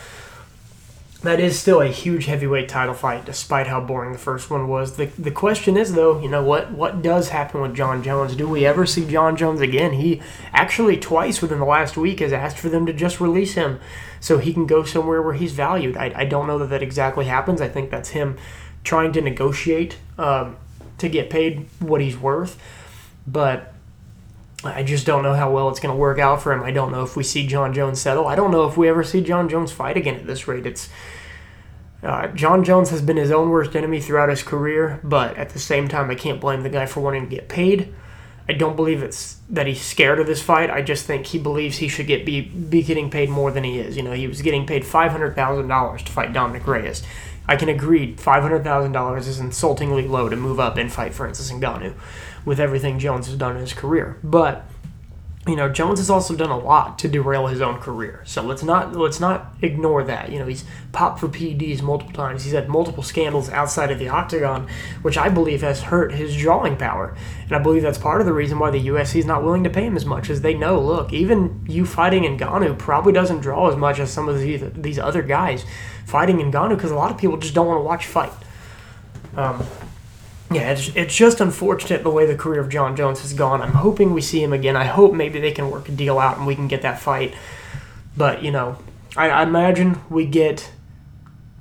That 1.22 1.40
is 1.40 1.58
still 1.58 1.80
a 1.80 1.88
huge 1.88 2.26
heavyweight 2.26 2.68
title 2.68 2.94
fight, 2.94 3.24
despite 3.24 3.66
how 3.66 3.80
boring 3.80 4.12
the 4.12 4.18
first 4.18 4.48
one 4.48 4.68
was. 4.68 4.96
The, 4.96 5.06
the 5.18 5.30
question 5.30 5.76
is, 5.76 5.94
though, 5.94 6.20
you 6.20 6.28
know, 6.28 6.42
what, 6.42 6.70
what 6.70 7.02
does 7.02 7.30
happen 7.30 7.60
with 7.60 7.74
Jon 7.74 8.02
Jones? 8.02 8.36
Do 8.36 8.48
we 8.48 8.64
ever 8.64 8.86
see 8.86 9.06
Jon 9.06 9.36
Jones 9.36 9.60
again? 9.60 9.94
He 9.94 10.22
actually, 10.52 10.96
twice 10.96 11.42
within 11.42 11.58
the 11.58 11.64
last 11.64 11.96
week, 11.96 12.20
has 12.20 12.32
asked 12.32 12.58
for 12.58 12.68
them 12.68 12.86
to 12.86 12.92
just 12.92 13.20
release 13.20 13.54
him 13.54 13.80
so 14.20 14.38
he 14.38 14.54
can 14.54 14.66
go 14.66 14.84
somewhere 14.84 15.20
where 15.20 15.34
he's 15.34 15.52
valued. 15.52 15.96
I, 15.96 16.12
I 16.14 16.24
don't 16.26 16.46
know 16.46 16.58
that 16.58 16.70
that 16.70 16.82
exactly 16.82 17.24
happens. 17.24 17.60
I 17.60 17.68
think 17.68 17.90
that's 17.90 18.10
him 18.10 18.36
trying 18.86 19.12
to 19.12 19.20
negotiate 19.20 19.98
um, 20.16 20.56
to 20.98 21.08
get 21.08 21.28
paid 21.28 21.66
what 21.80 22.00
he's 22.00 22.16
worth. 22.16 22.58
But 23.26 23.74
I 24.64 24.82
just 24.82 25.04
don't 25.04 25.22
know 25.22 25.34
how 25.34 25.50
well 25.50 25.68
it's 25.68 25.80
going 25.80 25.94
to 25.94 25.98
work 25.98 26.18
out 26.18 26.40
for 26.40 26.52
him. 26.52 26.62
I 26.62 26.70
don't 26.70 26.92
know 26.92 27.02
if 27.02 27.16
we 27.16 27.22
see 27.22 27.46
Jon 27.46 27.74
Jones 27.74 28.00
settle. 28.00 28.26
I 28.26 28.36
don't 28.36 28.50
know 28.50 28.66
if 28.66 28.76
we 28.76 28.88
ever 28.88 29.04
see 29.04 29.20
Jon 29.20 29.48
Jones 29.48 29.72
fight 29.72 29.96
again 29.96 30.14
at 30.14 30.26
this 30.26 30.48
rate. 30.48 30.64
It's 30.64 30.88
uh, 32.02 32.28
Jon 32.28 32.62
Jones 32.62 32.90
has 32.90 33.02
been 33.02 33.16
his 33.16 33.32
own 33.32 33.50
worst 33.50 33.74
enemy 33.74 34.00
throughout 34.00 34.28
his 34.28 34.42
career, 34.42 35.00
but 35.02 35.36
at 35.36 35.50
the 35.50 35.58
same 35.58 35.88
time, 35.88 36.10
I 36.10 36.14
can't 36.14 36.40
blame 36.40 36.62
the 36.62 36.70
guy 36.70 36.86
for 36.86 37.00
wanting 37.00 37.28
to 37.28 37.34
get 37.34 37.48
paid. 37.48 37.92
I 38.48 38.52
don't 38.52 38.76
believe 38.76 39.02
it's 39.02 39.38
that 39.50 39.66
he's 39.66 39.82
scared 39.82 40.20
of 40.20 40.28
this 40.28 40.40
fight. 40.40 40.70
I 40.70 40.80
just 40.80 41.04
think 41.04 41.26
he 41.26 41.38
believes 41.38 41.78
he 41.78 41.88
should 41.88 42.06
get 42.06 42.24
be 42.24 42.42
be 42.42 42.82
getting 42.82 43.10
paid 43.10 43.28
more 43.28 43.50
than 43.50 43.64
he 43.64 43.80
is. 43.80 43.96
You 43.96 44.04
know, 44.04 44.12
he 44.12 44.28
was 44.28 44.40
getting 44.40 44.66
paid 44.66 44.86
five 44.86 45.10
hundred 45.10 45.34
thousand 45.34 45.66
dollars 45.66 46.02
to 46.04 46.12
fight 46.12 46.32
Dominick 46.32 46.66
Reyes. 46.66 47.02
I 47.48 47.56
can 47.56 47.68
agree 47.68 48.14
$500,000 48.14 49.18
is 49.18 49.38
insultingly 49.38 50.06
low 50.08 50.28
to 50.28 50.36
move 50.36 50.58
up 50.58 50.76
and 50.76 50.92
fight 50.92 51.14
Francis 51.14 51.50
Ngannou 51.52 51.94
with 52.44 52.60
everything 52.60 52.98
Jones 52.98 53.26
has 53.26 53.36
done 53.36 53.56
in 53.56 53.60
his 53.60 53.72
career. 53.72 54.18
But 54.22 54.68
you 55.46 55.54
know, 55.54 55.68
Jones 55.68 56.00
has 56.00 56.10
also 56.10 56.34
done 56.34 56.50
a 56.50 56.58
lot 56.58 56.98
to 56.98 57.08
derail 57.08 57.46
his 57.46 57.60
own 57.60 57.78
career. 57.78 58.22
So 58.24 58.42
let's 58.42 58.64
not 58.64 58.96
let's 58.96 59.20
not 59.20 59.54
ignore 59.62 60.02
that. 60.04 60.32
You 60.32 60.40
know, 60.40 60.46
he's 60.46 60.64
popped 60.92 61.20
for 61.20 61.28
PEDs 61.28 61.82
multiple 61.82 62.12
times. 62.12 62.42
He's 62.44 62.52
had 62.52 62.68
multiple 62.68 63.02
scandals 63.02 63.48
outside 63.50 63.92
of 63.92 63.98
the 63.98 64.08
octagon, 64.08 64.68
which 65.02 65.16
I 65.16 65.28
believe 65.28 65.62
has 65.62 65.82
hurt 65.82 66.12
his 66.12 66.36
drawing 66.36 66.76
power. 66.76 67.16
And 67.44 67.52
I 67.52 67.60
believe 67.60 67.82
that's 67.82 67.98
part 67.98 68.20
of 68.20 68.26
the 68.26 68.32
reason 68.32 68.58
why 68.58 68.70
the 68.70 68.88
UFC 68.88 69.16
is 69.16 69.26
not 69.26 69.44
willing 69.44 69.62
to 69.64 69.70
pay 69.70 69.84
him 69.84 69.96
as 69.96 70.04
much, 70.04 70.30
as 70.30 70.40
they 70.40 70.54
know, 70.54 70.80
look, 70.80 71.12
even 71.12 71.64
you 71.68 71.86
fighting 71.86 72.24
in 72.24 72.36
Ngannou 72.36 72.76
probably 72.76 73.12
doesn't 73.12 73.40
draw 73.40 73.70
as 73.70 73.76
much 73.76 74.00
as 74.00 74.12
some 74.12 74.28
of 74.28 74.40
these 74.40 74.62
these 74.74 74.98
other 74.98 75.22
guys 75.22 75.64
fighting 76.06 76.40
in 76.40 76.50
Ngannou 76.50 76.76
because 76.76 76.90
a 76.90 76.96
lot 76.96 77.10
of 77.10 77.18
people 77.18 77.36
just 77.36 77.54
don't 77.54 77.66
want 77.66 77.78
to 77.78 77.82
watch 77.82 78.06
fight. 78.06 78.32
Um, 79.36 79.64
yeah, 80.50 80.70
it's, 80.70 80.94
it's 80.94 81.14
just 81.14 81.40
unfortunate 81.40 82.02
the 82.02 82.10
way 82.10 82.24
the 82.24 82.36
career 82.36 82.60
of 82.60 82.68
Jon 82.68 82.94
Jones 82.94 83.20
has 83.22 83.32
gone. 83.32 83.60
I'm 83.62 83.72
hoping 83.72 84.14
we 84.14 84.20
see 84.20 84.42
him 84.42 84.52
again. 84.52 84.76
I 84.76 84.84
hope 84.84 85.12
maybe 85.12 85.40
they 85.40 85.52
can 85.52 85.70
work 85.70 85.88
a 85.88 85.92
deal 85.92 86.18
out 86.18 86.38
and 86.38 86.46
we 86.46 86.54
can 86.54 86.68
get 86.68 86.82
that 86.82 87.00
fight. 87.00 87.34
But, 88.16 88.42
you 88.42 88.50
know, 88.50 88.78
I, 89.16 89.28
I 89.30 89.42
imagine 89.42 90.00
we 90.08 90.24
get 90.24 90.70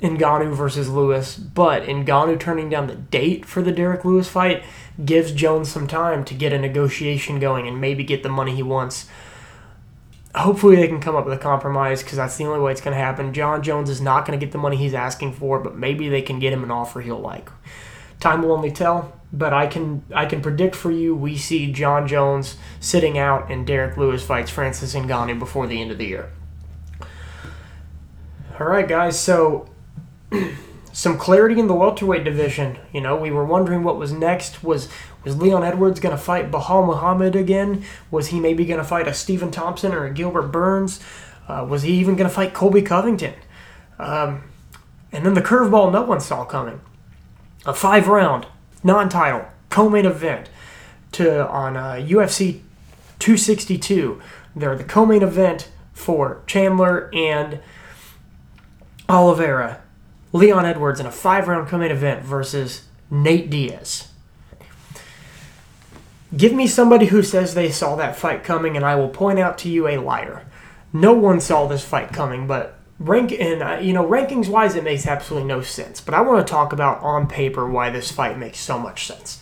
Ngannou 0.01 0.55
versus 0.55 0.89
Lewis, 0.89 1.36
but 1.36 1.83
Ngannou 1.83 2.39
turning 2.39 2.69
down 2.69 2.88
the 2.88 2.95
date 2.95 3.45
for 3.45 3.61
the 3.61 3.71
Derrick 3.71 4.05
Lewis 4.05 4.27
fight 4.27 4.63
gives 5.03 5.31
Jones 5.31 5.71
some 5.71 5.88
time 5.88 6.23
to 6.25 6.33
get 6.33 6.53
a 6.53 6.59
negotiation 6.59 7.39
going 7.39 7.67
and 7.67 7.81
maybe 7.81 8.03
get 8.03 8.21
the 8.21 8.29
money 8.29 8.55
he 8.55 8.63
wants. 8.63 9.07
Hopefully, 10.36 10.75
they 10.75 10.88
can 10.88 10.99
come 10.99 11.15
up 11.15 11.23
with 11.25 11.33
a 11.33 11.41
compromise 11.41 12.03
because 12.03 12.17
that's 12.17 12.36
the 12.36 12.43
only 12.43 12.59
way 12.59 12.71
it's 12.71 12.81
going 12.81 12.95
to 12.95 13.01
happen. 13.01 13.33
Jon 13.33 13.63
Jones 13.63 13.89
is 13.89 14.01
not 14.01 14.25
going 14.25 14.38
to 14.38 14.45
get 14.45 14.51
the 14.51 14.57
money 14.57 14.75
he's 14.75 14.93
asking 14.93 15.33
for, 15.33 15.59
but 15.59 15.77
maybe 15.77 16.09
they 16.09 16.21
can 16.21 16.39
get 16.39 16.51
him 16.51 16.63
an 16.63 16.71
offer 16.71 16.99
he'll 16.99 17.19
like. 17.19 17.49
Time 18.20 18.41
will 18.41 18.51
only 18.51 18.72
tell, 18.72 19.13
but 19.32 19.53
I 19.53 19.68
can 19.68 20.03
I 20.13 20.26
can 20.26 20.41
predict 20.41 20.76
for 20.76 20.91
you 20.91 21.16
we 21.16 21.38
see 21.38 21.72
Jon 21.72 22.07
Jones 22.07 22.57
sitting 22.80 23.18
out 23.18 23.51
and 23.51 23.68
Derrick 23.68 23.97
Lewis 23.97 24.24
fights 24.24 24.51
Francis 24.51 24.95
Ngannou 24.95 25.38
before 25.38 25.68
the 25.68 25.82
end 25.82 25.91
of 25.91 25.97
the 25.97 26.05
year. 26.05 26.30
All 28.57 28.68
right, 28.68 28.88
guys. 28.88 29.20
So, 29.20 29.68
some 30.93 31.18
clarity 31.18 31.59
in 31.59 31.68
the 31.68 31.74
welterweight 31.74 32.24
division. 32.24 32.80
You 32.93 33.01
know, 33.01 33.18
we 33.18 33.30
were 33.30 33.43
wondering 33.43 33.84
what 33.84 33.97
was 33.97 34.13
next. 34.13 34.63
Was 34.63 34.88
was 35.26 35.36
Leon 35.36 35.63
Edwards 35.63 35.99
going 35.99 36.16
to 36.16 36.22
fight 36.22 36.51
Belal 36.51 36.86
Muhammad 36.86 37.36
again? 37.36 37.84
Was 38.11 38.28
he 38.28 38.39
maybe 38.39 38.63
going 38.63 38.80
to 38.80 38.86
fight 38.86 39.07
a 39.07 39.13
Stephen 39.13 39.51
Thompson 39.51 39.91
or 39.91 40.05
a 40.05 40.13
Gilbert 40.13 40.53
Burns? 40.53 41.01
Uh, 41.47 41.66
was 41.68 41.82
he 41.82 41.91
even 41.93 42.16
going 42.16 42.30
to 42.30 42.34
fight 42.34 42.53
Colby 42.53 42.82
Covington? 42.82 43.34
Um, 43.99 44.43
and 45.11 45.26
then 45.26 45.34
the 45.34 45.41
curveball 45.41 45.91
no 45.91 46.03
one 46.03 46.22
saw 46.22 46.45
coming. 46.45 46.80
A 47.66 47.74
five 47.74 48.07
round, 48.07 48.45
non 48.84 49.09
title, 49.09 49.45
co 49.70 49.89
main 49.89 50.05
event 50.05 50.49
to 51.13 51.47
on 51.47 51.76
uh, 51.76 51.93
UFC 51.93 52.61
262. 53.20 54.22
They're 54.55 54.76
the 54.76 54.84
co 54.84 55.05
main 55.05 55.24
event 55.24 55.70
for 55.93 56.43
Chandler 56.45 57.09
and 57.13 57.59
Oliveira. 59.09 59.82
Leon 60.32 60.66
Edwards 60.66 60.99
in 60.99 61.05
a 61.05 61.11
five 61.11 61.47
round 61.47 61.68
co 61.68 61.78
main 61.78 61.91
event 61.91 62.24
versus 62.24 62.84
Nate 63.09 63.49
Diaz. 63.49 64.09
Give 66.36 66.53
me 66.53 66.68
somebody 66.68 67.07
who 67.07 67.24
says 67.24 67.53
they 67.53 67.72
saw 67.72 67.95
that 67.95 68.16
fight 68.16 68.43
coming, 68.43 68.76
and 68.76 68.86
I 68.86 68.95
will 68.95 69.09
point 69.09 69.39
out 69.39 69.57
to 69.59 69.70
you 69.70 69.88
a 69.88 69.97
liar. 69.97 70.45
No 70.91 71.13
one 71.13 71.39
saw 71.39 71.68
this 71.68 71.86
fight 71.86 72.11
coming, 72.11 72.45
but 72.45 72.74
rank 72.99 73.31
and 73.31 73.61
uh, 73.61 73.79
you 73.81 73.93
know 73.93 74.05
rankings 74.05 74.47
wise, 74.47 74.75
it 74.75 74.83
makes 74.83 75.05
absolutely 75.07 75.47
no 75.47 75.61
sense. 75.61 76.01
But 76.01 76.13
I 76.13 76.21
want 76.21 76.45
to 76.45 76.51
talk 76.51 76.73
about 76.73 77.01
on 77.01 77.27
paper 77.27 77.69
why 77.69 77.89
this 77.89 78.11
fight 78.11 78.37
makes 78.37 78.59
so 78.59 78.79
much 78.79 79.05
sense. 79.07 79.41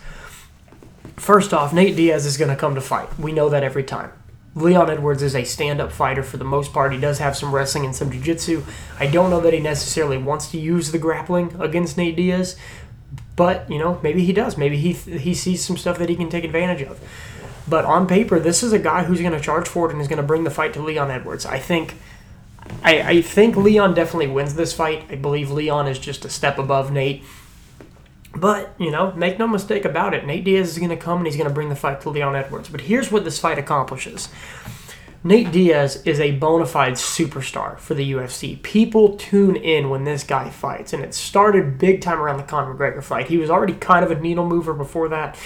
First 1.15 1.53
off, 1.53 1.73
Nate 1.73 1.95
Diaz 1.95 2.25
is 2.25 2.37
going 2.37 2.49
to 2.49 2.55
come 2.55 2.75
to 2.75 2.81
fight. 2.81 3.19
We 3.19 3.31
know 3.31 3.49
that 3.49 3.63
every 3.63 3.83
time. 3.83 4.11
Leon 4.55 4.89
Edwards 4.89 5.23
is 5.23 5.35
a 5.35 5.43
stand 5.43 5.81
up 5.81 5.91
fighter 5.91 6.21
for 6.21 6.37
the 6.37 6.43
most 6.43 6.73
part. 6.73 6.93
He 6.93 6.99
does 6.99 7.17
have 7.19 7.35
some 7.35 7.53
wrestling 7.53 7.85
and 7.85 7.95
some 7.95 8.11
jiu 8.11 8.21
jitsu. 8.21 8.63
I 8.99 9.07
don't 9.07 9.31
know 9.31 9.41
that 9.41 9.53
he 9.53 9.59
necessarily 9.59 10.17
wants 10.17 10.51
to 10.51 10.59
use 10.59 10.91
the 10.91 10.99
grappling 10.99 11.55
against 11.59 11.97
Nate 11.97 12.15
Diaz, 12.15 12.55
but, 13.35 13.69
you 13.69 13.79
know, 13.79 13.99
maybe 14.03 14.23
he 14.23 14.31
does. 14.31 14.57
Maybe 14.57 14.77
he, 14.77 14.93
he 14.93 15.33
sees 15.33 15.65
some 15.65 15.75
stuff 15.75 15.97
that 15.97 16.09
he 16.09 16.15
can 16.15 16.29
take 16.29 16.43
advantage 16.43 16.83
of. 16.83 16.99
But 17.67 17.85
on 17.85 18.05
paper, 18.05 18.39
this 18.39 18.61
is 18.61 18.73
a 18.73 18.79
guy 18.79 19.03
who's 19.03 19.21
going 19.21 19.33
to 19.33 19.39
charge 19.39 19.67
forward 19.67 19.91
and 19.91 20.01
is 20.01 20.07
going 20.07 20.17
to 20.17 20.23
bring 20.23 20.43
the 20.43 20.51
fight 20.51 20.73
to 20.73 20.83
Leon 20.83 21.09
Edwards. 21.09 21.45
I 21.45 21.57
think. 21.57 21.95
I, 22.81 23.01
I 23.01 23.21
think 23.21 23.55
Leon 23.55 23.93
definitely 23.93 24.27
wins 24.27 24.55
this 24.55 24.73
fight. 24.73 25.05
I 25.09 25.15
believe 25.15 25.51
Leon 25.51 25.87
is 25.87 25.99
just 25.99 26.25
a 26.25 26.29
step 26.29 26.57
above 26.57 26.91
Nate. 26.91 27.23
But, 28.35 28.73
you 28.79 28.89
know, 28.89 29.11
make 29.11 29.37
no 29.37 29.47
mistake 29.47 29.85
about 29.85 30.13
it. 30.13 30.25
Nate 30.25 30.43
Diaz 30.43 30.69
is 30.69 30.77
going 30.77 30.89
to 30.89 30.97
come 30.97 31.19
and 31.19 31.27
he's 31.27 31.35
going 31.35 31.47
to 31.47 31.53
bring 31.53 31.69
the 31.69 31.75
fight 31.75 32.01
to 32.01 32.09
Leon 32.09 32.35
Edwards. 32.35 32.69
But 32.69 32.81
here's 32.81 33.11
what 33.11 33.23
this 33.23 33.39
fight 33.39 33.59
accomplishes 33.59 34.29
Nate 35.25 35.53
Diaz 35.53 36.01
is 36.03 36.19
a 36.19 36.31
bona 36.31 36.65
fide 36.65 36.93
superstar 36.93 37.79
for 37.79 37.93
the 37.93 38.11
UFC. 38.11 38.61
People 38.61 39.15
tune 39.15 39.55
in 39.55 39.89
when 39.89 40.03
this 40.03 40.21
guy 40.23 40.49
fights, 40.49 40.91
and 40.91 41.01
it 41.01 41.13
started 41.13 41.77
big 41.77 42.01
time 42.01 42.19
around 42.19 42.37
the 42.37 42.43
Conor 42.43 42.73
McGregor 42.73 43.01
fight. 43.01 43.27
He 43.27 43.37
was 43.37 43.49
already 43.49 43.73
kind 43.73 44.03
of 44.03 44.11
a 44.11 44.19
needle 44.19 44.45
mover 44.45 44.73
before 44.73 45.07
that, 45.09 45.37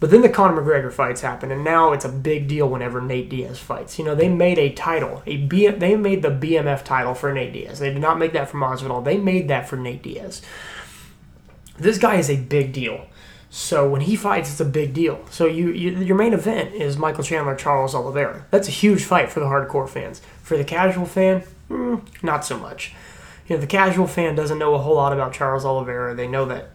but 0.00 0.10
then 0.10 0.22
the 0.22 0.28
Conor 0.28 0.62
McGregor 0.62 0.92
fights 0.92 1.22
happened, 1.22 1.50
and 1.50 1.64
now 1.64 1.92
it's 1.92 2.04
a 2.04 2.08
big 2.08 2.46
deal 2.46 2.68
whenever 2.68 3.00
Nate 3.00 3.28
Diaz 3.28 3.58
fights. 3.58 3.98
You 3.98 4.04
know, 4.04 4.14
they 4.14 4.28
made 4.28 4.58
a 4.58 4.72
title, 4.72 5.22
a 5.26 5.38
B, 5.38 5.68
they 5.68 5.96
made 5.96 6.22
the 6.22 6.30
BMF 6.30 6.84
title 6.84 7.14
for 7.14 7.32
Nate 7.32 7.52
Diaz. 7.52 7.80
They 7.80 7.92
did 7.92 8.00
not 8.00 8.18
make 8.18 8.32
that 8.32 8.48
for 8.48 8.58
Masvidal. 8.58 9.04
They 9.04 9.16
made 9.16 9.48
that 9.48 9.68
for 9.68 9.76
Nate 9.76 10.02
Diaz. 10.02 10.40
This 11.78 11.98
guy 11.98 12.16
is 12.16 12.30
a 12.30 12.36
big 12.36 12.72
deal. 12.72 13.06
So 13.50 13.88
when 13.88 14.02
he 14.02 14.14
fights, 14.14 14.50
it's 14.50 14.60
a 14.60 14.64
big 14.64 14.92
deal. 14.92 15.24
So 15.30 15.46
you, 15.46 15.70
you, 15.70 15.90
your 15.98 16.16
main 16.16 16.34
event 16.34 16.74
is 16.74 16.96
Michael 16.98 17.24
Chandler, 17.24 17.56
Charles 17.56 17.94
Oliveira. 17.94 18.46
That's 18.50 18.68
a 18.68 18.72
huge 18.72 19.04
fight 19.04 19.30
for 19.30 19.40
the 19.40 19.46
hardcore 19.46 19.88
fans. 19.88 20.20
For 20.42 20.56
the 20.56 20.64
casual 20.64 21.06
fan, 21.06 21.44
mm, 21.70 22.02
not 22.22 22.44
so 22.44 22.58
much. 22.58 22.94
You 23.48 23.56
know, 23.56 23.60
the 23.60 23.66
casual 23.66 24.06
fan 24.06 24.34
doesn't 24.34 24.58
know 24.58 24.74
a 24.74 24.78
whole 24.78 24.96
lot 24.96 25.12
about 25.12 25.32
Charles 25.32 25.64
Oliveira. 25.64 26.14
They 26.14 26.28
know 26.28 26.44
that 26.44 26.70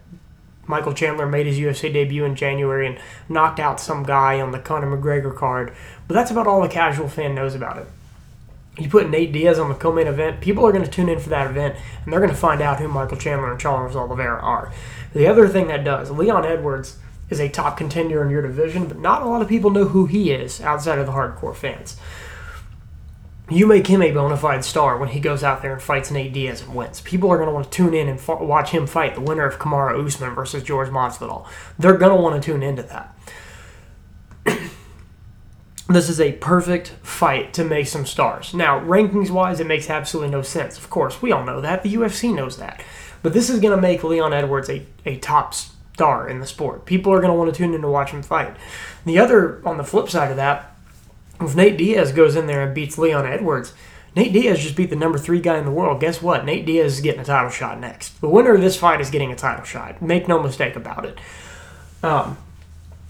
Michael 0.66 0.94
Chandler 0.94 1.26
made 1.26 1.46
his 1.46 1.60
UFC 1.60 1.92
debut 1.92 2.24
in 2.26 2.36
January 2.36 2.88
and 2.88 2.98
knocked 3.28 3.60
out 3.60 3.80
some 3.80 4.04
guy 4.04 4.40
on 4.40 4.52
the 4.52 4.60
Conor 4.60 4.98
McGregor 4.98 5.36
card, 5.36 5.74
but 6.08 6.14
that's 6.14 6.32
about 6.32 6.48
all 6.48 6.62
the 6.62 6.70
casual 6.70 7.10
fan 7.10 7.36
knows 7.36 7.56
about 7.56 7.78
it. 7.78 7.88
You 8.78 8.90
put 8.90 9.10
Nate 9.10 9.32
Diaz 9.32 9.60
on 9.60 9.70
the 9.70 9.76
co-main 9.76 10.08
event, 10.08 10.42
people 10.42 10.66
are 10.66 10.72
going 10.72 10.84
to 10.84 10.90
tune 10.90 11.10
in 11.10 11.20
for 11.20 11.30
that 11.30 11.50
event, 11.50 11.76
and 12.04 12.12
they're 12.12 12.20
going 12.20 12.32
to 12.32 12.36
find 12.36 12.62
out 12.62 12.80
who 12.80 12.88
Michael 12.88 13.18
Chandler 13.18 13.52
and 13.52 13.60
Charles 13.60 13.96
Oliveira 13.96 14.42
are. 14.42 14.74
The 15.14 15.28
other 15.28 15.48
thing 15.48 15.68
that 15.68 15.84
does, 15.84 16.10
Leon 16.10 16.46
Edwards 16.46 16.98
is 17.30 17.40
a 17.40 17.50
top 17.50 17.78
contender 17.78 18.24
in 18.24 18.32
your 18.32 18.42
division, 18.42 18.88
but 18.88 18.98
not 18.98 19.22
a 19.22 19.26
lot 19.26 19.42
of 19.42 19.48
people 19.48 19.70
know 19.70 19.86
who 19.86 20.06
he 20.06 20.32
is 20.32 20.62
outside 20.62 20.98
of 20.98 21.06
the 21.06 21.12
hardcore 21.12 21.56
fans. 21.56 21.98
You 23.50 23.68
make 23.68 23.88
him 23.88 24.02
a 24.02 24.12
bona 24.12 24.38
fide 24.38 24.64
star 24.64 24.98
when 24.98 25.10
he 25.10 25.20
goes 25.20 25.44
out 25.44 25.62
there 25.62 25.74
and 25.74 25.82
fights 25.82 26.10
Nate 26.10 26.32
Diaz 26.32 26.62
and 26.62 26.74
wins. 26.74 27.02
People 27.02 27.30
are 27.30 27.38
going 27.38 27.50
to 27.50 27.54
want 27.54 27.66
to 27.66 27.72
tune 27.72 27.94
in 27.94 28.08
and 28.08 28.18
f- 28.18 28.40
watch 28.40 28.72
him 28.72 28.88
fight 28.88 29.16
the 29.16 29.22
winner 29.22 29.46
of 29.46 29.60
Kamaru 29.60 30.06
Usman 30.06 30.34
versus 30.34 30.66
Jorge 30.66 30.92
Masvidal. 30.92 31.46
They're 31.78 31.98
going 31.98 32.16
to 32.16 32.22
want 32.22 32.42
to 32.42 32.52
tune 32.52 32.64
into 32.64 32.84
that. 32.84 33.18
this 35.90 36.10
is 36.10 36.22
a 36.22 36.32
perfect 36.34 36.90
fight 37.02 37.54
to 37.56 37.66
make 37.66 37.88
some 37.88 38.06
stars. 38.06 38.54
Now, 38.54 38.80
rankings 38.80 39.30
wise, 39.30 39.60
it 39.60 39.68
makes 39.68 39.90
absolutely 39.90 40.32
no 40.32 40.42
sense. 40.42 40.78
Of 40.78 40.90
course, 40.90 41.22
we 41.22 41.34
all 41.34 41.44
know 41.44 41.60
that. 41.60 41.84
The 41.84 41.94
UFC 41.96 42.34
knows 42.34 42.58
that. 42.58 42.82
But 43.22 43.34
this 43.34 43.50
is 43.50 43.60
going 43.60 43.76
to 43.76 43.82
make 43.82 44.06
Leon 44.06 44.34
Edwards 44.34 44.70
a, 44.70 44.86
a 45.06 45.18
top 45.18 45.54
star 45.54 46.30
in 46.30 46.40
the 46.40 46.48
sport. 46.48 46.86
People 46.86 47.12
are 47.12 47.20
going 47.20 47.32
to 47.32 47.38
want 47.38 47.54
to 47.54 47.58
tune 47.58 47.74
in 47.74 47.82
to 47.82 47.90
watch 47.90 48.12
him 48.12 48.24
fight. 48.24 48.56
The 49.06 49.20
other, 49.20 49.62
on 49.68 49.78
the 49.78 49.84
flip 49.84 50.10
side 50.10 50.32
of 50.32 50.38
that, 50.38 50.73
if 51.42 51.56
Nate 51.56 51.78
Diaz 51.78 52.12
goes 52.12 52.36
in 52.36 52.48
there 52.48 52.64
and 52.64 52.76
beats 52.76 52.98
Leon 52.98 53.26
Edwards, 53.26 53.74
Nate 54.16 54.34
Diaz 54.34 54.60
just 54.60 54.76
beat 54.76 54.90
the 54.90 54.96
number 54.96 55.18
three 55.18 55.40
guy 55.40 55.58
in 55.58 55.66
the 55.66 55.72
world. 55.72 56.00
Guess 56.00 56.22
what? 56.22 56.46
Nate 56.46 56.66
Diaz 56.66 56.94
is 56.94 57.02
getting 57.02 57.22
a 57.22 57.26
title 57.26 57.50
shot 57.50 57.80
next. 57.80 58.20
The 58.22 58.30
winner 58.30 58.54
of 58.56 58.62
this 58.62 58.78
fight 58.78 59.02
is 59.02 59.10
getting 59.10 59.32
a 59.32 59.36
title 59.36 59.66
shot. 59.66 60.02
Make 60.02 60.28
no 60.28 60.42
mistake 60.42 60.76
about 60.76 61.06
it. 61.06 61.18
Um, 62.04 62.38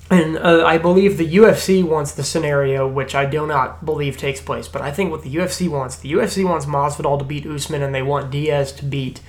and 0.09 0.37
uh, 0.37 0.65
I 0.65 0.77
believe 0.77 1.17
the 1.17 1.35
UFC 1.35 1.83
wants 1.83 2.13
the 2.13 2.23
scenario, 2.23 2.87
which 2.87 3.15
I 3.15 3.25
do 3.25 3.47
not 3.47 3.83
believe 3.83 4.17
takes 4.17 4.39
place. 4.39 4.67
But 4.67 4.81
I 4.81 4.91
think 4.91 5.11
what 5.11 5.23
the 5.23 5.35
UFC 5.35 5.67
wants, 5.67 5.97
the 5.97 6.11
UFC 6.13 6.47
wants 6.47 6.65
Masvidal 6.65 7.19
to 7.19 7.25
beat 7.25 7.45
Usman, 7.45 7.81
and 7.81 7.93
they 7.93 8.03
want 8.03 8.31
Diaz 8.31 8.71
to 8.73 8.85
beat 8.85 9.21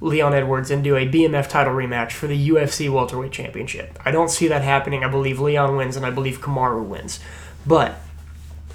Leon 0.00 0.34
Edwards 0.34 0.70
and 0.70 0.82
do 0.82 0.96
a 0.96 1.06
BMF 1.06 1.48
title 1.48 1.74
rematch 1.74 2.12
for 2.12 2.26
the 2.26 2.48
UFC 2.48 2.90
welterweight 2.90 3.32
championship. 3.32 3.98
I 4.04 4.10
don't 4.10 4.30
see 4.30 4.48
that 4.48 4.62
happening. 4.62 5.04
I 5.04 5.08
believe 5.08 5.40
Leon 5.40 5.76
wins, 5.76 5.96
and 5.96 6.06
I 6.06 6.10
believe 6.10 6.40
Kamaru 6.40 6.84
wins. 6.84 7.20
But 7.66 7.98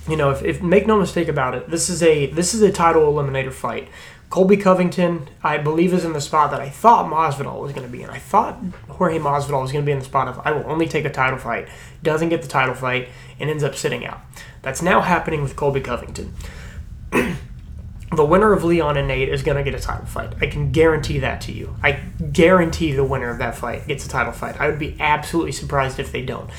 you 0.08 0.18
know, 0.18 0.32
if, 0.32 0.44
if 0.44 0.62
make 0.62 0.88
no 0.88 0.98
mistake 0.98 1.28
about 1.28 1.56
it, 1.56 1.70
this 1.70 1.90
is 1.90 2.02
a 2.04 2.28
this 2.28 2.54
is 2.54 2.62
a 2.62 2.72
title 2.72 3.04
eliminator 3.04 3.54
fight. 3.54 3.88
Colby 4.30 4.56
Covington, 4.56 5.28
I 5.44 5.58
believe, 5.58 5.94
is 5.94 6.06
in 6.06 6.14
the 6.14 6.22
spot 6.22 6.52
that 6.52 6.62
I 6.62 6.70
thought 6.70 7.12
Masvidal 7.12 7.62
was 7.62 7.74
going 7.74 7.86
to 7.86 7.92
be 7.92 8.02
in. 8.02 8.10
I 8.10 8.18
thought 8.18 8.58
Jorge 8.88 9.20
Masvidal 9.20 9.62
was 9.62 9.74
going 9.74 9.84
to 9.84 9.86
be 9.86 9.92
in 9.92 10.00
the 10.00 10.06
spot 10.06 10.30
of 10.30 10.40
I 10.46 10.54
will 10.54 10.64
only 10.72 10.88
take 10.88 11.04
a 11.04 11.10
title 11.10 11.38
fight, 11.38 11.68
doesn't 12.02 12.30
get 12.30 12.42
the 12.42 12.48
title 12.48 12.74
fight, 12.74 13.10
and 13.40 13.50
ends 13.50 13.64
up 13.64 13.76
sitting 13.76 14.06
out. 14.06 14.22
That's 14.62 14.82
now 14.82 15.02
happening 15.02 15.44
with 15.44 15.58
Colby 15.58 15.82
Covington. 15.82 16.34
the 17.12 18.26
winner 18.26 18.54
of 18.54 18.64
Leon 18.64 18.96
and 18.96 19.10
Nate 19.10 19.28
is 19.28 19.44
going 19.44 19.58
to 19.58 19.70
get 19.70 19.78
a 19.78 19.84
title 19.84 20.06
fight. 20.06 20.34
I 20.40 20.48
can 20.48 20.72
guarantee 20.72 21.20
that 21.20 21.42
to 21.42 21.52
you. 21.52 21.76
I 21.84 21.92
guarantee 22.32 22.94
the 22.94 23.04
winner 23.04 23.30
of 23.30 23.38
that 23.40 23.58
fight 23.58 23.86
gets 23.86 24.06
a 24.06 24.10
title 24.10 24.32
fight. 24.32 24.60
I 24.62 24.68
would 24.68 24.80
be 24.80 24.96
absolutely 24.98 25.52
surprised 25.52 26.00
if 26.00 26.14
they 26.14 26.22
don't. 26.22 26.50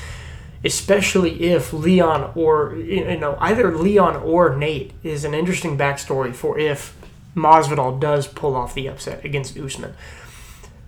Especially 0.63 1.43
if 1.43 1.73
Leon 1.73 2.31
or, 2.35 2.75
you 2.75 3.17
know, 3.17 3.37
either 3.39 3.75
Leon 3.75 4.15
or 4.17 4.55
Nate 4.55 4.93
is 5.03 5.25
an 5.25 5.33
interesting 5.33 5.77
backstory 5.77 6.33
for 6.33 6.57
if 6.57 6.95
Masvidal 7.35 7.99
does 7.99 8.27
pull 8.27 8.55
off 8.55 8.73
the 8.73 8.87
upset 8.87 9.25
against 9.25 9.57
Usman. 9.57 9.93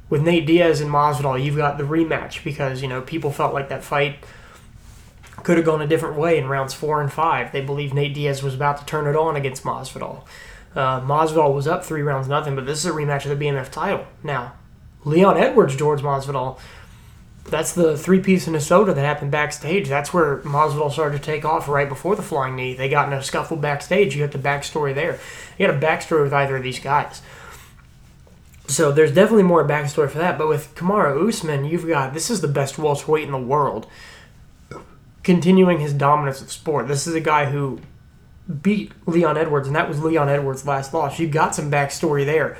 With 0.09 0.21
Nate 0.21 0.45
Diaz 0.45 0.81
and 0.81 0.91
Masvidal, 0.91 1.43
you've 1.43 1.57
got 1.57 1.77
the 1.77 1.83
rematch 1.83 2.43
because, 2.43 2.81
you 2.81 2.87
know, 2.87 3.01
people 3.01 3.31
felt 3.31 3.53
like 3.53 3.69
that 3.69 3.83
fight 3.83 4.17
could 5.43 5.57
have 5.57 5.65
gone 5.65 5.81
a 5.81 5.87
different 5.87 6.15
way 6.15 6.37
in 6.37 6.47
rounds 6.47 6.73
four 6.73 7.01
and 7.01 7.11
five. 7.11 7.51
They 7.51 7.61
believe 7.61 7.93
Nate 7.93 8.13
Diaz 8.13 8.41
was 8.41 8.53
about 8.53 8.77
to 8.77 8.85
turn 8.85 9.07
it 9.07 9.15
on 9.15 9.35
against 9.35 9.63
Masvidal. 9.63 10.23
Uh, 10.75 11.01
Masvidal 11.01 11.53
was 11.53 11.67
up 11.67 11.85
three 11.85 12.01
rounds 12.01 12.27
nothing, 12.27 12.55
but 12.55 12.65
this 12.65 12.79
is 12.79 12.85
a 12.85 12.91
rematch 12.91 13.29
of 13.29 13.37
the 13.37 13.45
BMF 13.45 13.71
title. 13.71 14.05
Now, 14.23 14.53
Leon 15.05 15.37
Edwards, 15.37 15.79
Jorge 15.79 16.03
Masvidal, 16.03 16.59
that's 17.45 17.73
the 17.73 17.95
three 17.97 18.19
piece 18.19 18.47
in 18.47 18.55
a 18.55 18.59
soda 18.59 18.93
that 18.93 19.05
happened 19.05 19.31
backstage. 19.31 19.87
That's 19.87 20.13
where 20.13 20.37
Masvidal 20.39 20.91
started 20.91 21.17
to 21.17 21.23
take 21.23 21.45
off 21.45 21.67
right 21.67 21.87
before 21.87 22.15
the 22.15 22.23
flying 22.23 22.55
knee. 22.55 22.73
They 22.73 22.89
got 22.89 23.07
in 23.07 23.13
a 23.13 23.21
scuffle 23.21 23.57
backstage. 23.57 24.15
You 24.15 24.25
got 24.25 24.31
the 24.31 24.39
backstory 24.39 24.95
there. 24.95 25.19
You 25.57 25.67
got 25.67 25.75
a 25.75 25.79
backstory 25.79 26.23
with 26.23 26.33
either 26.33 26.57
of 26.57 26.63
these 26.63 26.79
guys. 26.79 27.21
So 28.67 28.91
there's 28.91 29.13
definitely 29.13 29.43
more 29.43 29.67
backstory 29.67 30.09
for 30.09 30.17
that. 30.17 30.39
But 30.39 30.47
with 30.47 30.73
Kamaru 30.73 31.27
Usman, 31.27 31.65
you've 31.65 31.87
got 31.87 32.13
this 32.13 32.31
is 32.31 32.41
the 32.41 32.47
best 32.47 32.79
welterweight 32.79 33.25
in 33.25 33.31
the 33.31 33.37
world, 33.37 33.85
continuing 35.23 35.79
his 35.79 35.93
dominance 35.93 36.41
of 36.41 36.51
sport. 36.51 36.87
This 36.87 37.05
is 37.05 37.13
a 37.13 37.21
guy 37.21 37.45
who 37.45 37.79
beat 38.61 38.91
Leon 39.05 39.37
Edwards, 39.37 39.67
and 39.67 39.75
that 39.75 39.87
was 39.87 40.03
Leon 40.03 40.29
Edwards' 40.29 40.65
last 40.65 40.93
loss. 40.93 41.19
You 41.19 41.27
got 41.27 41.53
some 41.53 41.71
backstory 41.71 42.25
there, 42.25 42.57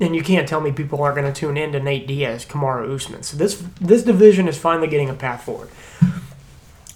and 0.00 0.16
you 0.16 0.22
can't 0.22 0.48
tell 0.48 0.60
me 0.60 0.72
people 0.72 1.02
aren't 1.02 1.16
going 1.16 1.30
to 1.30 1.38
tune 1.38 1.56
in 1.56 1.72
to 1.72 1.80
Nate 1.80 2.06
Diaz, 2.06 2.46
Kamaru 2.46 2.94
Usman. 2.94 3.22
So 3.22 3.36
this 3.36 3.62
this 3.80 4.02
division 4.02 4.48
is 4.48 4.56
finally 4.56 4.88
getting 4.88 5.10
a 5.10 5.14
path 5.14 5.44
forward. 5.44 5.68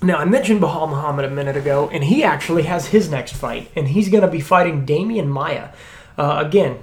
Now 0.03 0.17
I 0.17 0.25
mentioned 0.25 0.61
Belal 0.61 0.89
Muhammad 0.89 1.25
a 1.25 1.31
minute 1.31 1.57
ago, 1.57 1.89
and 1.93 2.05
he 2.05 2.25
actually 2.25 2.65
has 2.65 2.89
his 2.89 3.11
next 3.11 3.37
fight, 3.37 3.71
and 3.77 3.89
he's 3.89 4.09
going 4.09 4.23
to 4.23 4.31
be 4.31 4.41
fighting 4.41 4.87
Demian 4.87 5.29
Maia. 5.29 5.71
Uh, 6.17 6.43
again, 6.45 6.79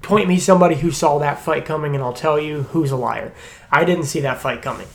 point 0.00 0.28
me 0.28 0.38
somebody 0.38 0.76
who 0.76 0.90
saw 0.90 1.18
that 1.18 1.38
fight 1.38 1.64
coming, 1.64 1.94
and 1.94 2.02
I'll 2.02 2.12
tell 2.12 2.38
you 2.38 2.64
who's 2.64 2.90
a 2.90 2.96
liar. 2.96 3.32
I 3.70 3.84
didn't 3.84 4.04
see 4.04 4.20
that 4.20 4.40
fight 4.40 4.62
coming. 4.62 4.86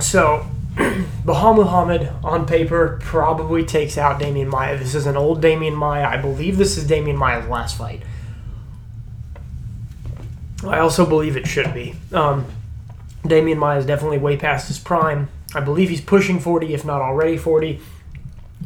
So, 0.00 0.46
Belal 0.76 1.56
Muhammad 1.56 2.12
on 2.22 2.46
paper 2.46 2.98
probably 3.02 3.64
takes 3.64 3.96
out 3.96 4.20
Demian 4.20 4.48
Maia. 4.48 4.76
This 4.76 4.94
is 4.94 5.06
an 5.06 5.16
old 5.16 5.42
Demian 5.42 5.74
Maia. 5.74 6.06
I 6.06 6.18
believe 6.18 6.58
this 6.58 6.76
is 6.76 6.84
Demian 6.84 7.16
Maia's 7.16 7.48
last 7.48 7.78
fight. 7.78 8.02
I 10.68 10.80
also 10.80 11.06
believe 11.06 11.36
it 11.36 11.46
should 11.46 11.72
be. 11.72 11.94
Um, 12.12 12.46
Demian 13.24 13.58
Maia 13.58 13.78
is 13.78 13.86
definitely 13.86 14.18
way 14.18 14.36
past 14.36 14.68
his 14.68 14.78
prime. 14.78 15.28
I 15.54 15.60
believe 15.60 15.88
he's 15.88 16.00
pushing 16.00 16.38
40, 16.38 16.74
if 16.74 16.84
not 16.84 17.00
already 17.00 17.36
40. 17.36 17.80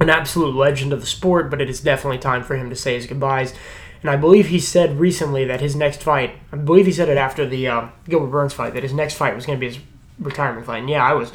An 0.01 0.11
absolute 0.11 0.55
legend 0.55 0.93
of 0.93 1.01
the 1.01 1.07
sport, 1.07 1.51
but 1.51 1.61
it 1.61 1.69
is 1.69 1.81
definitely 1.81 2.19
time 2.19 2.43
for 2.43 2.57
him 2.57 2.71
to 2.71 2.77
say 2.77 2.95
his 2.95 3.07
goodbyes. 3.07 3.55
And 4.03 4.11
I 4.11 4.17
believe 4.17 4.49
he 4.49 4.59
said 4.59 4.99
recently 4.99 5.45
that 5.45 5.61
his 5.61 5.77
next 5.77 6.03
fight, 6.03 6.37
I 6.53 6.57
believe 6.57 6.87
he 6.87 6.93
said 6.93 7.09
it 7.09 7.19
after 7.19 7.47
the 7.47 7.69
uh, 7.69 7.89
Gilbert 8.09 8.29
Burns 8.29 8.55
fight, 8.55 8.73
that 8.75 8.83
his 8.83 8.95
next 8.95 9.15
fight 9.15 9.35
was 9.35 9.45
going 9.45 9.59
to 9.59 9.61
be 9.61 9.73
his 9.73 9.83
retirement 10.19 10.67
fight. 10.67 10.79
And 10.79 10.91
yeah, 10.91 11.05
I 11.05 11.13
was 11.13 11.33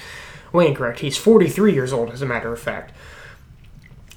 way 0.52 0.68
incorrect. 0.68 1.00
He's 1.00 1.18
43 1.18 1.74
years 1.74 1.94
old, 1.94 2.10
as 2.10 2.22
a 2.22 2.26
matter 2.26 2.52
of 2.52 2.60
fact. 2.60 2.92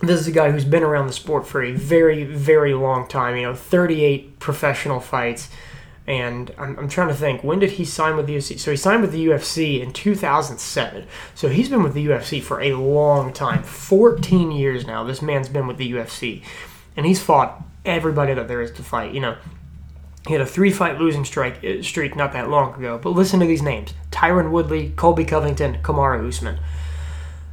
This 0.00 0.20
is 0.20 0.28
a 0.28 0.32
guy 0.32 0.50
who's 0.50 0.64
been 0.64 0.84
around 0.84 1.08
the 1.08 1.12
sport 1.12 1.46
for 1.46 1.62
a 1.62 1.72
very, 1.72 2.24
very 2.24 2.72
long 2.72 3.06
time. 3.08 3.36
You 3.36 3.42
know, 3.42 3.54
38 3.54 4.38
professional 4.38 5.00
fights. 5.00 5.50
And 6.08 6.54
I'm, 6.56 6.78
I'm 6.78 6.88
trying 6.88 7.08
to 7.08 7.14
think, 7.14 7.44
when 7.44 7.58
did 7.58 7.72
he 7.72 7.84
sign 7.84 8.16
with 8.16 8.26
the 8.26 8.34
UFC? 8.34 8.58
So 8.58 8.70
he 8.70 8.78
signed 8.78 9.02
with 9.02 9.12
the 9.12 9.26
UFC 9.26 9.82
in 9.82 9.92
2007. 9.92 11.06
So 11.34 11.50
he's 11.50 11.68
been 11.68 11.82
with 11.82 11.92
the 11.92 12.06
UFC 12.06 12.42
for 12.42 12.62
a 12.62 12.72
long 12.72 13.30
time 13.30 13.62
14 13.62 14.50
years 14.50 14.86
now. 14.86 15.04
This 15.04 15.20
man's 15.20 15.50
been 15.50 15.66
with 15.66 15.76
the 15.76 15.92
UFC. 15.92 16.42
And 16.96 17.04
he's 17.04 17.22
fought 17.22 17.62
everybody 17.84 18.32
that 18.32 18.48
there 18.48 18.62
is 18.62 18.72
to 18.72 18.82
fight. 18.82 19.12
You 19.12 19.20
know, 19.20 19.36
he 20.26 20.32
had 20.32 20.40
a 20.40 20.46
three 20.46 20.70
fight 20.70 20.98
losing 20.98 21.26
strike 21.26 21.62
uh, 21.62 21.82
streak 21.82 22.16
not 22.16 22.32
that 22.32 22.48
long 22.48 22.72
ago. 22.72 22.96
But 22.96 23.10
listen 23.10 23.38
to 23.40 23.46
these 23.46 23.62
names 23.62 23.92
Tyron 24.10 24.50
Woodley, 24.50 24.94
Colby 24.96 25.26
Covington, 25.26 25.82
Kamaru 25.82 26.26
Usman. 26.26 26.58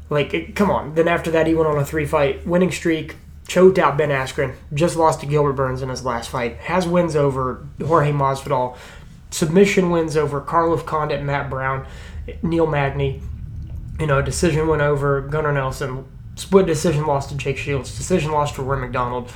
Like, 0.09 0.55
come 0.55 0.71
on. 0.71 0.95
Then 0.95 1.09
after 1.09 1.29
that, 1.31 1.45
he 1.45 1.53
went 1.53 1.67
on 1.67 1.77
a 1.77 1.83
three 1.83 2.05
fight 2.05 2.47
winning 2.47 2.71
streak, 2.71 3.17
choked 3.47 3.77
out 3.77 3.97
Ben 3.97 4.09
Askren, 4.09 4.55
just 4.73 4.95
lost 4.95 5.19
to 5.21 5.25
Gilbert 5.25 5.53
Burns 5.53 5.81
in 5.81 5.89
his 5.89 6.03
last 6.03 6.29
fight, 6.29 6.57
has 6.57 6.87
wins 6.87 7.15
over 7.15 7.65
Jorge 7.83 8.11
Masvidal, 8.11 8.77
submission 9.29 9.89
wins 9.89 10.17
over 10.17 10.41
Carlos 10.41 10.83
Condit, 10.83 11.23
Matt 11.23 11.49
Brown, 11.49 11.85
Neil 12.41 12.67
Magny. 12.67 13.21
You 13.99 14.07
know, 14.07 14.21
decision 14.21 14.67
win 14.67 14.81
over 14.81 15.21
Gunnar 15.21 15.53
Nelson, 15.53 16.05
split 16.35 16.65
decision 16.65 17.05
loss 17.05 17.27
to 17.27 17.35
Jake 17.35 17.57
Shields, 17.57 17.95
decision 17.95 18.31
loss 18.31 18.51
to 18.53 18.61
Rory 18.61 18.81
MacDonald 18.81 19.31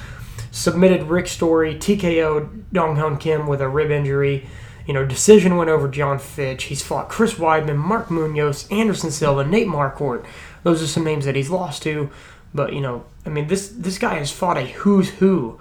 submitted 0.51 1.03
Rick 1.03 1.28
Story, 1.28 1.76
TKO 1.76 2.64
Dong 2.74 2.95
Hyun 2.95 3.20
Kim 3.20 3.47
with 3.47 3.62
a 3.62 3.70
rib 3.70 3.91
injury. 3.91 4.47
You 4.88 4.93
know, 4.93 5.05
decision 5.05 5.57
went 5.57 5.70
over 5.70 5.88
John 5.88 6.18
Fitch. 6.18 6.66
He's 6.66 6.82
fought 6.82 7.10
Chris 7.10 7.36
Weidman, 7.36 7.78
Mark 7.78 8.10
Munoz, 8.10 8.68
Anderson 8.72 9.12
Silva, 9.12 9.45
Nate 9.45 9.68
Marquardt. 9.68 10.26
Those 10.64 10.82
are 10.82 10.88
some 10.88 11.03
names 11.03 11.26
that 11.26 11.36
he's 11.36 11.49
lost 11.49 11.84
to. 11.84 12.10
But 12.54 12.74
you 12.74 12.82
know, 12.82 13.06
I 13.26 13.30
mean, 13.30 13.47
this 13.47 13.70
this 13.70 13.97
guy 13.97 14.16
has 14.16 14.32
fought 14.32 14.58
a 14.58 14.66
who's 14.66 15.10
who 15.10 15.60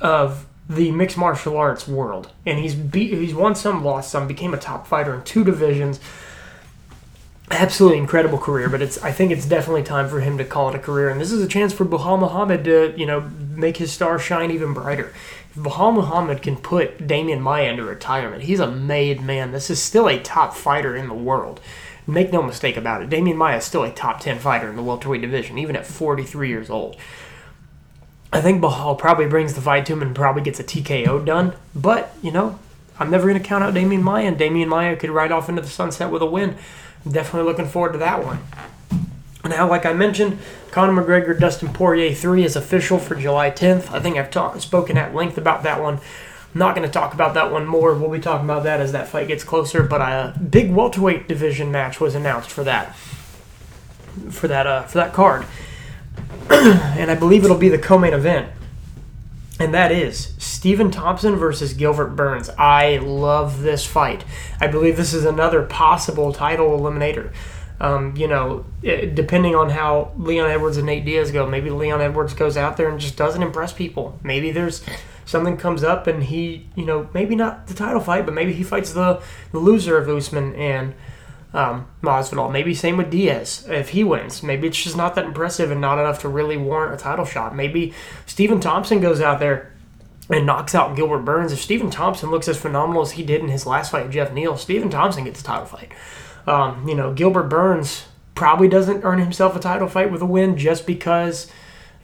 of 0.00 0.46
the 0.68 0.90
mixed 0.90 1.16
martial 1.16 1.56
arts 1.56 1.86
world, 1.86 2.32
and 2.44 2.58
he's 2.58 2.74
he's 2.92 3.34
won 3.34 3.54
some, 3.54 3.84
lost 3.84 4.10
some, 4.10 4.26
became 4.26 4.54
a 4.54 4.58
top 4.58 4.86
fighter 4.86 5.14
in 5.14 5.22
two 5.22 5.44
divisions 5.44 6.00
absolutely 7.50 7.98
incredible 7.98 8.38
career, 8.38 8.68
but 8.68 8.82
it's 8.82 9.02
I 9.02 9.12
think 9.12 9.30
it's 9.30 9.46
definitely 9.46 9.82
time 9.82 10.08
for 10.08 10.20
him 10.20 10.38
to 10.38 10.44
call 10.44 10.68
it 10.68 10.74
a 10.74 10.78
career. 10.78 11.08
And 11.08 11.20
this 11.20 11.32
is 11.32 11.42
a 11.42 11.48
chance 11.48 11.72
for 11.72 11.84
Belal 11.84 12.18
Muhammad 12.18 12.64
to 12.64 12.94
you 12.96 13.06
know 13.06 13.20
make 13.54 13.76
his 13.76 13.92
star 13.92 14.18
shine 14.18 14.50
even 14.50 14.74
brighter. 14.74 15.12
If 15.50 15.62
Belal 15.62 15.94
Muhammad 15.94 16.42
can 16.42 16.56
put 16.56 16.98
Demian 17.06 17.40
Maia 17.40 17.70
into 17.70 17.84
retirement, 17.84 18.42
he's 18.44 18.60
a 18.60 18.70
made 18.70 19.22
man. 19.22 19.52
This 19.52 19.70
is 19.70 19.82
still 19.82 20.08
a 20.08 20.18
top 20.18 20.54
fighter 20.54 20.96
in 20.96 21.08
the 21.08 21.14
world. 21.14 21.60
Make 22.06 22.32
no 22.32 22.42
mistake 22.42 22.76
about 22.76 23.02
it. 23.02 23.10
Demian 23.10 23.36
Maia 23.36 23.56
is 23.56 23.64
still 23.64 23.82
a 23.82 23.90
top 23.90 24.20
10 24.20 24.38
fighter 24.38 24.68
in 24.70 24.76
the 24.76 24.82
welterweight 24.82 25.22
division, 25.22 25.58
even 25.58 25.74
at 25.74 25.86
43 25.86 26.48
years 26.48 26.70
old. 26.70 26.96
I 28.32 28.40
think 28.40 28.62
Belal 28.62 28.98
probably 28.98 29.26
brings 29.26 29.54
the 29.54 29.60
fight 29.60 29.86
to 29.86 29.92
him 29.94 30.02
and 30.02 30.14
probably 30.14 30.42
gets 30.42 30.60
a 30.60 30.64
TKO 30.64 31.24
done. 31.24 31.54
But, 31.74 32.14
you 32.22 32.30
know, 32.30 32.58
I'm 32.98 33.10
never 33.10 33.28
going 33.28 33.40
to 33.40 33.48
count 33.48 33.64
out 33.64 33.74
Demian 33.74 34.02
Maia, 34.02 34.26
and 34.26 34.38
Demian 34.38 34.68
Maia 34.68 34.96
could 34.96 35.10
ride 35.10 35.32
off 35.32 35.48
into 35.48 35.62
the 35.62 35.68
sunset 35.68 36.10
with 36.10 36.22
a 36.22 36.26
win 36.26 36.56
definitely 37.10 37.48
looking 37.48 37.68
forward 37.68 37.92
to 37.92 37.98
that 37.98 38.24
one. 38.24 38.38
Now, 39.44 39.68
like 39.68 39.86
I 39.86 39.92
mentioned, 39.92 40.38
Conor 40.70 41.00
McGregor 41.00 41.38
Dustin 41.38 41.72
Poirier 41.72 42.12
3 42.12 42.44
is 42.44 42.56
official 42.56 42.98
for 42.98 43.14
July 43.14 43.50
10th. 43.50 43.92
I 43.92 44.00
think 44.00 44.16
I've 44.16 44.30
talk, 44.30 44.60
spoken 44.60 44.96
at 44.96 45.14
length 45.14 45.38
about 45.38 45.62
that 45.62 45.80
one. 45.80 46.00
Not 46.56 46.74
going 46.74 46.86
to 46.86 46.92
talk 46.92 47.14
about 47.14 47.34
that 47.34 47.52
one 47.52 47.66
more. 47.66 47.94
We'll 47.94 48.10
be 48.10 48.18
talking 48.18 48.46
about 48.46 48.64
that 48.64 48.80
as 48.80 48.92
that 48.92 49.08
fight 49.08 49.28
gets 49.28 49.44
closer. 49.44 49.82
But 49.82 50.00
a 50.00 50.38
big 50.38 50.72
welterweight 50.72 51.28
division 51.28 51.70
match 51.70 52.00
was 52.00 52.14
announced 52.14 52.50
for 52.50 52.64
that 52.64 52.96
for 54.30 54.48
that 54.48 54.66
uh, 54.66 54.82
for 54.84 54.98
that 54.98 55.12
card, 55.12 55.44
and 56.50 57.10
I 57.10 57.14
believe 57.14 57.44
it'll 57.44 57.58
be 57.58 57.68
the 57.68 57.78
co-main 57.78 58.14
event 58.14 58.50
and 59.58 59.72
that 59.72 59.90
is 59.90 60.34
Stephen 60.38 60.90
Thompson 60.90 61.36
versus 61.36 61.72
Gilbert 61.72 62.08
Burns. 62.08 62.50
I 62.58 62.98
love 62.98 63.62
this 63.62 63.86
fight. 63.86 64.24
I 64.60 64.66
believe 64.66 64.96
this 64.96 65.14
is 65.14 65.24
another 65.24 65.62
possible 65.62 66.32
title 66.32 66.78
eliminator. 66.78 67.32
Um, 67.78 68.16
you 68.16 68.26
know, 68.26 68.64
depending 68.82 69.54
on 69.54 69.70
how 69.70 70.12
Leon 70.16 70.50
Edwards 70.50 70.76
and 70.76 70.86
Nate 70.86 71.04
Diaz 71.04 71.30
go, 71.30 71.46
maybe 71.46 71.70
Leon 71.70 72.00
Edwards 72.00 72.34
goes 72.34 72.56
out 72.56 72.76
there 72.76 72.88
and 72.88 72.98
just 72.98 73.16
doesn't 73.16 73.42
impress 73.42 73.72
people. 73.72 74.18
Maybe 74.22 74.50
there's 74.50 74.82
something 75.26 75.58
comes 75.58 75.84
up 75.84 76.06
and 76.06 76.24
he, 76.24 76.68
you 76.74 76.86
know, 76.86 77.10
maybe 77.12 77.34
not 77.34 77.66
the 77.66 77.74
title 77.74 78.00
fight, 78.00 78.24
but 78.24 78.32
maybe 78.32 78.54
he 78.54 78.62
fights 78.62 78.92
the, 78.92 79.20
the 79.52 79.58
loser 79.58 79.98
of 79.98 80.08
Usman 80.08 80.54
and 80.54 80.94
um, 81.52 81.88
Masvidal. 82.02 82.50
Maybe 82.50 82.72
same 82.72 82.96
with 82.96 83.10
Diaz 83.10 83.66
if 83.68 83.90
he 83.90 84.04
wins. 84.04 84.42
Maybe 84.42 84.68
it's 84.68 84.82
just 84.82 84.96
not 84.96 85.14
that 85.16 85.24
impressive 85.24 85.70
and 85.70 85.80
not 85.80 85.98
enough 85.98 86.20
to 86.20 86.28
really 86.28 86.56
warrant 86.56 86.94
a 86.94 86.96
title 86.96 87.24
shot. 87.24 87.54
Maybe 87.54 87.92
Stephen 88.24 88.60
Thompson 88.60 89.00
goes 89.00 89.20
out 89.20 89.40
there 89.40 89.72
and 90.28 90.46
knocks 90.46 90.74
out 90.74 90.96
Gilbert 90.96 91.20
Burns. 91.20 91.52
If 91.52 91.60
Stephen 91.60 91.90
Thompson 91.90 92.30
looks 92.30 92.48
as 92.48 92.56
phenomenal 92.56 93.02
as 93.02 93.12
he 93.12 93.22
did 93.22 93.40
in 93.40 93.48
his 93.48 93.66
last 93.66 93.90
fight 93.90 94.04
with 94.04 94.12
Geoff 94.12 94.32
Neal, 94.32 94.56
Stephen 94.56 94.90
Thompson 94.90 95.24
gets 95.24 95.40
a 95.40 95.44
title 95.44 95.66
fight. 95.66 95.92
Um, 96.46 96.88
you 96.88 96.94
know, 96.94 97.12
Gilbert 97.12 97.44
Burns 97.44 98.06
probably 98.34 98.68
doesn't 98.68 99.04
earn 99.04 99.18
himself 99.18 99.56
a 99.56 99.60
title 99.60 99.88
fight 99.88 100.10
with 100.10 100.22
a 100.22 100.26
win 100.26 100.56
just 100.56 100.86
because, 100.86 101.50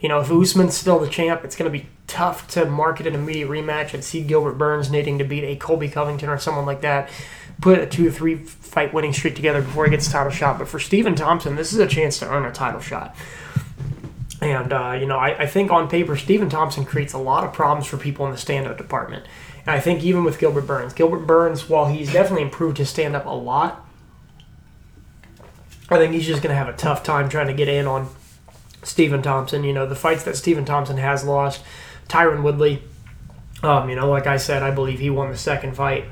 you 0.03 0.09
know, 0.09 0.21
if 0.21 0.31
Usman's 0.31 0.77
still 0.77 0.99
the 0.99 1.09
champ, 1.09 1.45
it's 1.45 1.55
going 1.57 1.73
to 1.73 1.79
be 1.79 1.87
tough 2.09 2.49
to 2.49 2.67
market 2.67 3.07
an 3.07 3.15
immediate 3.15 3.49
rematch 3.49 3.95
and 3.95 4.03
see 4.03 4.21
Gilbert 4.21 4.55
Burns 4.55 4.91
needing 4.91 5.19
to 5.19 5.25
beat 5.25 5.45
a 5.45 5.57
Colby 5.57 5.89
Covington 5.89 6.29
or 6.29 6.39
someone 6.39 6.67
like 6.67 6.81
that 6.83 7.09
put 7.61 7.79
a 7.79 7.87
two 7.87 8.09
or 8.09 8.11
three 8.11 8.37
fight 8.37 8.93
winning 8.93 9.13
streak 9.13 9.37
together 9.37 9.63
before 9.63 9.85
he 9.85 9.91
gets 9.91 10.09
a 10.09 10.11
title 10.11 10.33
shot. 10.33 10.59
But 10.59 10.69
for 10.69 10.81
Stephen 10.81 11.15
Thompson, 11.15 11.55
this 11.55 11.73
is 11.73 11.79
a 11.79 11.87
chance 11.87 12.19
to 12.19 12.29
earn 12.29 12.45
a 12.45 12.53
title 12.53 12.81
shot. 12.81 13.15
And, 14.41 14.73
uh, 14.73 14.99
you 15.01 15.07
know, 15.07 15.19
I, 15.19 15.43
I, 15.43 15.47
think 15.47 15.71
on 15.71 15.89
paper, 15.89 16.17
Stephen 16.17 16.49
Thompson 16.51 16.85
creates 16.85 17.13
a 17.13 17.19
lot 17.19 17.45
of 17.45 17.53
problems 17.53 17.87
for 17.87 17.97
people 17.97 18.27
in 18.27 18.33
the 18.33 18.39
stand 18.39 18.67
up 18.67 18.77
department. 18.77 19.25
And 19.61 19.71
I 19.71 19.79
think 19.79 20.03
even 20.03 20.25
with 20.25 20.41
Gilbert 20.41 20.67
Burns, 20.67 20.93
Gilbert 20.93 21.29
Burns, 21.29 21.69
while 21.69 21.87
he's 21.87 22.13
definitely 22.13 22.43
improved 22.43 22.79
his 22.79 22.91
stand 22.91 23.15
up 23.15 23.25
a 23.25 23.31
lot, 23.31 23.87
I 25.89 25.99
think 25.99 26.13
he's 26.13 26.27
just 26.27 26.43
going 26.43 26.51
to 26.51 26.57
have 26.57 26.69
a 26.69 26.77
tough 26.77 27.05
time 27.05 27.29
trying 27.29 27.47
to 27.47 27.55
get 27.55 27.69
in 27.69 27.87
on 27.87 28.09
Stephen 28.83 29.23
Thompson. 29.23 29.65
You 29.65 29.73
know, 29.73 29.87
the 29.87 29.95
fights 29.95 30.25
that 30.25 30.37
Stephen 30.37 30.65
Thompson 30.65 30.97
has 30.97 31.25
lost, 31.25 31.63
Tyron 32.09 32.43
Woodley, 32.43 32.83
um, 33.63 33.89
you 33.89 33.97
know, 33.97 34.11
like 34.11 34.27
I 34.27 34.37
said, 34.37 34.63
I 34.63 34.71
believe 34.71 34.99
he 34.99 35.11
won 35.11 35.31
the 35.31 35.37
second 35.37 35.77
fight. 35.77 36.05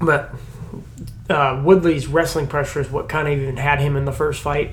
But 0.00 0.32
uh, 1.28 1.60
Woodley's 1.64 2.06
wrestling 2.06 2.46
pressure 2.46 2.80
is 2.80 2.90
what 2.90 3.08
kind 3.08 3.28
of 3.28 3.38
even 3.38 3.56
had 3.56 3.80
him 3.80 3.96
in 3.96 4.04
the 4.04 4.12
first 4.12 4.42
fight. 4.42 4.72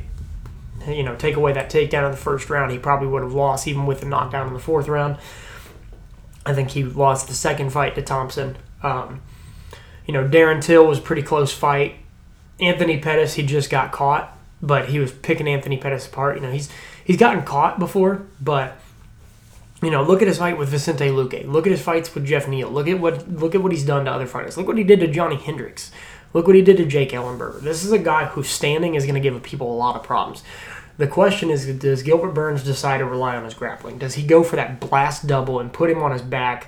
You 0.87 1.03
know, 1.03 1.15
take 1.15 1.35
away 1.35 1.53
that 1.53 1.71
takedown 1.71 2.05
in 2.05 2.11
the 2.11 2.17
first 2.17 2.49
round, 2.49 2.71
he 2.71 2.77
probably 2.77 3.07
would 3.07 3.23
have 3.23 3.33
lost, 3.33 3.67
even 3.67 3.85
with 3.85 4.01
the 4.01 4.05
knockdown 4.05 4.47
in 4.47 4.53
the 4.53 4.59
fourth 4.59 4.87
round. 4.87 5.17
I 6.45 6.53
think 6.53 6.71
he 6.71 6.83
lost 6.83 7.27
the 7.27 7.33
second 7.33 7.71
fight 7.71 7.95
to 7.95 8.03
Thompson. 8.03 8.55
Um, 8.83 9.21
you 10.05 10.13
know, 10.13 10.27
Darren 10.27 10.61
Till 10.61 10.85
was 10.85 10.99
pretty 10.99 11.23
close 11.23 11.51
fight. 11.51 11.95
Anthony 12.59 12.99
Pettis, 12.99 13.33
he 13.33 13.43
just 13.43 13.69
got 13.69 13.91
caught, 13.91 14.34
but 14.61 14.89
he 14.89 14.99
was 14.99 15.11
picking 15.11 15.47
Anthony 15.47 15.77
Pettis 15.77 16.07
apart. 16.07 16.35
You 16.35 16.41
know, 16.43 16.51
he's 16.51 16.69
he's 17.03 17.17
gotten 17.17 17.43
caught 17.43 17.79
before, 17.79 18.25
but 18.41 18.77
you 19.81 19.91
know, 19.91 20.03
look 20.03 20.21
at 20.21 20.27
his 20.27 20.37
fight 20.37 20.57
with 20.57 20.69
Vicente 20.69 21.07
Luque. 21.09 21.47
Look 21.47 21.67
at 21.67 21.71
his 21.71 21.81
fights 21.81 22.13
with 22.13 22.25
Geoff 22.25 22.47
Neal. 22.47 22.69
Look 22.69 22.87
at 22.87 22.99
what 22.99 23.29
look 23.29 23.55
at 23.55 23.61
what 23.61 23.71
he's 23.71 23.85
done 23.85 24.05
to 24.05 24.11
other 24.11 24.27
fighters. 24.27 24.57
Look 24.57 24.67
what 24.67 24.77
he 24.77 24.83
did 24.83 24.99
to 25.01 25.07
Johnny 25.07 25.35
Hendricks. 25.35 25.91
Look 26.33 26.47
what 26.47 26.55
he 26.55 26.61
did 26.61 26.77
to 26.77 26.85
Jake 26.85 27.11
Ellenberger. 27.11 27.61
This 27.61 27.85
is 27.85 27.91
a 27.91 27.99
guy 27.99 28.25
whose 28.25 28.49
standing 28.49 28.95
is 28.95 29.05
going 29.05 29.15
to 29.15 29.21
give 29.21 29.41
people 29.41 29.71
a 29.71 29.77
lot 29.77 29.95
of 29.95 30.03
problems. 30.03 30.43
The 30.97 31.07
question 31.07 31.49
is, 31.49 31.65
does 31.77 32.03
Gilbert 32.03 32.33
Burns 32.33 32.63
decide 32.63 32.99
to 32.99 33.05
rely 33.05 33.35
on 33.35 33.43
his 33.43 33.53
grappling? 33.53 33.97
Does 33.97 34.15
he 34.15 34.23
go 34.23 34.43
for 34.43 34.55
that 34.55 34.79
blast 34.79 35.27
double 35.27 35.59
and 35.59 35.71
put 35.71 35.89
him 35.89 36.01
on 36.01 36.11
his 36.11 36.21
back 36.21 36.67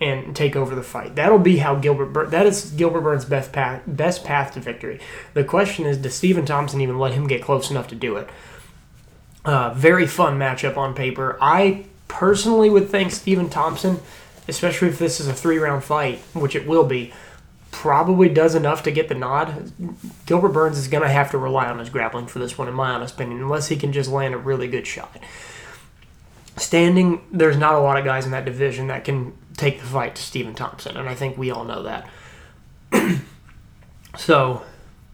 and 0.00 0.34
take 0.34 0.56
over 0.56 0.74
the 0.74 0.82
fight? 0.82 1.14
That'll 1.14 1.38
be 1.38 1.58
how 1.58 1.76
Gilbert 1.76 2.06
Bur- 2.06 2.26
that 2.26 2.46
is 2.46 2.70
Gilbert 2.72 3.02
Burns' 3.02 3.24
best 3.24 3.52
path 3.52 3.82
best 3.86 4.24
path 4.24 4.54
to 4.54 4.60
victory. 4.60 5.00
The 5.34 5.44
question 5.44 5.86
is, 5.86 5.98
does 5.98 6.14
Stephen 6.14 6.46
Thompson 6.46 6.80
even 6.80 6.98
let 6.98 7.12
him 7.12 7.26
get 7.26 7.42
close 7.42 7.70
enough 7.70 7.88
to 7.88 7.94
do 7.94 8.16
it? 8.16 8.28
Uh, 9.44 9.74
very 9.74 10.06
fun 10.06 10.38
matchup 10.38 10.76
on 10.76 10.94
paper. 10.94 11.36
I 11.40 11.86
personally 12.08 12.70
would 12.70 12.88
think 12.88 13.10
Stephen 13.10 13.50
Thompson, 13.50 14.00
especially 14.48 14.88
if 14.88 14.98
this 14.98 15.20
is 15.20 15.28
a 15.28 15.34
three 15.34 15.58
round 15.58 15.84
fight, 15.84 16.18
which 16.32 16.56
it 16.56 16.66
will 16.66 16.84
be, 16.84 17.12
probably 17.70 18.28
does 18.28 18.54
enough 18.54 18.84
to 18.84 18.90
get 18.90 19.08
the 19.08 19.14
nod. 19.14 19.72
Gilbert 20.26 20.50
Burns 20.50 20.78
is 20.78 20.88
going 20.88 21.02
to 21.02 21.08
have 21.08 21.32
to 21.32 21.38
rely 21.38 21.66
on 21.68 21.80
his 21.80 21.90
grappling 21.90 22.28
for 22.28 22.38
this 22.38 22.56
one, 22.56 22.68
in 22.68 22.74
my 22.74 22.92
honest 22.92 23.14
opinion, 23.14 23.40
unless 23.40 23.68
he 23.68 23.76
can 23.76 23.92
just 23.92 24.10
land 24.10 24.32
a 24.32 24.38
really 24.38 24.68
good 24.68 24.86
shot. 24.86 25.18
Standing, 26.56 27.20
there's 27.32 27.56
not 27.56 27.74
a 27.74 27.80
lot 27.80 27.98
of 27.98 28.04
guys 28.04 28.26
in 28.26 28.30
that 28.30 28.44
division 28.44 28.86
that 28.86 29.04
can 29.04 29.36
take 29.56 29.80
the 29.80 29.86
fight 29.86 30.14
to 30.16 30.22
Stephen 30.22 30.54
Thompson, 30.54 30.96
and 30.96 31.08
I 31.08 31.14
think 31.14 31.36
we 31.36 31.50
all 31.50 31.64
know 31.64 31.82
that. 31.82 32.08
so, 34.18 34.62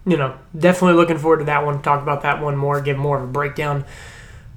you 0.07 0.17
know, 0.17 0.39
definitely 0.57 0.97
looking 0.97 1.19
forward 1.19 1.39
to 1.39 1.45
that 1.45 1.65
one. 1.65 1.83
Talk 1.83 2.03
about 2.03 2.23
that 2.23 2.43
one 2.43 2.57
more, 2.57 2.81
give 2.81 2.97
more 2.97 3.19
of 3.19 3.25
a 3.25 3.33
breakdown 3.33 3.85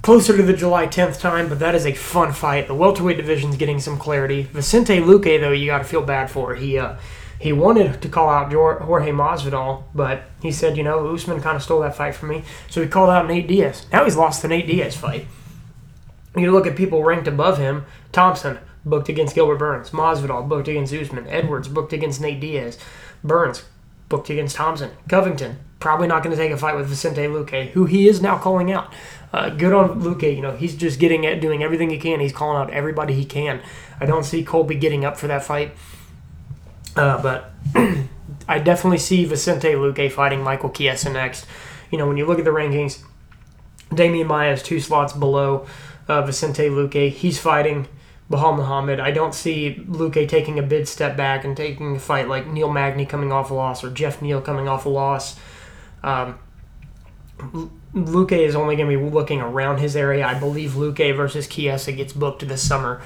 closer 0.03 0.35
to 0.35 0.43
the 0.43 0.53
July 0.53 0.85
10th 0.85 1.19
time, 1.19 1.49
but 1.49 1.59
that 1.59 1.73
is 1.73 1.85
a 1.85 1.93
fun 1.93 2.33
fight. 2.33 2.67
The 2.67 2.75
welterweight 2.75 3.17
division's 3.17 3.55
getting 3.55 3.79
some 3.79 3.97
clarity. 3.97 4.43
Vicente 4.43 4.99
Luque, 4.99 5.39
though, 5.39 5.51
you 5.51 5.65
got 5.65 5.79
to 5.79 5.85
feel 5.85 6.03
bad 6.03 6.29
for. 6.29 6.53
He 6.55 6.77
uh, 6.77 6.97
he 7.39 7.51
wanted 7.51 8.01
to 8.01 8.09
call 8.09 8.29
out 8.29 8.53
Jorge 8.53 9.11
Masvidal, 9.11 9.83
but 9.95 10.23
he 10.41 10.51
said, 10.51 10.77
you 10.77 10.83
know, 10.83 11.13
Usman 11.13 11.41
kind 11.41 11.57
of 11.57 11.63
stole 11.63 11.81
that 11.81 11.95
fight 11.95 12.15
from 12.15 12.29
me, 12.29 12.43
so 12.69 12.81
he 12.81 12.87
called 12.87 13.09
out 13.09 13.27
Nate 13.27 13.47
Diaz. 13.47 13.85
Now 13.91 14.03
he's 14.03 14.15
lost 14.15 14.41
the 14.41 14.47
Nate 14.47 14.67
Diaz 14.67 14.95
fight. 14.95 15.25
You 16.35 16.51
look 16.51 16.67
at 16.67 16.75
people 16.75 17.03
ranked 17.03 17.27
above 17.27 17.57
him: 17.57 17.85
Thompson 18.11 18.59
booked 18.85 19.09
against 19.09 19.35
Gilbert 19.35 19.57
Burns, 19.57 19.91
Masvidal 19.91 20.47
booked 20.47 20.67
against 20.67 20.93
Usman, 20.93 21.27
Edwards 21.27 21.67
booked 21.67 21.93
against 21.93 22.21
Nate 22.21 22.39
Diaz, 22.39 22.77
Burns 23.23 23.63
booked 24.09 24.29
against 24.29 24.55
Thompson, 24.55 24.91
Covington 25.07 25.59
probably 25.83 26.07
not 26.07 26.23
going 26.23 26.35
to 26.35 26.41
take 26.41 26.51
a 26.51 26.57
fight 26.57 26.77
with 26.77 26.87
Vicente 26.87 27.21
Luque, 27.23 27.69
who 27.71 27.85
he 27.85 28.07
is 28.07 28.21
now 28.21 28.37
calling 28.37 28.71
out. 28.71 28.91
Uh, 29.33 29.49
good 29.49 29.73
on 29.73 30.01
Luque. 30.01 30.33
You 30.33 30.41
know, 30.41 30.55
he's 30.55 30.75
just 30.75 30.97
getting 30.97 31.25
at 31.25 31.41
doing 31.41 31.61
everything 31.61 31.89
he 31.89 31.97
can. 31.97 32.21
He's 32.21 32.31
calling 32.31 32.57
out 32.57 32.73
everybody 32.73 33.13
he 33.13 33.25
can. 33.25 33.61
I 33.99 34.05
don't 34.05 34.23
see 34.23 34.45
Colby 34.45 34.75
getting 34.75 35.03
up 35.03 35.17
for 35.17 35.27
that 35.27 35.43
fight. 35.43 35.73
Uh, 36.95 37.21
but 37.21 37.51
I 38.47 38.59
definitely 38.59 38.99
see 38.99 39.25
Vicente 39.25 39.73
Luque 39.73 40.09
fighting 40.09 40.41
Michael 40.41 40.69
Chiesa 40.69 41.11
next. 41.11 41.45
You 41.91 41.97
know, 41.97 42.07
when 42.07 42.15
you 42.15 42.25
look 42.25 42.39
at 42.39 42.45
the 42.45 42.51
rankings, 42.51 43.03
Demian 43.89 44.27
Maia 44.27 44.53
is 44.53 44.63
two 44.63 44.79
slots 44.79 45.11
below 45.11 45.67
uh, 46.07 46.21
Vicente 46.21 46.69
Luque. 46.69 47.11
He's 47.11 47.37
fighting 47.37 47.87
Belal 48.33 48.57
Muhammad. 48.57 48.99
I 48.99 49.11
don't 49.11 49.33
see 49.33 49.75
Luque 49.87 50.27
taking 50.27 50.57
a 50.57 50.63
big 50.63 50.87
step 50.87 51.15
back 51.15 51.45
and 51.45 51.55
taking 51.55 51.95
a 51.95 51.99
fight 51.99 52.27
like 52.27 52.47
Neil 52.47 52.71
Magny 52.71 53.05
coming 53.05 53.31
off 53.31 53.51
a 53.51 53.53
loss 53.53 53.83
or 53.83 53.91
Geoff 53.91 54.21
Neal 54.21 54.41
coming 54.41 54.67
off 54.67 54.85
a 54.85 54.89
loss. 54.89 55.39
Um, 56.03 56.39
Luque 57.93 58.31
is 58.31 58.55
only 58.55 58.75
going 58.75 58.89
to 58.89 58.97
be 58.97 59.09
looking 59.09 59.41
around 59.41 59.79
his 59.79 59.95
area. 59.95 60.25
I 60.25 60.33
believe 60.39 60.71
Luque 60.71 61.15
versus 61.15 61.47
Chiesa 61.47 61.91
gets 61.91 62.13
booked 62.13 62.47
this 62.47 62.67
summer. 62.67 63.01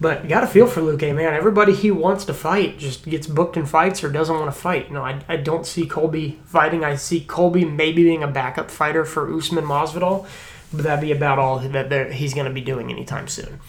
But 0.00 0.28
got 0.28 0.40
to 0.40 0.46
feel 0.46 0.66
for 0.66 0.80
Luque, 0.80 1.14
man. 1.14 1.34
Everybody 1.34 1.74
he 1.74 1.90
wants 1.90 2.24
to 2.24 2.34
fight 2.34 2.78
just 2.78 3.04
gets 3.04 3.26
booked 3.26 3.56
in 3.56 3.66
fights 3.66 4.02
or 4.02 4.10
doesn't 4.10 4.34
want 4.34 4.52
to 4.52 4.58
fight. 4.58 4.90
No, 4.90 5.02
I, 5.02 5.22
I 5.28 5.36
don't 5.36 5.66
see 5.66 5.86
Colby 5.86 6.38
fighting. 6.44 6.84
I 6.84 6.96
see 6.96 7.20
Colby 7.20 7.66
maybe 7.66 8.02
being 8.02 8.22
a 8.22 8.28
backup 8.28 8.70
fighter 8.70 9.04
for 9.04 9.32
Usman 9.34 9.64
Masvidal, 9.64 10.26
but 10.72 10.84
that'd 10.84 11.02
be 11.02 11.12
about 11.12 11.38
all 11.38 11.58
that 11.58 12.12
he's 12.12 12.32
going 12.32 12.46
to 12.46 12.52
be 12.52 12.62
doing 12.62 12.90
anytime 12.90 13.28
soon. 13.28 13.60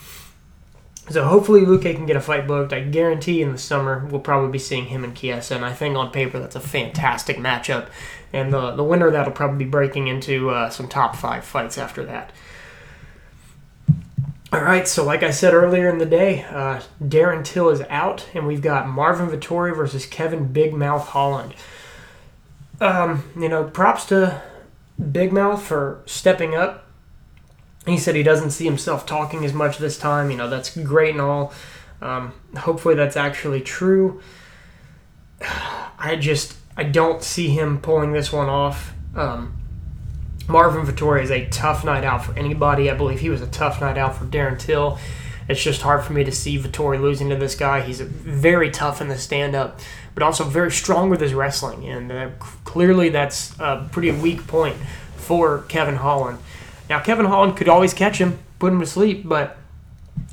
So 1.10 1.26
hopefully 1.26 1.62
Luque 1.62 1.96
can 1.96 2.06
get 2.06 2.16
a 2.16 2.22
fight 2.22 2.48
booked. 2.48 2.74
I 2.74 2.82
guarantee 2.82 3.42
in 3.42 3.52
the 3.52 3.58
summer 3.58 4.06
we'll 4.06 4.22
probably 4.22 4.52
be 4.52 4.60
seeing 4.60 4.86
him 4.86 5.04
and 5.04 5.16
Chiesa, 5.16 5.56
and 5.56 5.66
I 5.66 5.74
think 5.74 5.96
on 5.98 6.12
paper 6.12 6.40
that's 6.40 6.56
a 6.56 6.62
fantastic 6.62 7.38
matchup. 7.38 7.90
And 8.32 8.54
the 8.54 8.72
the 8.72 8.84
winner 8.84 9.12
that'll 9.12 9.34
probably 9.34 9.66
be 9.66 9.70
breaking 9.70 10.08
into 10.08 10.52
uh, 10.52 10.70
some 10.70 10.88
top 10.88 11.16
five 11.16 11.44
fights 11.44 11.78
after 11.78 12.06
that. 12.06 12.32
All 14.54 14.62
right, 14.62 14.86
so 14.86 15.06
like 15.06 15.24
I 15.24 15.32
said 15.32 15.54
earlier 15.54 15.90
in 15.90 15.98
the 15.98 16.06
day, 16.06 16.44
uh, 16.44 16.82
Darren 17.02 17.44
Till 17.44 17.70
is 17.70 17.82
out, 17.90 18.28
and 18.34 18.46
we've 18.46 18.62
got 18.62 18.88
Marvin 18.88 19.30
Vettori 19.30 19.74
versus 19.74 20.06
Kevin 20.06 20.52
Big 20.52 20.74
Mouth 20.74 21.08
Holland. 21.08 21.54
Um, 22.82 23.24
you 23.38 23.48
know, 23.48 23.64
props 23.64 24.06
to 24.08 24.42
Big 25.12 25.32
Mouth 25.32 25.64
for 25.64 26.02
stepping 26.06 26.54
up 26.54 26.91
he 27.86 27.98
said 27.98 28.16
he 28.16 28.24
doesn't 28.24 28.52
see 28.52 28.66
himself 28.66 29.06
talking 29.06 29.44
as 29.44 29.54
much 29.54 29.78
this 29.78 29.98
time. 29.98 30.30
You 30.30 30.38
know, 30.38 30.50
that's 30.50 30.76
great 30.78 31.12
and 31.12 31.22
all. 31.22 31.54
Um, 32.02 32.34
hopefully, 32.58 32.96
that's 32.96 33.18
actually 33.18 33.62
true. 33.62 34.22
I 35.98 36.16
just 36.16 36.56
I 36.76 36.84
don't 36.84 37.22
see 37.24 37.50
him 37.50 37.80
pulling 37.80 38.12
this 38.12 38.32
one 38.32 38.50
off. 38.50 38.94
Um, 39.16 39.58
Marvin 40.48 40.86
Vettori 40.86 41.24
is 41.24 41.32
a 41.32 41.48
tough 41.50 41.86
night 41.86 42.04
out 42.04 42.26
for 42.26 42.38
anybody. 42.38 42.90
I 42.90 42.94
believe 42.96 43.20
he 43.20 43.30
was 43.30 43.42
a 43.42 43.48
tough 43.48 43.82
night 43.82 43.98
out 43.98 44.16
for 44.16 44.26
Darren 44.26 44.60
Till. 44.60 44.98
It's 45.48 45.62
just 45.62 45.82
hard 45.82 46.04
for 46.04 46.14
me 46.14 46.24
to 46.24 46.32
see 46.32 46.58
Vettori 46.58 47.00
losing 47.00 47.30
to 47.30 47.36
this 47.36 47.56
guy. 47.56 47.82
He's 47.82 48.00
very 48.02 48.70
tough 48.70 49.02
in 49.02 49.08
the 49.08 49.18
stand 49.18 49.56
up, 49.56 49.80
but 50.14 50.24
also 50.24 50.44
very 50.44 50.72
strong 50.72 51.10
with 51.10 51.20
his 51.20 51.34
wrestling. 51.34 51.88
And 51.88 52.12
uh, 52.12 52.30
clearly, 52.64 53.10
that's 53.10 53.58
a 53.60 53.88
pretty 53.92 54.12
weak 54.12 54.48
point 54.48 54.78
for 55.18 55.64
Kevin 55.64 55.96
Holland. 55.96 56.40
Now, 56.92 57.00
Kevin 57.00 57.26
Holland 57.26 57.56
could 57.56 57.70
always 57.70 57.94
catch 57.94 58.18
him, 58.18 58.38
put 58.60 58.74
him 58.74 58.82
to 58.82 58.86
sleep, 58.86 59.26
but 59.26 59.56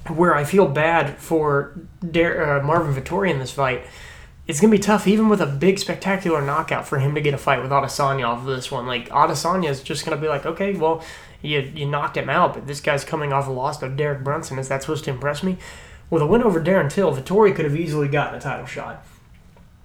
where 0.08 0.34
I 0.34 0.42
feel 0.42 0.66
bad 0.66 1.16
for 1.18 1.78
uh, 2.02 2.60
Marvin 2.64 3.00
Vettori 3.00 3.30
in 3.30 3.38
this 3.38 3.52
fight, 3.52 3.84
it's 4.48 4.58
going 4.58 4.72
to 4.72 4.76
be 4.76 4.82
tough, 4.82 5.06
even 5.06 5.28
with 5.28 5.40
a 5.40 5.46
big, 5.46 5.78
spectacular 5.78 6.42
knockout, 6.42 6.84
for 6.84 6.98
him 6.98 7.14
to 7.14 7.20
get 7.20 7.32
a 7.32 7.38
fight 7.38 7.62
with 7.62 7.70
Adesanya 7.70 8.26
off 8.26 8.40
of 8.40 8.46
this 8.46 8.72
one. 8.72 8.88
Like, 8.88 9.08
Adesanya 9.10 9.70
is 9.70 9.84
just 9.84 10.04
going 10.04 10.18
to 10.18 10.20
be 10.20 10.28
like, 10.28 10.46
okay, 10.46 10.74
well, 10.74 11.00
you, 11.42 11.60
you 11.60 11.86
knocked 11.86 12.16
him 12.16 12.28
out, 12.28 12.54
but 12.54 12.66
this 12.66 12.80
guy's 12.80 13.04
coming 13.04 13.32
off 13.32 13.46
a 13.46 13.52
loss 13.52 13.78
to 13.78 13.88
Derek 13.88 14.24
Brunson. 14.24 14.58
Is 14.58 14.66
that 14.66 14.82
supposed 14.82 15.04
to 15.04 15.10
impress 15.10 15.44
me? 15.44 15.58
With 16.10 16.22
a 16.22 16.26
win 16.26 16.42
over 16.42 16.60
Darren 16.60 16.90
Till, 16.90 17.14
Vettori 17.14 17.54
could 17.54 17.66
have 17.66 17.76
easily 17.76 18.08
gotten 18.08 18.34
a 18.34 18.40
title 18.40 18.66
shot. 18.66 19.06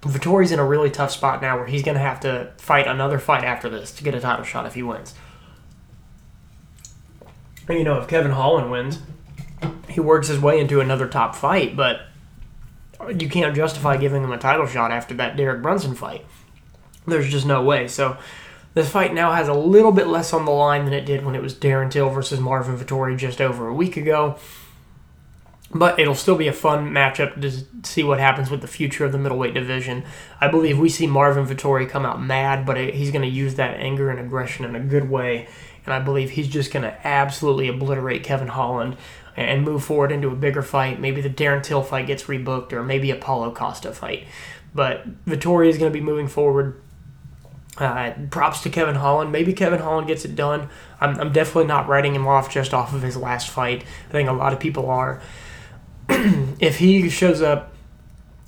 Vettori's 0.01 0.51
in 0.51 0.57
a 0.57 0.65
really 0.65 0.89
tough 0.89 1.11
spot 1.11 1.39
now 1.39 1.55
where 1.55 1.67
he's 1.67 1.83
going 1.83 1.97
to 1.97 2.01
have 2.01 2.19
to 2.21 2.51
fight 2.57 2.87
another 2.87 3.19
fight 3.19 3.43
after 3.43 3.69
this 3.69 3.91
to 3.91 4.03
get 4.03 4.15
a 4.15 4.19
title 4.19 4.43
shot 4.43 4.65
if 4.65 4.73
he 4.73 4.81
wins 4.81 5.13
you 7.69 7.83
know, 7.83 7.99
if 7.99 8.07
Kevin 8.07 8.31
Holland 8.31 8.71
wins, 8.71 8.99
he 9.89 9.99
works 9.99 10.27
his 10.27 10.39
way 10.39 10.59
into 10.59 10.79
another 10.81 11.07
top 11.07 11.35
fight, 11.35 11.75
but 11.75 12.01
you 13.17 13.29
can't 13.29 13.55
justify 13.55 13.97
giving 13.97 14.23
him 14.23 14.31
a 14.31 14.37
title 14.37 14.65
shot 14.65 14.91
after 14.91 15.13
that 15.15 15.35
Derek 15.35 15.61
Brunson 15.61 15.95
fight. 15.95 16.25
There's 17.05 17.29
just 17.29 17.45
no 17.45 17.61
way. 17.63 17.87
So 17.87 18.17
this 18.73 18.89
fight 18.89 19.13
now 19.13 19.33
has 19.33 19.47
a 19.47 19.53
little 19.53 19.91
bit 19.91 20.07
less 20.07 20.33
on 20.33 20.45
the 20.45 20.51
line 20.51 20.85
than 20.85 20.93
it 20.93 21.05
did 21.05 21.25
when 21.25 21.35
it 21.35 21.41
was 21.41 21.53
Darren 21.53 21.91
Till 21.91 22.09
versus 22.09 22.39
Marvin 22.39 22.77
Vettori 22.77 23.17
just 23.17 23.41
over 23.41 23.67
a 23.67 23.73
week 23.73 23.97
ago. 23.97 24.37
But 25.75 25.99
it'll 25.99 26.15
still 26.15 26.35
be 26.35 26.47
a 26.47 26.53
fun 26.53 26.91
matchup 26.91 27.41
to 27.41 27.87
see 27.87 28.03
what 28.03 28.19
happens 28.19 28.51
with 28.51 28.61
the 28.61 28.67
future 28.67 29.05
of 29.05 29.11
the 29.11 29.17
middleweight 29.17 29.55
division. 29.55 30.03
I 30.39 30.47
believe 30.47 30.77
we 30.77 30.87
see 30.87 31.07
Marvin 31.07 31.47
Vettori 31.47 31.89
come 31.89 32.05
out 32.05 32.21
mad, 32.21 32.65
but 32.65 32.77
he's 32.77 33.11
going 33.11 33.23
to 33.23 33.27
use 33.27 33.55
that 33.55 33.79
anger 33.79 34.11
and 34.11 34.19
aggression 34.19 34.65
in 34.65 34.75
a 34.75 34.79
good 34.79 35.09
way 35.09 35.47
and 35.85 35.93
I 35.93 35.99
believe 35.99 36.31
he's 36.31 36.47
just 36.47 36.71
going 36.71 36.83
to 36.83 37.07
absolutely 37.07 37.67
obliterate 37.67 38.23
Kevin 38.23 38.47
Holland 38.47 38.97
and 39.35 39.63
move 39.63 39.83
forward 39.83 40.11
into 40.11 40.29
a 40.29 40.35
bigger 40.35 40.61
fight. 40.61 40.99
Maybe 40.99 41.21
the 41.21 41.29
Darren 41.29 41.63
Till 41.63 41.81
fight 41.81 42.07
gets 42.07 42.23
rebooked, 42.23 42.71
or 42.71 42.83
maybe 42.83 43.11
a 43.11 43.15
Paulo 43.15 43.51
Costa 43.51 43.91
fight. 43.91 44.25
But 44.75 45.25
Vettori 45.25 45.69
is 45.69 45.77
going 45.77 45.91
to 45.91 45.97
be 45.97 46.03
moving 46.03 46.27
forward. 46.27 46.81
Uh, 47.77 48.13
props 48.29 48.61
to 48.61 48.69
Kevin 48.69 48.95
Holland. 48.95 49.31
Maybe 49.31 49.51
Kevin 49.51 49.79
Holland 49.79 50.07
gets 50.07 50.25
it 50.25 50.35
done. 50.35 50.69
I'm, 51.01 51.19
I'm 51.19 51.33
definitely 51.33 51.65
not 51.65 51.87
writing 51.87 52.13
him 52.13 52.27
off 52.27 52.51
just 52.51 52.73
off 52.73 52.93
of 52.93 53.01
his 53.01 53.17
last 53.17 53.49
fight. 53.49 53.83
I 54.09 54.11
think 54.11 54.29
a 54.29 54.33
lot 54.33 54.53
of 54.53 54.59
people 54.59 54.89
are. 54.89 55.21
if 56.09 56.77
he 56.77 57.09
shows 57.09 57.41
up 57.41 57.73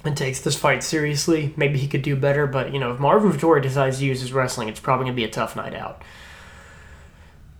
and 0.03 0.15
takes 0.15 0.41
this 0.41 0.55
fight 0.55 0.83
seriously, 0.83 1.53
maybe 1.57 1.79
he 1.79 1.87
could 1.87 2.03
do 2.03 2.15
better. 2.15 2.45
But, 2.45 2.71
you 2.71 2.79
know, 2.79 2.93
if 2.93 2.99
Marvin 2.99 3.31
Vettori 3.31 3.63
decides 3.63 3.97
to 3.97 4.05
use 4.05 4.21
his 4.21 4.31
wrestling, 4.31 4.69
it's 4.69 4.79
probably 4.79 5.05
going 5.05 5.15
to 5.15 5.21
be 5.21 5.23
a 5.23 5.31
tough 5.31 5.55
night 5.55 5.73
out. 5.73 6.03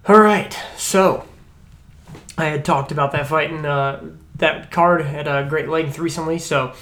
All 0.08 0.22
right, 0.22 0.56
so 0.78 1.26
I 2.38 2.45
had 2.45 2.64
talked 2.64 2.91
about 2.91 3.12
that 3.14 3.26
fight 3.26 3.49
and 3.49 3.66
uh, 3.66 4.01
that 4.36 4.70
card 4.70 5.01
at 5.01 5.26
a 5.26 5.49
great 5.49 5.68
length 5.68 5.97
recently. 5.97 6.38
So 6.38 6.76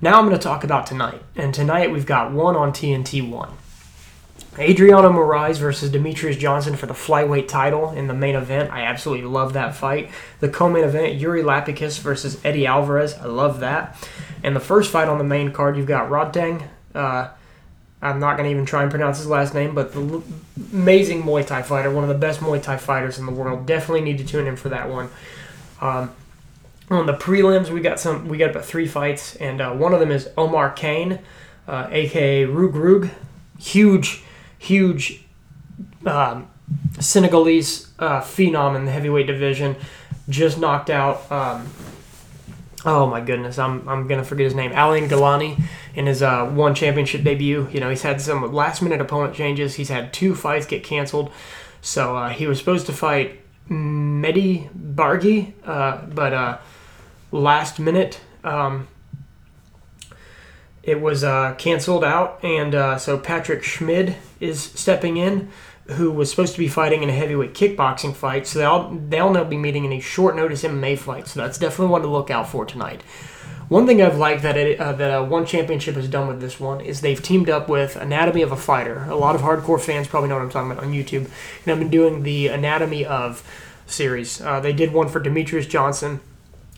now 0.00 0.18
I'm 0.18 0.26
going 0.26 0.36
to 0.36 0.42
talk 0.42 0.64
about 0.64 0.84
tonight. 0.84 1.22
And 1.36 1.54
tonight 1.54 1.92
we've 1.92 2.06
got 2.06 2.32
one 2.32 2.56
on 2.56 2.72
TNT 2.72 3.30
one. 3.30 3.50
Adriano 4.58 5.10
Moraes 5.10 5.58
versus 5.58 5.92
Demetrious 5.92 6.36
Johnson 6.36 6.74
for 6.74 6.86
the 6.86 6.94
flyweight 6.94 7.46
title 7.46 7.90
in 7.90 8.08
the 8.08 8.14
main 8.14 8.34
event. 8.34 8.72
I 8.72 8.80
absolutely 8.80 9.26
love 9.26 9.52
that 9.52 9.76
fight. 9.76 10.10
The 10.40 10.48
co-main 10.48 10.82
event, 10.82 11.14
Yuri 11.14 11.44
Lapicus 11.44 12.00
versus 12.00 12.44
Eddie 12.44 12.66
Alvarez. 12.66 13.14
I 13.14 13.26
love 13.26 13.60
that. 13.60 13.96
And 14.42 14.56
the 14.56 14.60
first 14.60 14.90
fight 14.90 15.06
on 15.06 15.18
the 15.18 15.24
main 15.24 15.52
card, 15.52 15.76
you've 15.76 15.86
got 15.86 16.10
Rodtang 16.10 16.66
uh, 16.96 17.28
I'm 18.02 18.20
not 18.20 18.36
going 18.36 18.46
to 18.48 18.50
even 18.50 18.66
try 18.66 18.82
and 18.82 18.90
pronounce 18.90 19.18
his 19.18 19.26
last 19.26 19.54
name, 19.54 19.74
but 19.74 19.92
the 19.92 20.22
amazing 20.72 21.22
Muay 21.22 21.46
Thai 21.46 21.62
fighter, 21.62 21.90
one 21.90 22.04
of 22.04 22.08
the 22.08 22.14
best 22.14 22.40
Muay 22.40 22.62
Thai 22.62 22.76
fighters 22.76 23.18
in 23.18 23.26
the 23.26 23.32
world. 23.32 23.66
Definitely 23.66 24.02
need 24.02 24.18
to 24.18 24.24
tune 24.24 24.46
in 24.46 24.56
for 24.56 24.68
that 24.68 24.90
one. 24.90 25.08
Um, 25.80 26.14
on 26.90 27.06
the 27.06 27.14
prelims, 27.14 27.70
we 27.70 27.80
got 27.80 27.98
some. 27.98 28.28
We 28.28 28.38
got 28.38 28.50
about 28.50 28.64
three 28.64 28.86
fights, 28.86 29.34
and 29.36 29.60
uh, 29.60 29.72
one 29.72 29.92
of 29.92 30.00
them 30.00 30.10
is 30.10 30.28
Omar 30.36 30.70
Kane, 30.70 31.18
uh, 31.66 31.88
aka 31.90 32.44
Rug 32.44 32.76
Rug, 32.76 33.08
huge, 33.58 34.22
huge 34.58 35.24
um, 36.06 36.48
Senegalese 37.00 37.88
uh, 37.98 38.20
phenom 38.20 38.76
in 38.76 38.84
the 38.84 38.92
heavyweight 38.92 39.26
division. 39.26 39.76
just 40.28 40.58
knocked 40.58 40.90
out. 40.90 41.30
Um, 41.30 41.68
oh 42.86 43.06
my 43.06 43.20
goodness, 43.20 43.58
I'm, 43.58 43.86
I'm 43.88 44.06
gonna 44.06 44.24
forget 44.24 44.44
his 44.44 44.54
name. 44.54 44.72
Alain 44.72 45.08
Ngalani 45.08 45.60
in 45.94 46.06
his 46.06 46.22
uh, 46.22 46.46
one 46.46 46.74
championship 46.74 47.24
debut. 47.24 47.68
You 47.72 47.80
know, 47.80 47.90
he's 47.90 48.02
had 48.02 48.20
some 48.20 48.52
last 48.52 48.80
minute 48.80 49.00
opponent 49.00 49.34
changes. 49.34 49.74
He's 49.74 49.88
had 49.88 50.12
two 50.12 50.34
fights 50.34 50.66
get 50.66 50.84
canceled. 50.84 51.30
So 51.82 52.16
uh, 52.16 52.28
he 52.30 52.46
was 52.46 52.58
supposed 52.58 52.86
to 52.86 52.92
fight 52.92 53.40
Mehdi 53.68 54.70
Bargi, 54.72 55.52
uh, 55.64 56.06
but 56.06 56.32
uh, 56.32 56.58
last 57.32 57.78
minute 57.78 58.20
um, 58.44 58.88
it 60.82 61.00
was 61.00 61.24
uh, 61.24 61.54
canceled 61.58 62.04
out, 62.04 62.38
and 62.44 62.74
uh, 62.74 62.96
so 62.96 63.18
Patrick 63.18 63.64
Schmid 63.64 64.14
is 64.38 64.62
stepping 64.62 65.16
in, 65.16 65.50
who 65.92 66.10
was 66.10 66.30
supposed 66.30 66.52
to 66.52 66.58
be 66.58 66.68
fighting 66.68 67.02
in 67.02 67.08
a 67.08 67.12
heavyweight 67.12 67.54
kickboxing 67.54 68.14
fight. 68.14 68.46
So 68.46 68.58
they'll 68.58 68.90
they'll 69.08 69.32
now 69.32 69.44
be 69.44 69.56
meeting 69.56 69.84
in 69.84 69.92
a 69.92 70.00
short 70.00 70.36
notice 70.36 70.62
MMA 70.62 70.98
fight. 70.98 71.28
So 71.28 71.40
that's 71.40 71.58
definitely 71.58 71.92
one 71.92 72.02
to 72.02 72.08
look 72.08 72.30
out 72.30 72.48
for 72.48 72.64
tonight. 72.64 73.02
One 73.68 73.84
thing 73.84 74.00
I've 74.00 74.16
liked 74.16 74.42
that 74.42 74.56
it, 74.56 74.78
uh, 74.78 74.92
that 74.92 75.10
uh, 75.10 75.24
One 75.24 75.44
Championship 75.44 75.96
has 75.96 76.06
done 76.06 76.28
with 76.28 76.40
this 76.40 76.60
one 76.60 76.80
is 76.80 77.00
they've 77.00 77.20
teamed 77.20 77.50
up 77.50 77.68
with 77.68 77.96
Anatomy 77.96 78.42
of 78.42 78.52
a 78.52 78.56
Fighter. 78.56 79.04
A 79.08 79.16
lot 79.16 79.34
of 79.34 79.40
hardcore 79.40 79.80
fans 79.80 80.06
probably 80.06 80.28
know 80.28 80.36
what 80.36 80.42
I'm 80.42 80.50
talking 80.50 80.70
about 80.70 80.84
on 80.84 80.92
YouTube, 80.92 81.28
and 81.64 81.72
I've 81.72 81.78
been 81.80 81.90
doing 81.90 82.22
the 82.22 82.46
Anatomy 82.46 83.04
of 83.04 83.42
series. 83.86 84.40
Uh, 84.40 84.60
they 84.60 84.72
did 84.72 84.92
one 84.92 85.08
for 85.08 85.20
Demetrious 85.20 85.68
Johnson. 85.68 86.20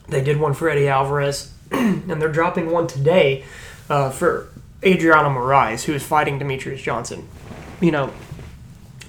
They 0.08 0.22
did 0.24 0.40
one 0.40 0.54
for 0.54 0.70
Eddie 0.70 0.88
Alvarez, 0.88 1.52
and 1.70 2.22
they're 2.22 2.32
dropping 2.32 2.70
one 2.70 2.86
today 2.86 3.44
uh, 3.90 4.08
for 4.08 4.48
Adriano 4.82 5.28
Moraes, 5.28 5.84
who 5.84 5.92
is 5.92 6.02
fighting 6.02 6.40
Demetrious 6.40 6.78
Johnson. 6.78 7.28
You 7.82 7.90
know, 7.90 8.14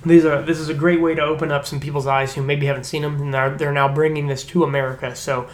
these 0.06 0.26
are 0.26 0.42
this 0.42 0.60
is 0.60 0.70
a 0.70 0.74
great 0.74 1.02
way 1.02 1.16
to 1.16 1.22
open 1.22 1.52
up 1.52 1.66
some 1.66 1.80
people's 1.80 2.08
eyes 2.08 2.34
who 2.34 2.42
maybe 2.42 2.66
haven't 2.66 2.86
seen 2.86 3.02
them, 3.02 3.22
and 3.22 3.34
they're, 3.34 3.50
they're 3.58 3.72
now 3.72 3.94
bringing 3.94 4.28
this 4.28 4.44
to 4.46 4.64
America. 4.64 5.16
So 5.16 5.50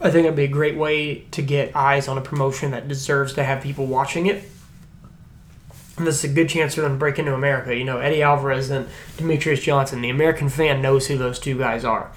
I 0.00 0.10
think 0.10 0.24
it'd 0.24 0.36
be 0.36 0.44
a 0.44 0.48
great 0.48 0.76
way 0.76 1.20
to 1.30 1.42
get 1.42 1.74
eyes 1.74 2.08
on 2.08 2.18
a 2.18 2.20
promotion 2.20 2.72
that 2.72 2.88
deserves 2.88 3.32
to 3.34 3.44
have 3.44 3.62
people 3.62 3.86
watching 3.86 4.26
it. 4.26 4.44
And 5.96 6.06
this 6.06 6.22
is 6.22 6.30
a 6.30 6.34
good 6.34 6.48
chance 6.48 6.74
for 6.74 6.82
them 6.82 6.92
to 6.92 6.98
break 6.98 7.18
into 7.18 7.32
America. 7.32 7.74
You 7.74 7.84
know, 7.84 7.98
Eddie 7.98 8.22
Alvarez 8.22 8.68
and 8.68 8.86
Demetrious 9.16 9.62
Johnson. 9.62 10.02
The 10.02 10.10
American 10.10 10.50
fan 10.50 10.82
knows 10.82 11.06
who 11.06 11.16
those 11.16 11.38
two 11.38 11.56
guys 11.56 11.84
are. 11.84 12.12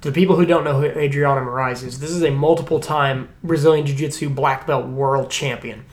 To 0.00 0.10
the 0.10 0.14
people 0.14 0.36
who 0.36 0.44
don't 0.44 0.64
know 0.64 0.80
who 0.80 0.86
Adriano 0.86 1.40
Moraes 1.40 1.84
is, 1.84 2.00
this 2.00 2.10
is 2.10 2.22
a 2.22 2.30
multiple 2.30 2.80
time 2.80 3.28
Brazilian 3.44 3.86
Jiu 3.86 3.94
Jitsu 3.94 4.28
black 4.30 4.66
belt 4.66 4.86
world 4.86 5.30
champion. 5.30 5.84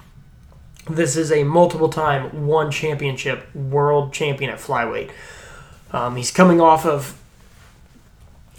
This 0.89 1.15
is 1.15 1.31
a 1.31 1.43
multiple 1.43 1.89
time 1.89 2.47
one 2.47 2.71
championship 2.71 3.53
world 3.55 4.13
champion 4.13 4.49
at 4.49 4.57
flyweight. 4.57 5.11
Um, 5.91 6.15
he's 6.15 6.31
coming 6.31 6.59
off 6.59 6.85
of 6.85 7.17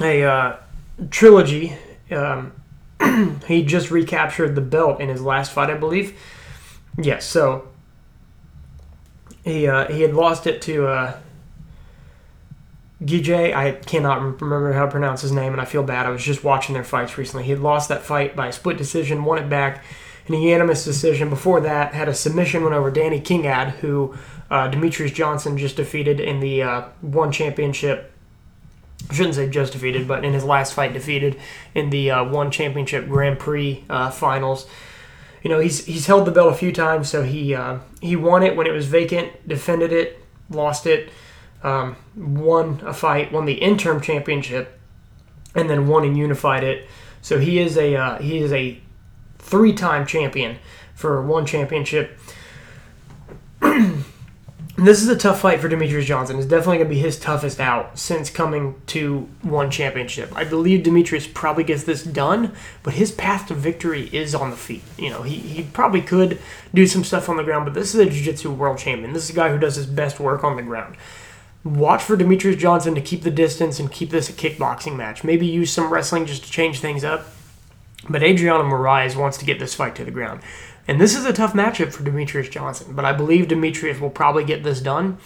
a 0.01 0.23
uh, 0.23 0.57
trilogy 1.11 1.77
um, 2.13 2.53
he 3.47 3.63
just 3.65 3.91
recaptured 3.91 4.55
the 4.55 4.61
belt 4.61 5.01
in 5.01 5.09
his 5.09 5.23
last 5.23 5.53
fight, 5.53 5.71
I 5.71 5.75
believe. 5.75 6.19
Yes, 7.01 7.25
so 7.25 7.69
he 9.45 9.67
uh, 9.67 9.91
he 9.91 10.03
had 10.03 10.15
lost 10.15 10.47
it 10.47 10.63
to 10.63 10.87
uh, 10.87 11.19
Geje. 13.03 13.55
I 13.55 13.73
cannot 13.73 14.41
remember 14.41 14.73
how 14.73 14.85
to 14.85 14.91
pronounce 14.91 15.23
his 15.23 15.33
name, 15.33 15.53
and 15.53 15.61
I 15.61 15.65
feel 15.65 15.83
bad. 15.83 16.07
I 16.07 16.11
was 16.11 16.23
just 16.23 16.45
watching 16.45 16.75
their 16.75 16.85
fights 16.85 17.17
recently. 17.17 17.45
He 17.45 17.51
had 17.51 17.61
lost 17.61 17.89
that 17.89 18.03
fight 18.03 18.37
by 18.37 18.49
a 18.49 18.53
split 18.53 18.77
decision, 18.77 19.25
won 19.25 19.39
it 19.39 19.49
back 19.49 19.83
in 20.27 20.35
a 20.35 20.39
unanimous 20.39 20.85
decision. 20.85 21.29
Before 21.31 21.61
that, 21.61 21.95
had 21.95 22.09
a 22.09 22.15
submission 22.15 22.65
win 22.65 22.73
over 22.73 22.91
Danny 22.91 23.21
Kingad, 23.21 23.71
who 23.77 24.17
uh, 24.51 24.71
Demetrious 24.71 25.13
Johnson 25.13 25.57
just 25.59 25.77
defeated 25.77 26.21
in 26.21 26.41
the 26.41 26.63
uh, 26.63 26.83
one 27.01 27.33
championship 27.33 28.13
I 29.11 29.15
shouldn't 29.15 29.35
say 29.35 29.49
just 29.49 29.73
defeated, 29.73 30.07
but 30.07 30.25
in 30.25 30.33
his 30.33 30.45
last 30.45 30.75
fight, 30.75 30.93
defeated 30.93 31.39
in 31.75 31.91
the 31.91 32.11
uh, 32.11 32.25
one 32.25 32.51
championship 32.51 33.09
Grand 33.09 33.39
Prix 33.39 33.85
uh, 33.91 34.11
finals. 34.11 34.67
You 35.43 35.51
know, 35.51 35.59
he's 35.59 35.85
he's 35.87 36.07
held 36.07 36.27
the 36.27 36.31
belt 36.31 36.53
a 36.53 36.57
few 36.57 36.73
times, 36.73 37.09
so 37.09 37.23
he 37.23 37.55
uh, 37.55 37.79
he 38.01 38.15
won 38.17 38.43
it 38.43 38.57
when 38.57 38.67
it 38.67 38.71
was 38.71 38.87
vacant, 38.87 39.47
defended 39.49 39.93
it, 39.93 40.19
lost 40.49 40.87
it, 40.87 41.11
um, 41.63 41.97
won 42.17 42.81
a 42.85 42.95
fight, 42.95 43.33
won 43.33 43.45
the 43.45 43.55
interim 43.55 44.01
championship, 44.01 44.79
and 45.55 45.69
then 45.69 45.89
won 45.89 46.05
and 46.05 46.17
unified 46.17 46.63
it. 46.63 46.87
So 47.23 47.39
he 47.39 47.59
is 47.59 47.77
a 47.77 47.97
uh, 47.97 48.19
he 48.19 48.39
is 48.39 48.53
a 48.53 48.81
three-time 49.43 50.07
champion 50.07 50.57
for 50.95 51.21
one 51.21 51.45
championship. 51.45 52.19
this 53.61 55.03
is 55.03 55.09
a 55.09 55.17
tough 55.17 55.41
fight 55.41 55.61
for 55.61 55.69
Demetrious 55.69 56.05
Johnson. 56.05 56.39
It's 56.39 56.47
definitely 56.47 56.79
going 56.79 56.89
to 56.89 56.95
be 56.95 57.01
his 57.01 57.19
toughest 57.19 57.61
out 57.61 57.99
since 57.99 58.31
coming 58.31 58.81
to 58.87 59.29
one 59.43 59.71
championship. 59.71 60.35
I 60.35 60.45
believe 60.45 60.85
Demetrious 60.85 61.33
probably 61.33 61.65
gets 61.65 61.85
this 61.85 62.03
done, 62.03 62.53
but 62.83 62.95
his 62.95 63.13
path 63.13 63.49
to 63.49 63.55
victory 63.55 64.09
is 64.13 64.35
on 64.35 64.51
the 64.51 64.57
feet. 64.57 64.83
You 64.97 65.11
know, 65.11 65.23
he, 65.23 65.37
he 65.37 65.63
probably 65.65 66.01
could 66.01 66.39
do 66.73 66.87
some 66.87 67.05
stuff 67.05 67.29
on 67.29 67.37
the 67.37 67.45
ground, 67.45 67.67
but 67.67 67.75
this 67.75 67.95
is 67.95 68.01
a 68.01 68.09
Jiu-Jitsu 68.09 68.53
world 68.53 68.79
champion. 68.79 69.13
This 69.13 69.25
is 69.25 69.31
a 69.31 69.35
guy 69.35 69.51
who 69.51 69.59
does 69.59 69.77
his 69.77 69.87
best 69.87 70.19
work 70.19 70.43
on 70.43 70.57
the 70.57 70.63
ground. 70.63 70.97
Watch 71.65 72.03
for 72.03 72.17
Demetrious 72.17 72.59
Johnson 72.59 72.95
to 72.95 73.01
keep 73.01 73.23
the 73.23 73.31
distance 73.31 73.79
and 73.79 73.93
keep 73.93 74.11
this 74.11 74.29
a 74.29 74.33
kickboxing 74.33 74.97
match. 74.97 75.23
Maybe 75.23 75.47
use 75.47 75.71
some 75.71 75.93
wrestling 75.93 76.27
just 76.27 76.45
to 76.45 76.51
change 76.51 76.81
things 76.81 77.05
up. 77.05 77.27
But 78.09 78.23
Adriano 78.23 78.65
Moraes 78.65 79.17
wants 79.17 79.39
to 79.39 79.45
get 79.45 79.59
this 79.59 79.75
fight 79.75 79.95
to 79.97 80.05
the 80.05 80.11
ground. 80.11 80.43
And 80.89 81.01
this 81.01 81.17
is 81.17 81.25
a 81.25 81.33
tough 81.33 81.53
matchup 81.53 81.93
for 81.93 82.03
Demetrious 82.03 82.51
Johnson, 82.51 82.95
but 82.95 83.05
I 83.05 83.13
believe 83.13 83.47
Demetrious 83.47 84.01
will 84.01 84.11
probably 84.11 84.45
get 84.45 84.65
this 84.65 84.81
done. 84.81 85.19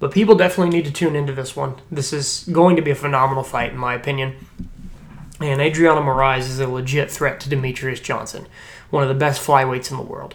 But 0.00 0.12
people 0.12 0.34
definitely 0.34 0.74
need 0.74 0.86
to 0.86 0.92
tune 0.92 1.16
into 1.16 1.32
this 1.32 1.56
one. 1.56 1.76
This 1.90 2.12
is 2.12 2.48
going 2.50 2.76
to 2.76 2.82
be 2.82 2.92
a 2.92 2.94
phenomenal 2.94 3.42
fight, 3.42 3.72
in 3.72 3.78
my 3.78 3.94
opinion. 3.94 4.36
And 5.40 5.60
Adriano 5.60 6.00
Moraes 6.00 6.40
is 6.40 6.60
a 6.60 6.68
legit 6.68 7.10
threat 7.10 7.40
to 7.40 7.48
Demetrious 7.48 8.02
Johnson, 8.02 8.46
one 8.90 9.02
of 9.02 9.08
the 9.08 9.14
best 9.14 9.44
flyweights 9.44 9.90
in 9.90 9.96
the 9.96 10.02
world. 10.02 10.34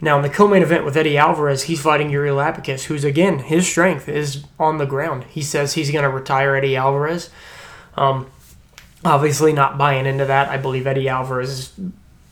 Now, 0.00 0.16
in 0.16 0.22
the 0.22 0.28
co 0.28 0.46
main 0.46 0.62
event 0.62 0.84
with 0.84 0.96
Eddie 0.96 1.16
Alvarez, 1.16 1.64
he's 1.64 1.80
fighting 1.80 2.10
Yuri 2.10 2.30
Lapicus, 2.30 2.84
who's, 2.84 3.04
again, 3.04 3.40
his 3.40 3.66
strength 3.66 4.08
is 4.08 4.44
on 4.58 4.78
the 4.78 4.86
ground. 4.86 5.24
He 5.24 5.42
says 5.42 5.74
he's 5.74 5.90
going 5.90 6.04
to 6.04 6.10
retire 6.10 6.56
Eddie 6.56 6.76
Alvarez. 6.76 7.30
Um, 7.96 8.26
obviously, 9.04 9.52
not 9.52 9.78
buying 9.78 10.06
into 10.06 10.24
that. 10.24 10.48
I 10.48 10.56
believe 10.56 10.86
Eddie 10.86 11.08
Alvarez 11.08 11.50
is 11.50 11.72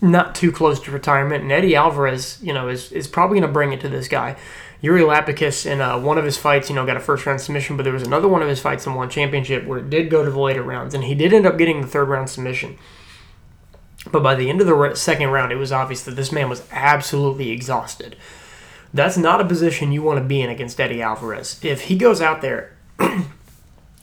not 0.01 0.35
too 0.35 0.51
close 0.51 0.81
to 0.81 0.91
retirement. 0.91 1.43
And 1.43 1.53
Eddie 1.53 1.77
Alvarez, 1.77 2.39
you 2.43 2.53
know, 2.53 2.69
is, 2.69 2.91
is 2.93 3.07
probably 3.07 3.39
going 3.39 3.49
to 3.49 3.53
bring 3.53 3.73
it 3.73 3.81
to 3.81 3.89
this 3.89 4.09
guy. 4.09 4.37
Yuri 4.81 5.03
Lapicus 5.03 5.65
in 5.65 5.81
uh, 5.81 5.97
one 5.99 6.19
of 6.19 6.25
his 6.25 6.37
fights, 6.37 6.69
you 6.69 6.75
know, 6.75 6.85
got 6.85 6.97
a 6.97 7.01
first 7.01 7.25
round 7.25 7.41
submission, 7.41 7.77
but 7.77 7.85
there 7.85 7.93
was 7.93 8.03
another 8.03 8.27
one 8.27 8.43
of 8.43 8.49
his 8.49 8.61
fights 8.61 8.85
in 8.85 8.95
one 8.95 9.09
championship 9.09 9.65
where 9.65 9.79
it 9.79 9.89
did 9.89 10.11
go 10.11 10.25
to 10.25 10.31
the 10.31 10.41
later 10.41 10.63
rounds, 10.63 10.93
and 10.93 11.05
he 11.05 11.15
did 11.15 11.33
end 11.33 11.47
up 11.47 11.57
getting 11.57 11.81
the 11.81 11.87
third 11.87 12.09
round 12.09 12.29
submission. 12.29 12.77
But 14.11 14.25
by 14.25 14.35
the 14.35 14.51
end 14.51 14.61
of 14.61 14.67
the 14.67 14.95
second 14.97 15.29
round, 15.29 15.53
it 15.53 15.57
was 15.57 15.71
obvious 15.71 16.03
that 16.03 16.17
this 16.17 16.33
man 16.33 16.49
was 16.49 16.67
absolutely 16.73 17.51
exhausted. 17.51 18.17
That's 18.93 19.17
not 19.17 19.41
a 19.41 19.45
position 19.45 19.93
you 19.93 20.03
want 20.03 20.19
to 20.19 20.25
be 20.25 20.43
in 20.43 20.51
against 20.51 20.81
Eddie 20.81 21.01
Alvarez. 21.01 21.61
If 21.63 21.83
he 21.83 21.97
goes 21.97 22.21
out 22.21 22.43
there 22.43 22.77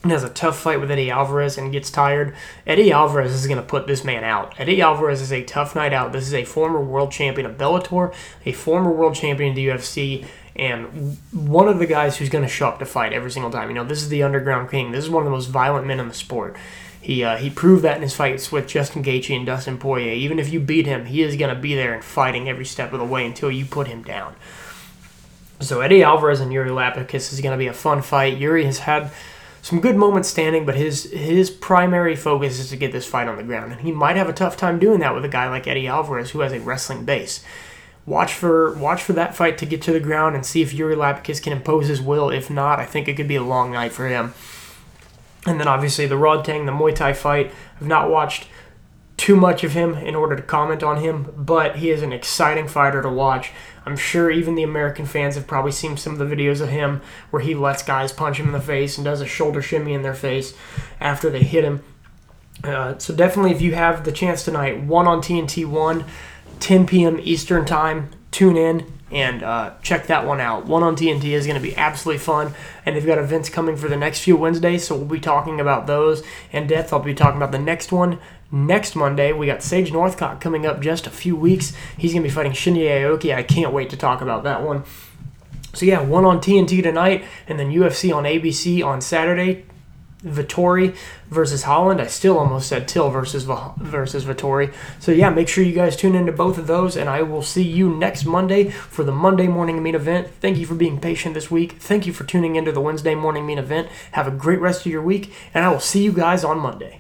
has 0.04 0.24
a 0.24 0.30
tough 0.30 0.58
fight 0.58 0.80
with 0.80 0.90
Eddie 0.90 1.12
Alvarez 1.12 1.58
and 1.58 1.74
gets 1.74 1.92
tired, 1.92 2.34
Eddie 2.66 2.92
Alvarez 2.92 3.34
is 3.34 3.48
going 3.48 3.60
to 3.60 3.64
put 3.64 3.86
this 3.86 4.06
man 4.06 4.24
out. 4.24 4.58
Eddie 4.58 4.82
Alvarez 4.82 5.22
is 5.22 5.34
a 5.34 5.44
tough 5.44 5.76
night 5.76 5.92
out. 5.92 6.14
This 6.14 6.26
is 6.26 6.34
a 6.34 6.46
former 6.46 6.80
world 6.80 7.12
champion 7.12 7.46
of 7.46 7.58
Bellator, 7.58 8.14
a 8.46 8.54
former 8.54 8.92
world 8.92 9.16
champion 9.16 9.50
of 9.50 9.56
the 9.56 9.68
UFC, 9.68 10.26
and 10.56 11.18
one 11.34 11.68
of 11.68 11.80
the 11.80 11.86
guys 11.86 12.18
who's 12.18 12.30
going 12.30 12.44
to 12.44 12.50
show 12.50 12.70
up 12.70 12.80
to 12.80 12.86
fight 12.86 13.12
every 13.12 13.32
single 13.32 13.52
time. 13.52 13.70
You 13.70 13.76
know, 13.76 13.84
this 13.84 14.02
is 14.02 14.10
the 14.10 14.24
underground 14.24 14.72
king. 14.72 14.92
This 14.92 15.04
is 15.04 15.10
one 15.10 15.24
of 15.24 15.26
the 15.26 15.32
most 15.32 15.48
violent 15.48 15.86
men 15.86 16.00
in 16.00 16.08
the 16.08 16.14
sport. 16.14 16.56
He 17.02 17.24
uh, 17.24 17.38
he 17.38 17.50
proved 17.50 17.84
that 17.84 17.96
in 17.96 18.02
his 18.02 18.16
fights 18.16 18.52
with 18.52 18.68
Justin 18.68 19.04
Gaethje 19.04 19.36
and 19.36 19.46
Dustin 19.46 19.78
Poirier. 19.78 20.14
Even 20.14 20.38
if 20.38 20.52
you 20.52 20.60
beat 20.60 20.86
him, 20.86 21.06
he 21.06 21.24
is 21.24 21.38
going 21.38 21.54
to 21.54 21.60
be 21.60 21.76
there 21.76 21.94
and 21.94 22.04
fighting 22.04 22.50
every 22.50 22.66
step 22.66 22.92
of 22.92 23.00
the 23.00 23.06
way 23.06 23.26
until 23.26 23.50
you 23.50 23.66
put 23.66 23.88
him 23.88 24.04
down. 24.04 24.36
So 25.62 25.82
Eddie 25.82 26.04
Alvarez 26.04 26.40
and 26.40 26.54
Yuri 26.54 26.70
Lapicus 26.70 27.34
is 27.34 27.42
going 27.42 27.52
to 27.52 27.58
be 27.58 27.68
a 27.68 27.74
fun 27.74 28.02
fight. 28.02 28.38
Yuri 28.38 28.66
has 28.66 28.80
had 28.80 29.12
some 29.70 29.82
good 29.82 29.96
moments 29.96 30.28
standing, 30.28 30.66
but 30.66 30.74
his 30.74 31.12
his 31.12 31.52
primary 31.52 32.16
focus 32.16 32.58
is 32.58 32.72
to 32.72 32.76
get 32.76 32.92
this 32.92 33.06
fight 33.06 33.28
on 33.28 33.38
the 33.38 33.44
ground, 33.44 33.72
and 33.72 33.82
he 33.82 33.92
might 33.92 34.16
have 34.16 34.28
a 34.28 34.34
tough 34.34 34.58
time 34.58 34.80
doing 34.80 35.00
that 35.02 35.14
with 35.14 35.24
a 35.24 35.30
guy 35.30 35.48
like 35.48 35.68
Eddie 35.68 35.86
Alvarez, 35.86 36.32
who 36.32 36.40
has 36.40 36.52
a 36.52 36.60
wrestling 36.60 37.06
base. 37.06 37.44
Watch 38.08 38.34
for 38.34 38.74
watch 38.74 39.04
for 39.04 39.14
that 39.14 39.36
fight 39.36 39.60
to 39.60 39.68
get 39.68 39.84
to 39.84 39.92
the 39.92 40.00
ground 40.00 40.36
and 40.36 40.44
see 40.44 40.64
if 40.64 40.74
Yuri 40.74 40.96
Lapicus 40.96 41.40
can 41.40 41.54
impose 41.54 41.88
his 41.88 42.02
will. 42.02 42.32
If 42.32 42.50
not, 42.50 42.80
I 42.80 42.86
think 42.86 43.08
it 43.08 43.14
could 43.14 43.28
be 43.28 43.36
a 43.36 43.44
long 43.44 43.72
night 43.72 43.92
for 43.92 44.08
him. 44.08 44.34
And 45.46 45.60
then 45.60 45.68
obviously 45.68 46.08
the 46.08 46.16
Rodtang, 46.16 46.66
the 46.66 46.72
Muay 46.72 46.96
Thai 46.96 47.14
fight. 47.14 47.52
I've 47.80 47.86
not 47.86 48.10
watched 48.10 48.48
too 49.20 49.36
much 49.36 49.66
of 49.66 49.74
him 49.74 49.96
in 49.96 50.16
order 50.16 50.34
to 50.34 50.42
comment 50.42 50.82
on 50.82 51.02
him, 51.02 51.34
but 51.36 51.76
he 51.76 51.90
is 51.90 52.02
an 52.02 52.14
exciting 52.14 52.70
fighter 52.70 53.02
to 53.02 53.10
watch. 53.10 53.52
I'm 53.86 53.98
sure 53.98 54.32
even 54.32 54.56
the 54.56 54.64
American 54.64 55.06
fans 55.06 55.36
have 55.36 55.46
probably 55.46 55.74
seen 55.74 55.98
some 55.98 56.14
of 56.14 56.20
the 56.20 56.36
videos 56.36 56.62
of 56.62 56.70
him 56.70 57.02
where 57.30 57.42
he 57.42 57.54
lets 57.54 57.84
guys 57.84 58.14
punch 58.14 58.40
him 58.40 58.46
in 58.48 58.54
the 58.54 58.62
face 58.62 58.98
and 58.98 59.04
does 59.04 59.20
a 59.20 59.26
shoulder 59.26 59.62
shimmy 59.62 59.94
in 59.94 60.04
their 60.04 60.14
face 60.14 60.54
after 61.02 61.30
they 61.30 61.44
hit 61.44 61.66
him. 61.66 61.84
Uh, 62.64 62.98
so 62.98 63.14
definitely, 63.14 63.52
if 63.52 63.62
you 63.62 63.76
have 63.76 64.06
the 64.06 64.14
chance 64.14 64.46
tonight, 64.46 64.82
one 64.84 65.06
on 65.06 65.22
TNT 65.22 65.66
one, 65.66 66.06
10 66.62 66.88
p.m. 66.88 67.20
Eastern 67.22 67.66
time, 67.66 68.12
tune 68.32 68.56
in. 68.56 68.86
and 69.12 69.44
uh, 69.44 69.74
check 69.82 70.08
that 70.08 70.26
one 70.26 70.40
out. 70.40 70.66
One 70.66 70.84
on 70.84 70.96
TNT 70.96 71.26
is 71.32 71.46
going 71.46 71.60
to 71.60 71.68
be 71.68 71.76
absolutely 71.76 72.20
fun, 72.20 72.54
and 72.86 72.96
they've 72.96 73.06
got 73.06 73.18
events 73.18 73.50
coming 73.50 73.76
for 73.76 73.88
the 73.88 73.98
next 73.98 74.22
few 74.22 74.38
Wednesdays, 74.38 74.86
so 74.86 74.96
we'll 74.96 75.06
be 75.06 75.20
talking 75.20 75.60
about 75.60 75.88
those 75.88 76.24
in 76.52 76.68
depth. 76.68 76.94
I'll 76.94 77.00
be 77.00 77.16
talking 77.16 77.38
about 77.38 77.52
the 77.52 77.60
next 77.60 77.92
one 77.92 78.20
next 78.52 78.96
Monday. 78.96 79.34
We 79.34 79.46
got 79.46 79.64
Sage 79.64 79.92
Northcutt 79.92 80.42
coming 80.42 80.66
up 80.66 80.82
just 80.82 81.08
a 81.08 81.12
few 81.12 81.36
weeks. 81.36 81.74
He's 81.98 82.14
going 82.14 82.24
to 82.24 82.30
be 82.30 82.34
fighting 82.34 82.52
Shinya 82.54 83.02
Aoki. 83.02 83.34
I 83.34 83.44
can't 83.44 83.74
wait 83.74 83.90
to 83.92 83.98
talk 83.98 84.22
about 84.22 84.44
that 84.44 84.64
one. 84.64 84.84
So 85.74 85.86
yeah, 85.86 86.02
one 86.02 86.26
on 86.26 86.40
TNT 86.40 86.82
tonight, 86.82 87.24
and 87.48 87.60
then 87.60 87.72
UFC 87.72 88.14
on 88.14 88.24
ABC 88.24 88.84
on 88.84 89.02
Saturday. 89.02 89.66
Vettori 90.24 90.98
versus 91.30 91.64
Holland. 91.64 92.02
I 92.02 92.08
still 92.08 92.38
almost 92.38 92.68
said 92.68 92.88
Till 92.88 93.10
versus 93.10 93.46
versus 93.78 94.26
Vettori. 94.26 94.74
So 95.00 95.12
yeah, 95.12 95.30
make 95.30 95.48
sure 95.48 95.64
you 95.64 95.74
guys 95.74 95.96
tune 95.96 96.16
into 96.16 96.32
both 96.32 96.58
of 96.58 96.68
those, 96.68 96.98
and 96.98 97.10
I 97.10 97.22
will 97.22 97.42
see 97.42 97.64
you 97.64 97.90
next 97.90 98.26
Monday 98.26 98.70
for 98.70 99.04
the 99.04 99.14
Monday 99.14 99.48
morning 99.48 99.82
main 99.82 99.96
event. 99.96 100.28
Thank 100.42 100.58
you 100.58 100.66
for 100.66 100.76
being 100.76 101.00
patient 101.00 101.36
this 101.36 101.50
week. 101.50 101.74
Thank 101.74 102.06
you 102.06 102.12
for 102.12 102.26
tuning 102.26 102.58
into 102.58 102.72
the 102.72 102.82
Wednesday 102.82 103.16
morning 103.16 103.46
main 103.46 103.60
event. 103.60 103.88
Have 104.12 104.28
a 104.28 104.32
great 104.32 104.60
rest 104.60 104.86
of 104.86 104.92
your 104.92 105.02
week, 105.02 105.34
and 105.54 105.64
I 105.64 105.70
will 105.70 105.80
see 105.80 106.04
you 106.04 106.12
guys 106.12 106.44
on 106.44 106.60
Monday. 106.60 107.00